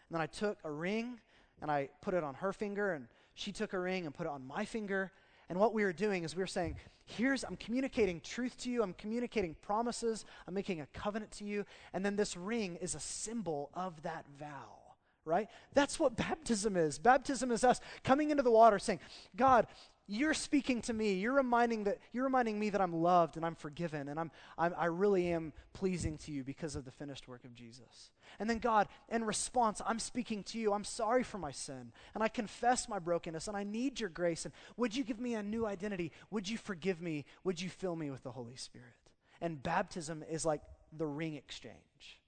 And 0.10 0.16
then 0.16 0.22
I 0.22 0.26
took 0.26 0.58
a 0.64 0.72
ring 0.72 1.20
and 1.62 1.72
I 1.72 1.90
put 2.02 2.14
it 2.14 2.24
on 2.24 2.36
her 2.36 2.54
finger, 2.54 2.94
and 2.94 3.08
she 3.34 3.52
took 3.52 3.74
a 3.74 3.80
ring 3.80 4.06
and 4.06 4.14
put 4.14 4.26
it 4.26 4.30
on 4.30 4.46
my 4.46 4.66
finger. 4.66 5.12
And 5.50 5.60
what 5.60 5.74
we 5.74 5.84
were 5.84 5.94
doing 5.94 6.24
is 6.24 6.36
we 6.36 6.44
were 6.44 6.48
saying, 6.48 6.76
Here's, 7.06 7.44
I'm 7.44 7.58
communicating 7.58 8.22
truth 8.22 8.58
to 8.60 8.70
you, 8.70 8.84
I'm 8.84 8.94
communicating 8.94 9.56
promises, 9.62 10.24
I'm 10.48 10.54
making 10.54 10.80
a 10.80 10.86
covenant 10.94 11.32
to 11.34 11.44
you, 11.44 11.66
and 11.94 12.06
then 12.06 12.16
this 12.16 12.38
ring 12.38 12.78
is 12.78 12.96
a 12.96 13.00
symbol 13.00 13.70
of 13.74 14.02
that 14.04 14.26
vow 14.40 14.82
right? 15.26 15.48
That's 15.74 16.00
what 16.00 16.16
baptism 16.16 16.76
is. 16.76 16.98
Baptism 16.98 17.52
is 17.52 17.64
us 17.64 17.80
coming 18.04 18.32
into 18.32 18.44
the 18.44 18.52
water 18.52 18.80
saying, 18.80 19.00
God, 19.36 19.68
you're 20.12 20.34
speaking 20.34 20.82
to 20.82 20.94
me. 20.94 21.14
You're 21.14 21.36
reminding 21.36 21.86
that 21.86 22.00
you're 22.12 22.26
reminding 22.26 22.60
me 22.60 22.70
that 22.72 22.82
I'm 22.82 22.92
loved 22.92 23.38
and 23.38 23.46
I'm 23.46 23.56
forgiven 23.56 24.10
and 24.10 24.20
I'm, 24.20 24.30
I'm 24.58 24.74
I 24.78 24.86
really 24.88 25.32
am 25.32 25.54
pleasing 25.72 26.18
to 26.20 26.34
you 26.34 26.44
because 26.44 26.76
of 26.76 26.84
the 26.84 26.92
finished 26.92 27.30
work 27.30 27.46
of 27.46 27.56
Jesus. 27.56 28.12
And 28.38 28.50
then 28.50 28.60
God, 28.60 28.90
in 29.08 29.24
response, 29.24 29.82
I'm 29.86 30.00
speaking 30.00 30.44
to 30.44 30.60
you. 30.60 30.74
I'm 30.74 30.84
sorry 30.84 31.24
for 31.24 31.38
my 31.38 31.52
sin 31.52 31.94
and 32.14 32.22
I 32.22 32.28
confess 32.28 32.90
my 32.90 33.00
brokenness 33.00 33.48
and 33.48 33.56
I 33.56 33.64
need 33.64 34.02
your 34.02 34.10
grace. 34.10 34.44
And 34.44 34.54
would 34.76 34.94
you 34.94 35.06
give 35.06 35.20
me 35.20 35.36
a 35.36 35.44
new 35.44 35.66
identity? 35.66 36.12
Would 36.30 36.50
you 36.50 36.58
forgive 36.58 37.02
me? 37.02 37.24
Would 37.46 37.62
you 37.62 37.70
fill 37.70 37.96
me 37.96 38.12
with 38.12 38.24
the 38.24 38.32
Holy 38.32 38.58
Spirit? 38.58 38.88
And 39.40 39.64
baptism 39.64 40.26
is 40.30 40.46
like 40.46 40.62
the 40.92 41.08
ring 41.08 41.36
exchange. 41.36 42.20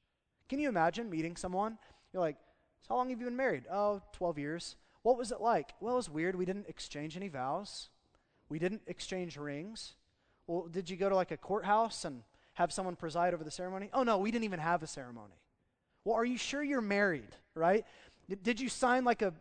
Can 0.47 0.59
you 0.59 0.69
imagine 0.69 1.09
meeting 1.09 1.35
someone? 1.35 1.77
You're 2.13 2.21
like, 2.21 2.37
so 2.81 2.93
how 2.93 2.95
long 2.95 3.09
have 3.09 3.19
you 3.19 3.25
been 3.25 3.35
married? 3.35 3.65
Oh, 3.69 4.01
12 4.13 4.39
years. 4.39 4.75
What 5.03 5.17
was 5.17 5.31
it 5.31 5.41
like? 5.41 5.73
Well, 5.79 5.93
it 5.93 5.97
was 5.97 6.09
weird. 6.09 6.35
We 6.35 6.45
didn't 6.45 6.67
exchange 6.67 7.15
any 7.15 7.27
vows, 7.27 7.89
we 8.49 8.59
didn't 8.59 8.81
exchange 8.87 9.37
rings. 9.37 9.93
Well, 10.47 10.67
did 10.69 10.89
you 10.89 10.97
go 10.97 11.07
to 11.07 11.15
like 11.15 11.31
a 11.31 11.37
courthouse 11.37 12.03
and 12.03 12.23
have 12.55 12.73
someone 12.73 12.95
preside 12.95 13.33
over 13.33 13.43
the 13.43 13.51
ceremony? 13.51 13.89
Oh, 13.93 14.03
no, 14.03 14.17
we 14.17 14.29
didn't 14.29 14.43
even 14.43 14.59
have 14.59 14.83
a 14.83 14.87
ceremony. 14.87 15.35
Well, 16.03 16.15
are 16.15 16.25
you 16.25 16.37
sure 16.37 16.61
you're 16.61 16.81
married, 16.81 17.29
right? 17.55 17.85
Did 18.41 18.59
you 18.59 18.69
sign 18.69 19.05
like 19.05 19.21
a, 19.21 19.33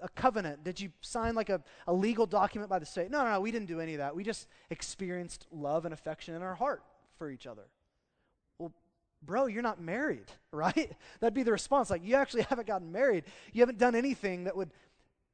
a 0.00 0.08
covenant? 0.10 0.64
Did 0.64 0.80
you 0.80 0.90
sign 1.00 1.34
like 1.34 1.48
a, 1.48 1.62
a 1.86 1.92
legal 1.92 2.26
document 2.26 2.68
by 2.70 2.78
the 2.78 2.86
state? 2.86 3.10
No, 3.10 3.22
no, 3.24 3.30
no, 3.30 3.40
we 3.40 3.52
didn't 3.52 3.68
do 3.68 3.80
any 3.80 3.94
of 3.94 3.98
that. 3.98 4.14
We 4.14 4.24
just 4.24 4.48
experienced 4.70 5.46
love 5.52 5.84
and 5.84 5.94
affection 5.94 6.34
in 6.34 6.42
our 6.42 6.54
heart 6.54 6.82
for 7.18 7.30
each 7.30 7.46
other. 7.46 7.66
Well, 8.58 8.72
bro, 9.22 9.46
you're 9.46 9.62
not 9.62 9.80
married, 9.80 10.26
right? 10.52 10.92
That'd 11.20 11.34
be 11.34 11.44
the 11.44 11.52
response. 11.52 11.90
Like, 11.90 12.04
you 12.04 12.16
actually 12.16 12.42
haven't 12.48 12.66
gotten 12.66 12.90
married. 12.90 13.24
You 13.52 13.62
haven't 13.62 13.78
done 13.78 13.94
anything 13.94 14.44
that 14.44 14.56
would 14.56 14.70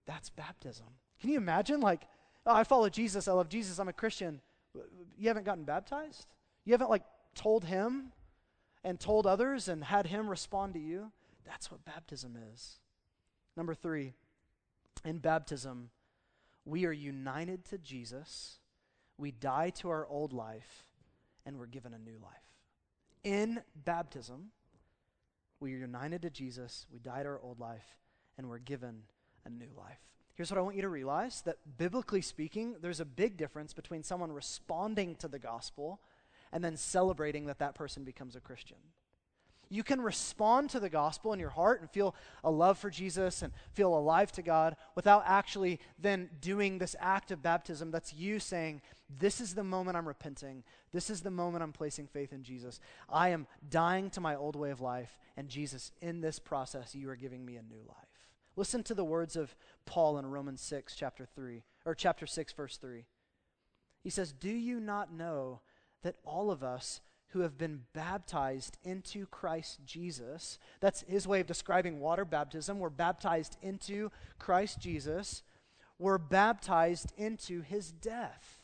that's 0.06 0.30
baptism. 0.30 0.86
Can 1.20 1.30
you 1.30 1.36
imagine? 1.36 1.80
Like, 1.80 2.02
oh, 2.46 2.54
I 2.54 2.64
follow 2.64 2.88
Jesus. 2.88 3.28
I 3.28 3.32
love 3.32 3.48
Jesus. 3.48 3.78
I'm 3.78 3.88
a 3.88 3.92
Christian. 3.92 4.40
You 5.18 5.28
haven't 5.28 5.46
gotten 5.46 5.64
baptized? 5.64 6.26
You 6.64 6.72
haven't, 6.72 6.90
like, 6.90 7.04
told 7.34 7.64
him 7.64 8.12
and 8.82 9.00
told 9.00 9.26
others 9.26 9.68
and 9.68 9.84
had 9.84 10.06
him 10.06 10.28
respond 10.28 10.74
to 10.74 10.80
you? 10.80 11.10
That's 11.44 11.70
what 11.70 11.84
baptism 11.84 12.36
is. 12.52 12.78
Number 13.56 13.74
three, 13.74 14.14
in 15.04 15.18
baptism, 15.18 15.90
we 16.64 16.86
are 16.86 16.92
united 16.92 17.64
to 17.66 17.78
Jesus, 17.78 18.58
we 19.18 19.30
die 19.30 19.70
to 19.70 19.90
our 19.90 20.06
old 20.06 20.32
life, 20.32 20.86
and 21.46 21.58
we're 21.58 21.66
given 21.66 21.94
a 21.94 21.98
new 21.98 22.18
life. 22.22 22.32
In 23.22 23.62
baptism, 23.84 24.50
we 25.60 25.74
are 25.74 25.78
united 25.78 26.22
to 26.22 26.30
Jesus, 26.30 26.86
we 26.90 26.98
die 26.98 27.22
to 27.22 27.28
our 27.28 27.40
old 27.40 27.60
life, 27.60 27.98
and 28.36 28.48
we're 28.48 28.58
given 28.58 29.02
a 29.44 29.50
new 29.50 29.70
life. 29.76 30.00
Here's 30.35 30.50
what 30.50 30.59
I 30.59 30.62
want 30.62 30.76
you 30.76 30.83
to 30.83 30.88
realize 30.88 31.42
that 31.42 31.59
biblically 31.78 32.20
speaking, 32.20 32.76
there's 32.80 33.00
a 33.00 33.04
big 33.04 33.37
difference 33.37 33.72
between 33.72 34.02
someone 34.02 34.33
responding 34.33 35.14
to 35.16 35.28
the 35.28 35.38
gospel 35.38 36.00
and 36.52 36.64
then 36.64 36.76
celebrating 36.76 37.46
that 37.46 37.61
that 37.61 37.74
person 37.74 38.04
becomes 38.04 38.35
a 38.35 38.40
Christian. 38.40 38.78
You 39.70 39.83
can 39.83 40.00
respond 40.00 40.70
to 40.70 40.80
the 40.80 40.88
gospel 40.88 41.33
in 41.33 41.40
your 41.40 41.50
heart 41.50 41.80
and 41.80 41.90
feel 41.90 42.14
a 42.42 42.50
love 42.50 42.78
for 42.78 42.90
Jesus 42.90 43.42
and 43.42 43.52
feel 43.72 43.96
alive 43.96 44.30
to 44.33 44.42
God 44.42 44.76
without 44.94 45.24
actually 45.26 45.80
then 45.98 46.30
doing 46.40 46.78
this 46.78 46.94
act 47.00 47.30
of 47.30 47.42
baptism 47.42 47.90
that's 47.90 48.12
you 48.12 48.38
saying, 48.38 48.83
This 49.18 49.40
is 49.40 49.54
the 49.54 49.64
moment 49.64 49.96
I'm 49.96 50.07
repenting. 50.07 50.64
This 50.92 51.11
is 51.11 51.22
the 51.22 51.30
moment 51.30 51.62
I'm 51.62 51.72
placing 51.72 52.09
faith 52.09 52.33
in 52.33 52.42
Jesus. 52.42 52.78
I 53.09 53.30
am 53.30 53.46
dying 53.68 54.11
to 54.11 54.20
my 54.20 54.37
old 54.37 54.54
way 54.54 54.70
of 54.70 54.80
life, 54.80 55.18
and 55.37 55.48
Jesus, 55.48 55.92
in 56.00 56.20
this 56.20 56.38
process, 56.38 56.94
you 56.94 57.09
are 57.11 57.16
giving 57.16 57.44
me 57.44 57.57
a 57.57 57.62
new 57.62 57.83
life. 57.88 58.13
Listen 58.56 58.82
to 58.84 58.94
the 58.94 59.04
words 59.04 59.36
of 59.36 59.56
Paul 59.84 60.18
in 60.18 60.26
Romans 60.26 60.60
6, 60.60 60.94
chapter 60.94 61.26
3, 61.26 61.64
or 61.84 61.94
chapter 61.94 62.26
6, 62.26 62.52
verse 62.52 62.76
3. 62.76 63.04
He 64.02 64.10
says, 64.10 64.32
Do 64.32 64.50
you 64.50 64.78
not 64.78 65.12
know 65.12 65.60
that 66.02 66.16
all 66.24 66.50
of 66.50 66.62
us 66.62 67.00
who 67.28 67.40
have 67.40 67.58
been 67.58 67.80
baptized 67.92 68.78
into 68.84 69.26
Christ 69.26 69.80
Jesus, 69.84 70.58
that's 70.80 71.02
his 71.08 71.26
way 71.26 71.40
of 71.40 71.48
describing 71.48 71.98
water 71.98 72.24
baptism, 72.24 72.78
we're 72.78 72.90
baptized 72.90 73.56
into 73.60 74.12
Christ 74.38 74.78
Jesus, 74.78 75.42
we're 75.98 76.18
baptized 76.18 77.12
into 77.16 77.62
his 77.62 77.90
death. 77.90 78.60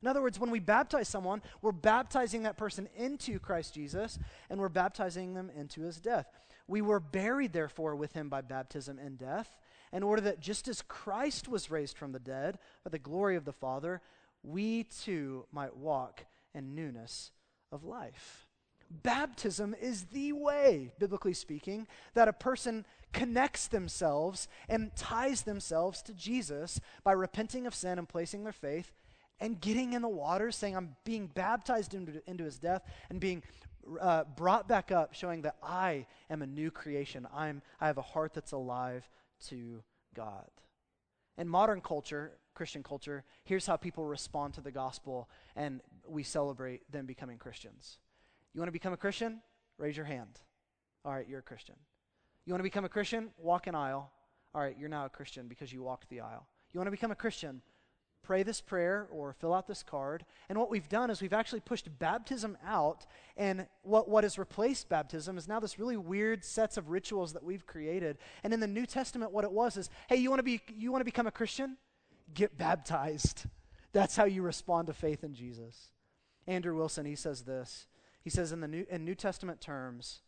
In 0.00 0.08
other 0.08 0.22
words, 0.22 0.38
when 0.38 0.50
we 0.50 0.60
baptize 0.60 1.08
someone, 1.08 1.42
we're 1.60 1.72
baptizing 1.72 2.44
that 2.44 2.56
person 2.56 2.88
into 2.96 3.38
Christ 3.38 3.74
Jesus, 3.74 4.18
and 4.48 4.60
we're 4.60 4.68
baptizing 4.68 5.34
them 5.34 5.50
into 5.54 5.82
his 5.82 6.00
death. 6.00 6.26
We 6.68 6.82
were 6.82 7.00
buried, 7.00 7.52
therefore, 7.52 7.96
with 7.96 8.12
him 8.12 8.28
by 8.28 8.42
baptism 8.42 8.98
in 8.98 9.16
death, 9.16 9.56
in 9.92 10.02
order 10.02 10.20
that 10.22 10.40
just 10.40 10.68
as 10.68 10.82
Christ 10.82 11.48
was 11.48 11.70
raised 11.70 11.96
from 11.96 12.12
the 12.12 12.18
dead 12.18 12.58
by 12.84 12.90
the 12.90 12.98
glory 12.98 13.36
of 13.36 13.46
the 13.46 13.52
Father, 13.52 14.02
we 14.42 14.84
too 14.84 15.46
might 15.50 15.76
walk 15.76 16.26
in 16.54 16.74
newness 16.74 17.32
of 17.72 17.84
life. 17.84 18.46
Baptism 18.90 19.74
is 19.80 20.06
the 20.06 20.32
way, 20.32 20.92
biblically 20.98 21.34
speaking, 21.34 21.86
that 22.14 22.28
a 22.28 22.32
person 22.32 22.86
connects 23.12 23.68
themselves 23.68 24.48
and 24.68 24.94
ties 24.94 25.42
themselves 25.42 26.02
to 26.02 26.14
Jesus 26.14 26.80
by 27.02 27.12
repenting 27.12 27.66
of 27.66 27.74
sin 27.74 27.98
and 27.98 28.08
placing 28.08 28.44
their 28.44 28.52
faith 28.52 28.92
and 29.40 29.60
getting 29.60 29.92
in 29.92 30.02
the 30.02 30.08
water, 30.08 30.50
saying, 30.50 30.76
I'm 30.76 30.96
being 31.04 31.28
baptized 31.28 31.94
into, 31.94 32.22
into 32.26 32.44
his 32.44 32.58
death 32.58 32.82
and 33.08 33.20
being 33.20 33.42
uh, 34.00 34.24
brought 34.24 34.68
back 34.68 34.90
up, 34.92 35.14
showing 35.14 35.42
that 35.42 35.56
I 35.62 36.06
am 36.30 36.42
a 36.42 36.46
new 36.46 36.70
creation. 36.70 37.26
I'm, 37.34 37.62
I 37.80 37.86
have 37.86 37.98
a 37.98 38.02
heart 38.02 38.34
that's 38.34 38.52
alive 38.52 39.08
to 39.48 39.82
God. 40.14 40.48
In 41.36 41.48
modern 41.48 41.80
culture, 41.80 42.32
Christian 42.54 42.82
culture, 42.82 43.24
here's 43.44 43.66
how 43.66 43.76
people 43.76 44.04
respond 44.04 44.54
to 44.54 44.60
the 44.60 44.72
gospel, 44.72 45.28
and 45.54 45.80
we 46.06 46.22
celebrate 46.22 46.90
them 46.90 47.06
becoming 47.06 47.38
Christians. 47.38 47.98
You 48.52 48.60
want 48.60 48.68
to 48.68 48.72
become 48.72 48.92
a 48.92 48.96
Christian? 48.96 49.40
Raise 49.78 49.96
your 49.96 50.06
hand. 50.06 50.40
All 51.04 51.12
right, 51.12 51.28
you're 51.28 51.38
a 51.38 51.42
Christian. 51.42 51.76
You 52.44 52.52
want 52.52 52.60
to 52.60 52.64
become 52.64 52.84
a 52.84 52.88
Christian? 52.88 53.30
Walk 53.38 53.66
an 53.68 53.74
aisle. 53.74 54.10
All 54.54 54.60
right, 54.60 54.76
you're 54.78 54.88
now 54.88 55.04
a 55.04 55.10
Christian 55.10 55.46
because 55.46 55.72
you 55.72 55.82
walked 55.82 56.08
the 56.08 56.20
aisle. 56.20 56.46
You 56.72 56.78
want 56.78 56.88
to 56.88 56.92
become 56.92 57.12
a 57.12 57.16
Christian? 57.16 57.62
Pray 58.22 58.42
this 58.42 58.60
prayer 58.60 59.08
or 59.10 59.32
fill 59.32 59.54
out 59.54 59.66
this 59.66 59.82
card. 59.82 60.24
And 60.48 60.58
what 60.58 60.70
we've 60.70 60.88
done 60.88 61.10
is 61.10 61.20
we've 61.20 61.32
actually 61.32 61.60
pushed 61.60 61.88
baptism 61.98 62.58
out. 62.64 63.06
And 63.36 63.66
what, 63.82 64.08
what 64.08 64.24
has 64.24 64.38
replaced 64.38 64.88
baptism 64.88 65.38
is 65.38 65.48
now 65.48 65.60
this 65.60 65.78
really 65.78 65.96
weird 65.96 66.44
sets 66.44 66.76
of 66.76 66.90
rituals 66.90 67.32
that 67.32 67.42
we've 67.42 67.66
created. 67.66 68.18
And 68.44 68.52
in 68.52 68.60
the 68.60 68.66
New 68.66 68.86
Testament, 68.86 69.32
what 69.32 69.44
it 69.44 69.52
was 69.52 69.76
is 69.76 69.90
hey, 70.08 70.16
you 70.16 70.30
want 70.30 70.40
to 70.40 70.44
be 70.44 70.60
you 70.76 70.92
want 70.92 71.00
to 71.00 71.06
become 71.06 71.26
a 71.26 71.32
Christian? 71.32 71.76
Get 72.34 72.58
baptized. 72.58 73.44
That's 73.92 74.16
how 74.16 74.24
you 74.24 74.42
respond 74.42 74.88
to 74.88 74.92
faith 74.92 75.24
in 75.24 75.34
Jesus. 75.34 75.90
Andrew 76.46 76.76
Wilson, 76.76 77.06
he 77.06 77.14
says 77.14 77.42
this. 77.42 77.86
He 78.22 78.30
says 78.30 78.52
in 78.52 78.60
the 78.60 78.68
New, 78.68 78.86
in 78.90 79.04
New 79.04 79.14
Testament 79.14 79.60
terms, 79.60 80.20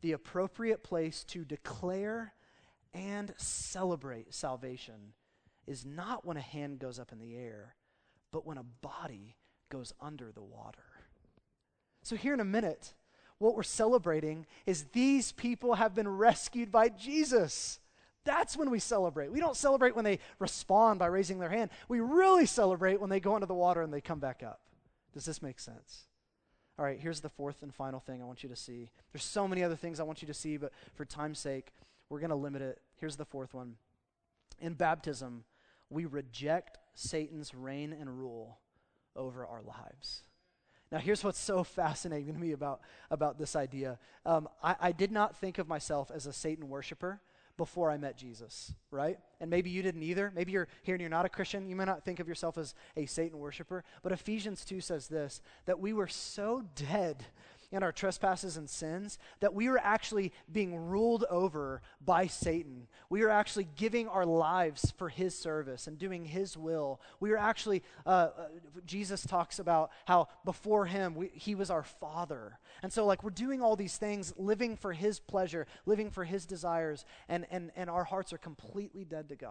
the 0.00 0.12
appropriate 0.12 0.82
place 0.82 1.24
to 1.24 1.44
declare 1.44 2.34
and 2.92 3.34
celebrate 3.36 4.34
salvation 4.34 5.14
is 5.66 5.84
not 5.84 6.24
when 6.24 6.36
a 6.36 6.42
hand 6.42 6.78
goes 6.78 6.98
up 6.98 7.12
in 7.12 7.18
the 7.18 7.36
air, 7.36 7.74
but 8.32 8.46
when 8.46 8.58
a 8.58 8.62
body 8.62 9.36
goes 9.70 9.92
under 10.00 10.32
the 10.32 10.42
water. 10.42 10.84
So, 12.02 12.16
here 12.16 12.34
in 12.34 12.40
a 12.40 12.44
minute, 12.44 12.94
what 13.38 13.56
we're 13.56 13.62
celebrating 13.62 14.46
is 14.66 14.84
these 14.92 15.32
people 15.32 15.74
have 15.74 15.94
been 15.94 16.08
rescued 16.08 16.70
by 16.70 16.88
Jesus. 16.88 17.80
That's 18.24 18.56
when 18.56 18.70
we 18.70 18.78
celebrate. 18.78 19.32
We 19.32 19.40
don't 19.40 19.56
celebrate 19.56 19.94
when 19.94 20.04
they 20.04 20.18
respond 20.38 20.98
by 20.98 21.06
raising 21.06 21.38
their 21.38 21.50
hand. 21.50 21.70
We 21.88 22.00
really 22.00 22.46
celebrate 22.46 23.00
when 23.00 23.10
they 23.10 23.20
go 23.20 23.34
into 23.36 23.46
the 23.46 23.54
water 23.54 23.82
and 23.82 23.92
they 23.92 24.00
come 24.00 24.18
back 24.18 24.42
up. 24.42 24.60
Does 25.12 25.24
this 25.24 25.42
make 25.42 25.60
sense? 25.60 26.04
All 26.78 26.84
right, 26.84 26.98
here's 26.98 27.20
the 27.20 27.28
fourth 27.28 27.62
and 27.62 27.72
final 27.72 28.00
thing 28.00 28.20
I 28.20 28.24
want 28.24 28.42
you 28.42 28.48
to 28.48 28.56
see. 28.56 28.90
There's 29.12 29.24
so 29.24 29.46
many 29.46 29.62
other 29.62 29.76
things 29.76 30.00
I 30.00 30.04
want 30.04 30.22
you 30.22 30.28
to 30.28 30.34
see, 30.34 30.56
but 30.56 30.72
for 30.94 31.04
time's 31.04 31.38
sake, 31.38 31.72
we're 32.08 32.18
going 32.18 32.30
to 32.30 32.36
limit 32.36 32.62
it. 32.62 32.80
Here's 32.96 33.16
the 33.16 33.24
fourth 33.24 33.54
one. 33.54 33.76
In 34.60 34.74
baptism, 34.74 35.44
we 35.90 36.04
reject 36.04 36.78
Satan's 36.94 37.54
reign 37.54 37.92
and 37.92 38.18
rule 38.18 38.58
over 39.16 39.46
our 39.46 39.62
lives. 39.62 40.22
Now, 40.92 40.98
here's 40.98 41.24
what's 41.24 41.40
so 41.40 41.64
fascinating 41.64 42.34
to 42.34 42.38
me 42.38 42.52
about, 42.52 42.80
about 43.10 43.38
this 43.38 43.56
idea. 43.56 43.98
Um, 44.24 44.48
I, 44.62 44.76
I 44.80 44.92
did 44.92 45.10
not 45.10 45.36
think 45.36 45.58
of 45.58 45.66
myself 45.66 46.10
as 46.14 46.26
a 46.26 46.32
Satan 46.32 46.68
worshiper 46.68 47.20
before 47.56 47.90
I 47.90 47.96
met 47.96 48.16
Jesus, 48.16 48.72
right? 48.90 49.18
And 49.40 49.48
maybe 49.48 49.70
you 49.70 49.82
didn't 49.82 50.02
either. 50.02 50.32
Maybe 50.34 50.52
you're 50.52 50.68
here 50.82 50.94
and 50.94 51.00
you're 51.00 51.10
not 51.10 51.24
a 51.24 51.28
Christian. 51.28 51.68
You 51.68 51.76
may 51.76 51.84
not 51.84 52.04
think 52.04 52.20
of 52.20 52.28
yourself 52.28 52.58
as 52.58 52.74
a 52.96 53.06
Satan 53.06 53.38
worshiper. 53.38 53.84
But 54.02 54.12
Ephesians 54.12 54.64
2 54.64 54.80
says 54.80 55.08
this 55.08 55.40
that 55.66 55.78
we 55.78 55.92
were 55.92 56.08
so 56.08 56.64
dead 56.74 57.24
in 57.74 57.82
our 57.82 57.92
trespasses 57.92 58.56
and 58.56 58.70
sins 58.70 59.18
that 59.40 59.52
we 59.52 59.68
are 59.68 59.78
actually 59.78 60.32
being 60.50 60.74
ruled 60.76 61.24
over 61.28 61.82
by 62.00 62.26
Satan. 62.26 62.86
We 63.10 63.22
are 63.22 63.30
actually 63.30 63.68
giving 63.76 64.08
our 64.08 64.24
lives 64.24 64.92
for 64.96 65.08
his 65.08 65.36
service 65.36 65.86
and 65.86 65.98
doing 65.98 66.24
his 66.24 66.56
will. 66.56 67.00
We 67.18 67.32
are 67.32 67.36
actually, 67.36 67.82
uh, 68.06 68.08
uh, 68.08 68.48
Jesus 68.86 69.26
talks 69.26 69.58
about 69.58 69.90
how 70.04 70.28
before 70.44 70.86
him, 70.86 71.16
we, 71.16 71.30
he 71.34 71.54
was 71.54 71.68
our 71.68 71.82
father. 71.82 72.58
And 72.82 72.92
so, 72.92 73.04
like, 73.04 73.24
we're 73.24 73.30
doing 73.30 73.60
all 73.60 73.76
these 73.76 73.96
things, 73.96 74.32
living 74.36 74.76
for 74.76 74.92
his 74.92 75.18
pleasure, 75.18 75.66
living 75.84 76.10
for 76.10 76.24
his 76.24 76.46
desires, 76.46 77.04
and, 77.28 77.44
and, 77.50 77.72
and 77.74 77.90
our 77.90 78.04
hearts 78.04 78.32
are 78.32 78.38
completely 78.38 79.04
dead 79.04 79.28
to 79.30 79.36
God. 79.36 79.50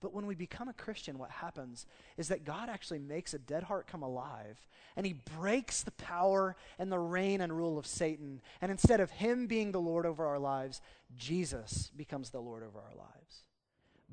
But 0.00 0.14
when 0.14 0.26
we 0.26 0.34
become 0.34 0.68
a 0.68 0.72
Christian, 0.72 1.18
what 1.18 1.30
happens 1.30 1.86
is 2.16 2.28
that 2.28 2.44
God 2.44 2.68
actually 2.70 3.00
makes 3.00 3.34
a 3.34 3.38
dead 3.38 3.64
heart 3.64 3.86
come 3.86 4.02
alive, 4.02 4.56
and 4.96 5.04
He 5.04 5.12
breaks 5.12 5.82
the 5.82 5.90
power 5.92 6.56
and 6.78 6.90
the 6.90 6.98
reign 6.98 7.40
and 7.40 7.52
rule 7.52 7.78
of 7.78 7.86
Satan. 7.86 8.40
And 8.60 8.70
instead 8.70 9.00
of 9.00 9.10
Him 9.10 9.46
being 9.46 9.72
the 9.72 9.80
Lord 9.80 10.06
over 10.06 10.26
our 10.26 10.38
lives, 10.38 10.80
Jesus 11.16 11.90
becomes 11.96 12.30
the 12.30 12.40
Lord 12.40 12.62
over 12.62 12.78
our 12.78 12.96
lives. 12.96 13.44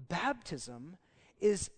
Baptism 0.10 0.98
is 1.40 1.70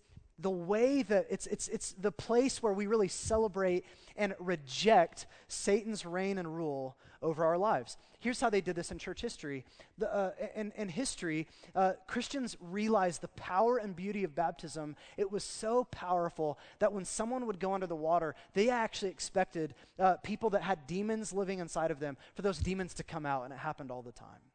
the 0.42 0.50
way 0.50 1.02
that 1.04 1.28
it's, 1.30 1.48
it's, 1.48 1.68
it's 1.68 1.94
the 1.94 2.12
place 2.12 2.64
where 2.64 2.74
we 2.74 2.88
really 2.88 3.08
celebrate 3.08 3.86
and 4.16 4.36
reject 4.40 5.26
Satan's 5.48 6.06
reign 6.06 6.38
and 6.38 6.56
rule 6.56 6.96
over 7.22 7.44
our 7.46 7.58
lives. 7.58 7.98
Here's 8.20 8.40
how 8.40 8.50
they 8.50 8.62
did 8.62 8.76
this 8.76 8.92
in 8.92 8.98
church 8.98 9.22
history. 9.22 9.66
The, 9.98 10.14
uh, 10.14 10.32
in, 10.56 10.74
in 10.76 10.90
history, 10.90 11.48
uh, 11.76 11.94
Christians 12.08 12.58
realized 12.60 13.22
the 13.22 13.30
power 13.30 13.78
and 13.78 13.96
beauty 13.96 14.24
of 14.24 14.36
baptism. 14.36 14.96
It 15.18 15.32
was 15.32 15.44
so 15.44 15.86
powerful 15.86 16.58
that 16.80 16.92
when 16.92 17.06
someone 17.06 17.46
would 17.46 17.60
go 17.60 17.74
under 17.74 17.88
the 17.88 17.96
water, 17.96 18.36
they 18.54 18.70
actually 18.70 19.12
expected 19.12 19.74
uh, 19.98 20.18
people 20.18 20.50
that 20.52 20.64
had 20.64 20.88
demons 20.88 21.32
living 21.32 21.60
inside 21.60 21.92
of 21.92 22.00
them 22.00 22.18
for 22.36 22.42
those 22.42 22.60
demons 22.60 22.94
to 22.96 23.04
come 23.04 23.26
out, 23.26 23.44
and 23.44 23.54
it 23.54 23.60
happened 23.60 23.92
all 23.92 24.02
the 24.02 24.12
time. 24.12 24.49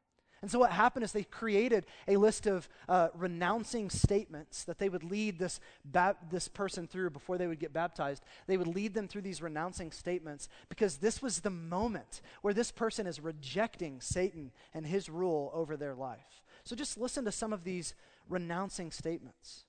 And 0.45 0.51
so 0.51 0.59
what 0.59 0.73
happened 0.73 1.05
is 1.05 1.13
they 1.13 1.25
created 1.25 1.87
a 2.07 2.19
list 2.19 2.47
of 2.47 2.69
uh, 2.87 3.09
renouncing 3.15 3.89
statements 3.89 4.65
that 4.65 4.79
they 4.79 4.91
would 4.91 5.03
lead 5.03 5.39
this, 5.39 5.59
ba- 5.87 6.19
this 6.31 6.49
person 6.49 6.87
through 6.87 7.09
before 7.09 7.39
they 7.39 7.47
would 7.47 7.59
get 7.59 7.73
baptized. 7.73 8.23
They 8.47 8.59
would 8.59 8.67
lead 8.67 8.93
them 8.93 9.09
through 9.09 9.23
these 9.23 9.41
renouncing 9.41 9.91
statements 9.91 10.51
because 10.69 10.97
this 10.99 11.23
was 11.23 11.41
the 11.41 11.49
moment 11.49 12.21
where 12.43 12.53
this 12.53 12.71
person 12.71 13.07
is 13.07 13.21
rejecting 13.21 14.03
Satan 14.03 14.51
and 14.75 14.87
his 14.87 15.09
rule 15.09 15.51
over 15.55 15.79
their 15.79 15.95
life. 15.95 16.43
So 16.63 16.77
just 16.77 16.99
listen 16.99 17.25
to 17.25 17.33
some 17.33 17.55
of 17.55 17.65
these 17.65 17.95
renouncing 18.29 18.91
statements. 18.91 19.65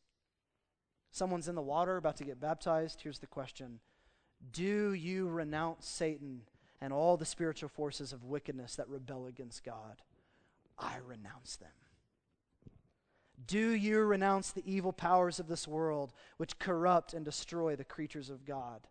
Someone's 1.09 1.47
in 1.47 1.55
the 1.55 1.61
water 1.61 1.95
about 1.95 2.17
to 2.17 2.26
get 2.26 2.41
baptized. 2.41 2.99
Here's 3.01 3.19
the 3.19 3.28
question 3.28 3.80
Do 4.51 4.91
you 4.91 5.30
renounce 5.30 5.88
Satan 5.88 6.41
and 6.82 6.91
all 6.91 7.15
the 7.15 7.23
spiritual 7.23 7.69
forces 7.69 8.11
of 8.11 8.26
wickedness 8.26 8.76
that 8.76 8.89
rebel 8.89 9.26
against 9.26 9.63
God? 9.63 10.01
I 10.78 10.97
renounce 11.05 11.55
them. 11.55 11.69
Do 13.47 13.71
you 13.71 13.99
renounce 14.01 14.51
the 14.51 14.63
evil 14.65 14.93
powers 14.93 15.39
of 15.39 15.47
this 15.47 15.67
world 15.67 16.13
which 16.38 16.57
corrupt 16.57 17.13
and 17.13 17.23
destroy 17.23 17.76
the 17.76 17.84
creatures 17.84 18.30
of 18.30 18.45
God? 18.45 18.88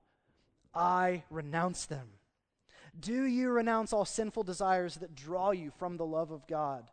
I 0.74 1.24
renounce 1.30 1.86
them. 1.86 2.08
Do 2.98 3.24
you 3.24 3.50
renounce 3.50 3.92
all 3.92 4.04
sinful 4.04 4.44
desires 4.44 4.96
that 4.96 5.14
draw 5.14 5.50
you 5.50 5.72
from 5.78 5.96
the 5.96 6.06
love 6.06 6.30
of 6.30 6.46
God? 6.46 6.90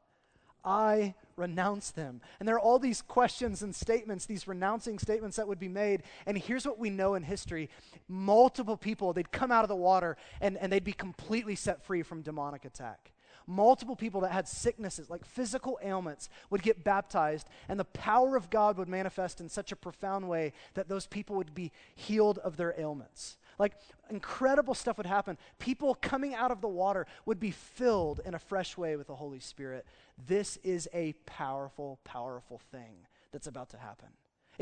I 0.63 1.15
renounce 1.35 1.91
them. 1.91 2.21
And 2.39 2.47
there 2.47 2.55
are 2.55 2.59
all 2.59 2.79
these 2.79 3.01
questions 3.01 3.63
and 3.63 3.75
statements, 3.75 4.25
these 4.25 4.47
renouncing 4.47 4.99
statements 4.99 5.37
that 5.37 5.47
would 5.47 5.59
be 5.59 5.67
made. 5.67 6.03
And 6.25 6.37
here's 6.37 6.65
what 6.65 6.79
we 6.79 6.89
know 6.89 7.15
in 7.15 7.23
history 7.23 7.69
multiple 8.07 8.77
people, 8.77 9.13
they'd 9.13 9.31
come 9.31 9.51
out 9.51 9.63
of 9.63 9.69
the 9.69 9.75
water 9.75 10.17
and, 10.39 10.57
and 10.57 10.71
they'd 10.71 10.83
be 10.83 10.93
completely 10.93 11.55
set 11.55 11.83
free 11.83 12.03
from 12.03 12.21
demonic 12.21 12.65
attack 12.65 13.11
multiple 13.47 13.95
people 13.95 14.21
that 14.21 14.31
had 14.31 14.47
sicknesses, 14.47 15.09
like 15.09 15.25
physical 15.25 15.79
ailments, 15.83 16.29
would 16.49 16.63
get 16.63 16.83
baptized, 16.83 17.47
and 17.67 17.79
the 17.79 17.85
power 17.85 18.35
of 18.35 18.49
God 18.49 18.77
would 18.77 18.89
manifest 18.89 19.41
in 19.41 19.49
such 19.49 19.71
a 19.71 19.75
profound 19.75 20.27
way 20.27 20.53
that 20.73 20.87
those 20.87 21.07
people 21.07 21.35
would 21.35 21.53
be 21.53 21.71
healed 21.95 22.37
of 22.39 22.57
their 22.57 22.73
ailments. 22.77 23.37
Like 23.59 23.73
incredible 24.09 24.73
stuff 24.73 24.97
would 24.97 25.05
happen. 25.05 25.37
People 25.59 25.95
coming 25.95 26.33
out 26.33 26.51
of 26.51 26.61
the 26.61 26.67
water 26.67 27.05
would 27.25 27.39
be 27.39 27.51
filled 27.51 28.19
in 28.25 28.33
a 28.33 28.39
fresh 28.39 28.77
way 28.77 28.95
with 28.95 29.07
the 29.07 29.15
Holy 29.15 29.39
Spirit. 29.39 29.85
This 30.27 30.57
is 30.63 30.89
a 30.93 31.13
powerful, 31.25 31.99
powerful 32.03 32.59
thing 32.71 33.07
that's 33.31 33.47
about 33.47 33.69
to 33.69 33.77
happen. 33.77 34.09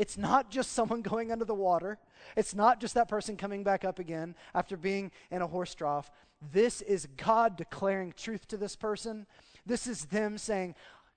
It's 0.00 0.16
not 0.16 0.50
just 0.50 0.72
someone 0.72 1.02
going 1.12 1.30
under 1.30 1.44
the 1.44 1.54
water. 1.54 1.98
It's 2.34 2.54
not 2.54 2.80
just 2.80 2.94
that 2.94 3.06
person 3.06 3.36
coming 3.36 3.62
back 3.62 3.84
up 3.84 3.98
again 3.98 4.34
after 4.54 4.78
being 4.78 5.12
in 5.30 5.42
a 5.42 5.46
horse 5.46 5.74
trough. 5.74 6.10
This 6.52 6.80
is 6.80 7.06
God 7.18 7.58
declaring 7.58 8.14
truth 8.16 8.48
to 8.48 8.56
this 8.56 8.76
person. 8.76 9.26
This 9.66 9.86
is 9.86 10.06
them 10.06 10.38
saying, 10.38 10.74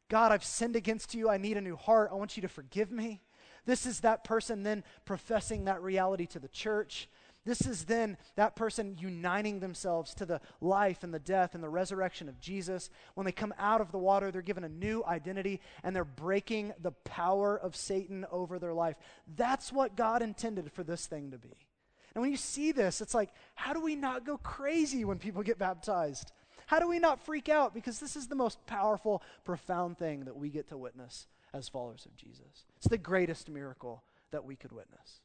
God, 0.09 0.33
I've 0.33 0.43
sinned 0.43 0.75
against 0.75 1.15
you. 1.15 1.29
I 1.29 1.37
need 1.37 1.55
a 1.55 1.61
new 1.61 1.77
heart. 1.77 2.09
I 2.11 2.15
want 2.15 2.35
you 2.35 2.41
to 2.41 2.49
forgive 2.49 2.91
me. 2.91 3.21
This 3.65 3.85
is 3.85 4.01
that 4.01 4.25
person 4.25 4.63
then 4.63 4.83
professing 5.05 5.63
that 5.63 5.81
reality 5.81 6.25
to 6.27 6.39
the 6.39 6.49
church. 6.49 7.07
This 7.45 7.61
is 7.61 7.85
then 7.85 8.17
that 8.35 8.55
person 8.55 8.97
uniting 8.97 9.59
themselves 9.59 10.13
to 10.15 10.25
the 10.25 10.39
life 10.61 11.03
and 11.03 11.13
the 11.13 11.19
death 11.19 11.55
and 11.55 11.63
the 11.63 11.69
resurrection 11.69 12.29
of 12.29 12.39
Jesus. 12.39 12.89
When 13.15 13.25
they 13.25 13.31
come 13.33 13.53
out 13.59 13.81
of 13.81 13.91
the 13.91 13.97
water, 13.97 14.31
they're 14.31 14.41
given 14.41 14.63
a 14.63 14.69
new 14.69 15.03
identity 15.05 15.59
and 15.83 15.95
they're 15.95 16.05
breaking 16.05 16.73
the 16.81 16.91
power 16.91 17.57
of 17.57 17.75
Satan 17.75 18.25
over 18.31 18.59
their 18.59 18.73
life. 18.73 18.95
That's 19.35 19.73
what 19.73 19.97
God 19.97 20.21
intended 20.21 20.71
for 20.71 20.83
this 20.83 21.05
thing 21.05 21.31
to 21.31 21.37
be. 21.37 21.67
And 22.15 22.21
when 22.21 22.31
you 22.31 22.37
see 22.37 22.71
this, 22.71 23.01
it's 23.01 23.15
like, 23.15 23.31
how 23.55 23.73
do 23.73 23.81
we 23.81 23.95
not 23.95 24.25
go 24.25 24.37
crazy 24.37 25.03
when 25.03 25.17
people 25.17 25.43
get 25.43 25.57
baptized? 25.57 26.31
How 26.67 26.79
do 26.79 26.87
we 26.87 26.99
not 26.99 27.25
freak 27.25 27.49
out? 27.49 27.73
Because 27.73 27.99
this 27.99 28.15
is 28.15 28.27
the 28.27 28.35
most 28.35 28.65
powerful, 28.65 29.21
profound 29.43 29.97
thing 29.97 30.25
that 30.25 30.35
we 30.37 30.49
get 30.49 30.69
to 30.69 30.77
witness 30.77 31.27
as 31.53 31.67
followers 31.67 32.05
of 32.05 32.15
Jesus. 32.15 32.65
It's 32.77 32.87
the 32.87 32.97
greatest 32.97 33.49
miracle 33.49 34.03
that 34.31 34.45
we 34.45 34.55
could 34.55 34.71
witness. 34.71 35.19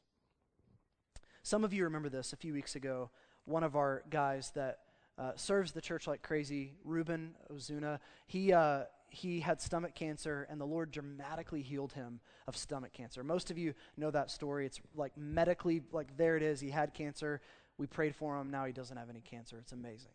Some 1.49 1.63
of 1.63 1.73
you 1.73 1.85
remember 1.85 2.09
this 2.09 2.31
a 2.31 2.35
few 2.35 2.53
weeks 2.53 2.75
ago. 2.75 3.09
One 3.45 3.63
of 3.63 3.75
our 3.75 4.03
guys 4.11 4.51
that 4.53 4.81
uh, 5.17 5.31
serves 5.35 5.71
the 5.71 5.81
church 5.81 6.05
like 6.05 6.21
crazy, 6.21 6.75
Ruben 6.83 7.33
Ozuna, 7.51 7.97
he, 8.27 8.53
uh, 8.53 8.83
he 9.09 9.39
had 9.39 9.59
stomach 9.59 9.95
cancer, 9.95 10.45
and 10.51 10.61
the 10.61 10.65
Lord 10.65 10.91
dramatically 10.91 11.63
healed 11.63 11.93
him 11.93 12.19
of 12.45 12.55
stomach 12.55 12.93
cancer. 12.93 13.23
Most 13.23 13.49
of 13.49 13.57
you 13.57 13.73
know 13.97 14.11
that 14.11 14.29
story. 14.29 14.67
It's 14.67 14.79
like 14.93 15.17
medically, 15.17 15.81
like 15.91 16.15
there 16.17 16.37
it 16.37 16.43
is. 16.43 16.59
He 16.59 16.69
had 16.69 16.93
cancer. 16.93 17.41
We 17.79 17.87
prayed 17.87 18.15
for 18.15 18.37
him. 18.37 18.51
Now 18.51 18.65
he 18.65 18.71
doesn't 18.71 18.95
have 18.95 19.09
any 19.09 19.21
cancer. 19.21 19.57
It's 19.57 19.71
amazing. 19.71 20.11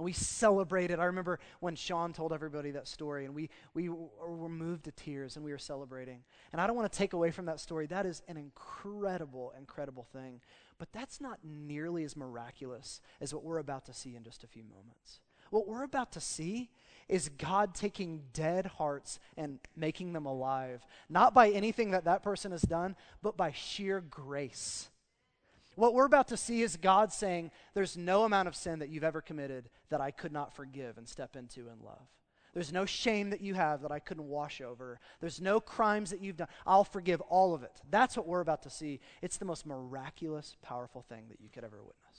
And 0.00 0.04
we 0.06 0.14
celebrated. 0.14 0.98
I 0.98 1.04
remember 1.04 1.38
when 1.60 1.76
Sean 1.76 2.14
told 2.14 2.32
everybody 2.32 2.70
that 2.70 2.88
story, 2.88 3.26
and 3.26 3.34
we, 3.34 3.50
we 3.74 3.90
were 3.90 4.48
moved 4.48 4.84
to 4.84 4.92
tears 4.92 5.36
and 5.36 5.44
we 5.44 5.52
were 5.52 5.58
celebrating. 5.58 6.22
And 6.52 6.60
I 6.60 6.66
don't 6.66 6.74
want 6.74 6.90
to 6.90 6.98
take 6.98 7.12
away 7.12 7.30
from 7.30 7.44
that 7.44 7.60
story. 7.60 7.86
That 7.86 8.06
is 8.06 8.22
an 8.26 8.38
incredible, 8.38 9.52
incredible 9.58 10.06
thing. 10.10 10.40
But 10.78 10.90
that's 10.92 11.20
not 11.20 11.40
nearly 11.44 12.04
as 12.04 12.16
miraculous 12.16 13.02
as 13.20 13.34
what 13.34 13.44
we're 13.44 13.58
about 13.58 13.84
to 13.84 13.92
see 13.92 14.16
in 14.16 14.24
just 14.24 14.42
a 14.42 14.46
few 14.46 14.64
moments. 14.64 15.20
What 15.50 15.68
we're 15.68 15.84
about 15.84 16.12
to 16.12 16.20
see 16.20 16.70
is 17.06 17.28
God 17.28 17.74
taking 17.74 18.22
dead 18.32 18.64
hearts 18.64 19.18
and 19.36 19.58
making 19.76 20.14
them 20.14 20.24
alive, 20.24 20.80
not 21.10 21.34
by 21.34 21.50
anything 21.50 21.90
that 21.90 22.04
that 22.04 22.22
person 22.22 22.52
has 22.52 22.62
done, 22.62 22.96
but 23.20 23.36
by 23.36 23.52
sheer 23.52 24.00
grace. 24.00 24.88
What 25.80 25.94
we're 25.94 26.04
about 26.04 26.28
to 26.28 26.36
see 26.36 26.60
is 26.60 26.76
God 26.76 27.10
saying, 27.10 27.50
There's 27.72 27.96
no 27.96 28.24
amount 28.24 28.48
of 28.48 28.54
sin 28.54 28.80
that 28.80 28.90
you've 28.90 29.02
ever 29.02 29.22
committed 29.22 29.70
that 29.88 29.98
I 29.98 30.10
could 30.10 30.30
not 30.30 30.52
forgive 30.52 30.98
and 30.98 31.08
step 31.08 31.36
into 31.36 31.70
in 31.70 31.82
love. 31.82 32.06
There's 32.52 32.70
no 32.70 32.84
shame 32.84 33.30
that 33.30 33.40
you 33.40 33.54
have 33.54 33.80
that 33.80 33.90
I 33.90 33.98
couldn't 33.98 34.28
wash 34.28 34.60
over. 34.60 35.00
There's 35.20 35.40
no 35.40 35.58
crimes 35.58 36.10
that 36.10 36.20
you've 36.20 36.36
done. 36.36 36.48
I'll 36.66 36.84
forgive 36.84 37.22
all 37.22 37.54
of 37.54 37.62
it. 37.62 37.80
That's 37.88 38.14
what 38.14 38.26
we're 38.26 38.42
about 38.42 38.60
to 38.64 38.70
see. 38.70 39.00
It's 39.22 39.38
the 39.38 39.46
most 39.46 39.64
miraculous, 39.64 40.54
powerful 40.60 41.00
thing 41.00 41.28
that 41.30 41.40
you 41.40 41.48
could 41.48 41.64
ever 41.64 41.78
witness. 41.78 42.09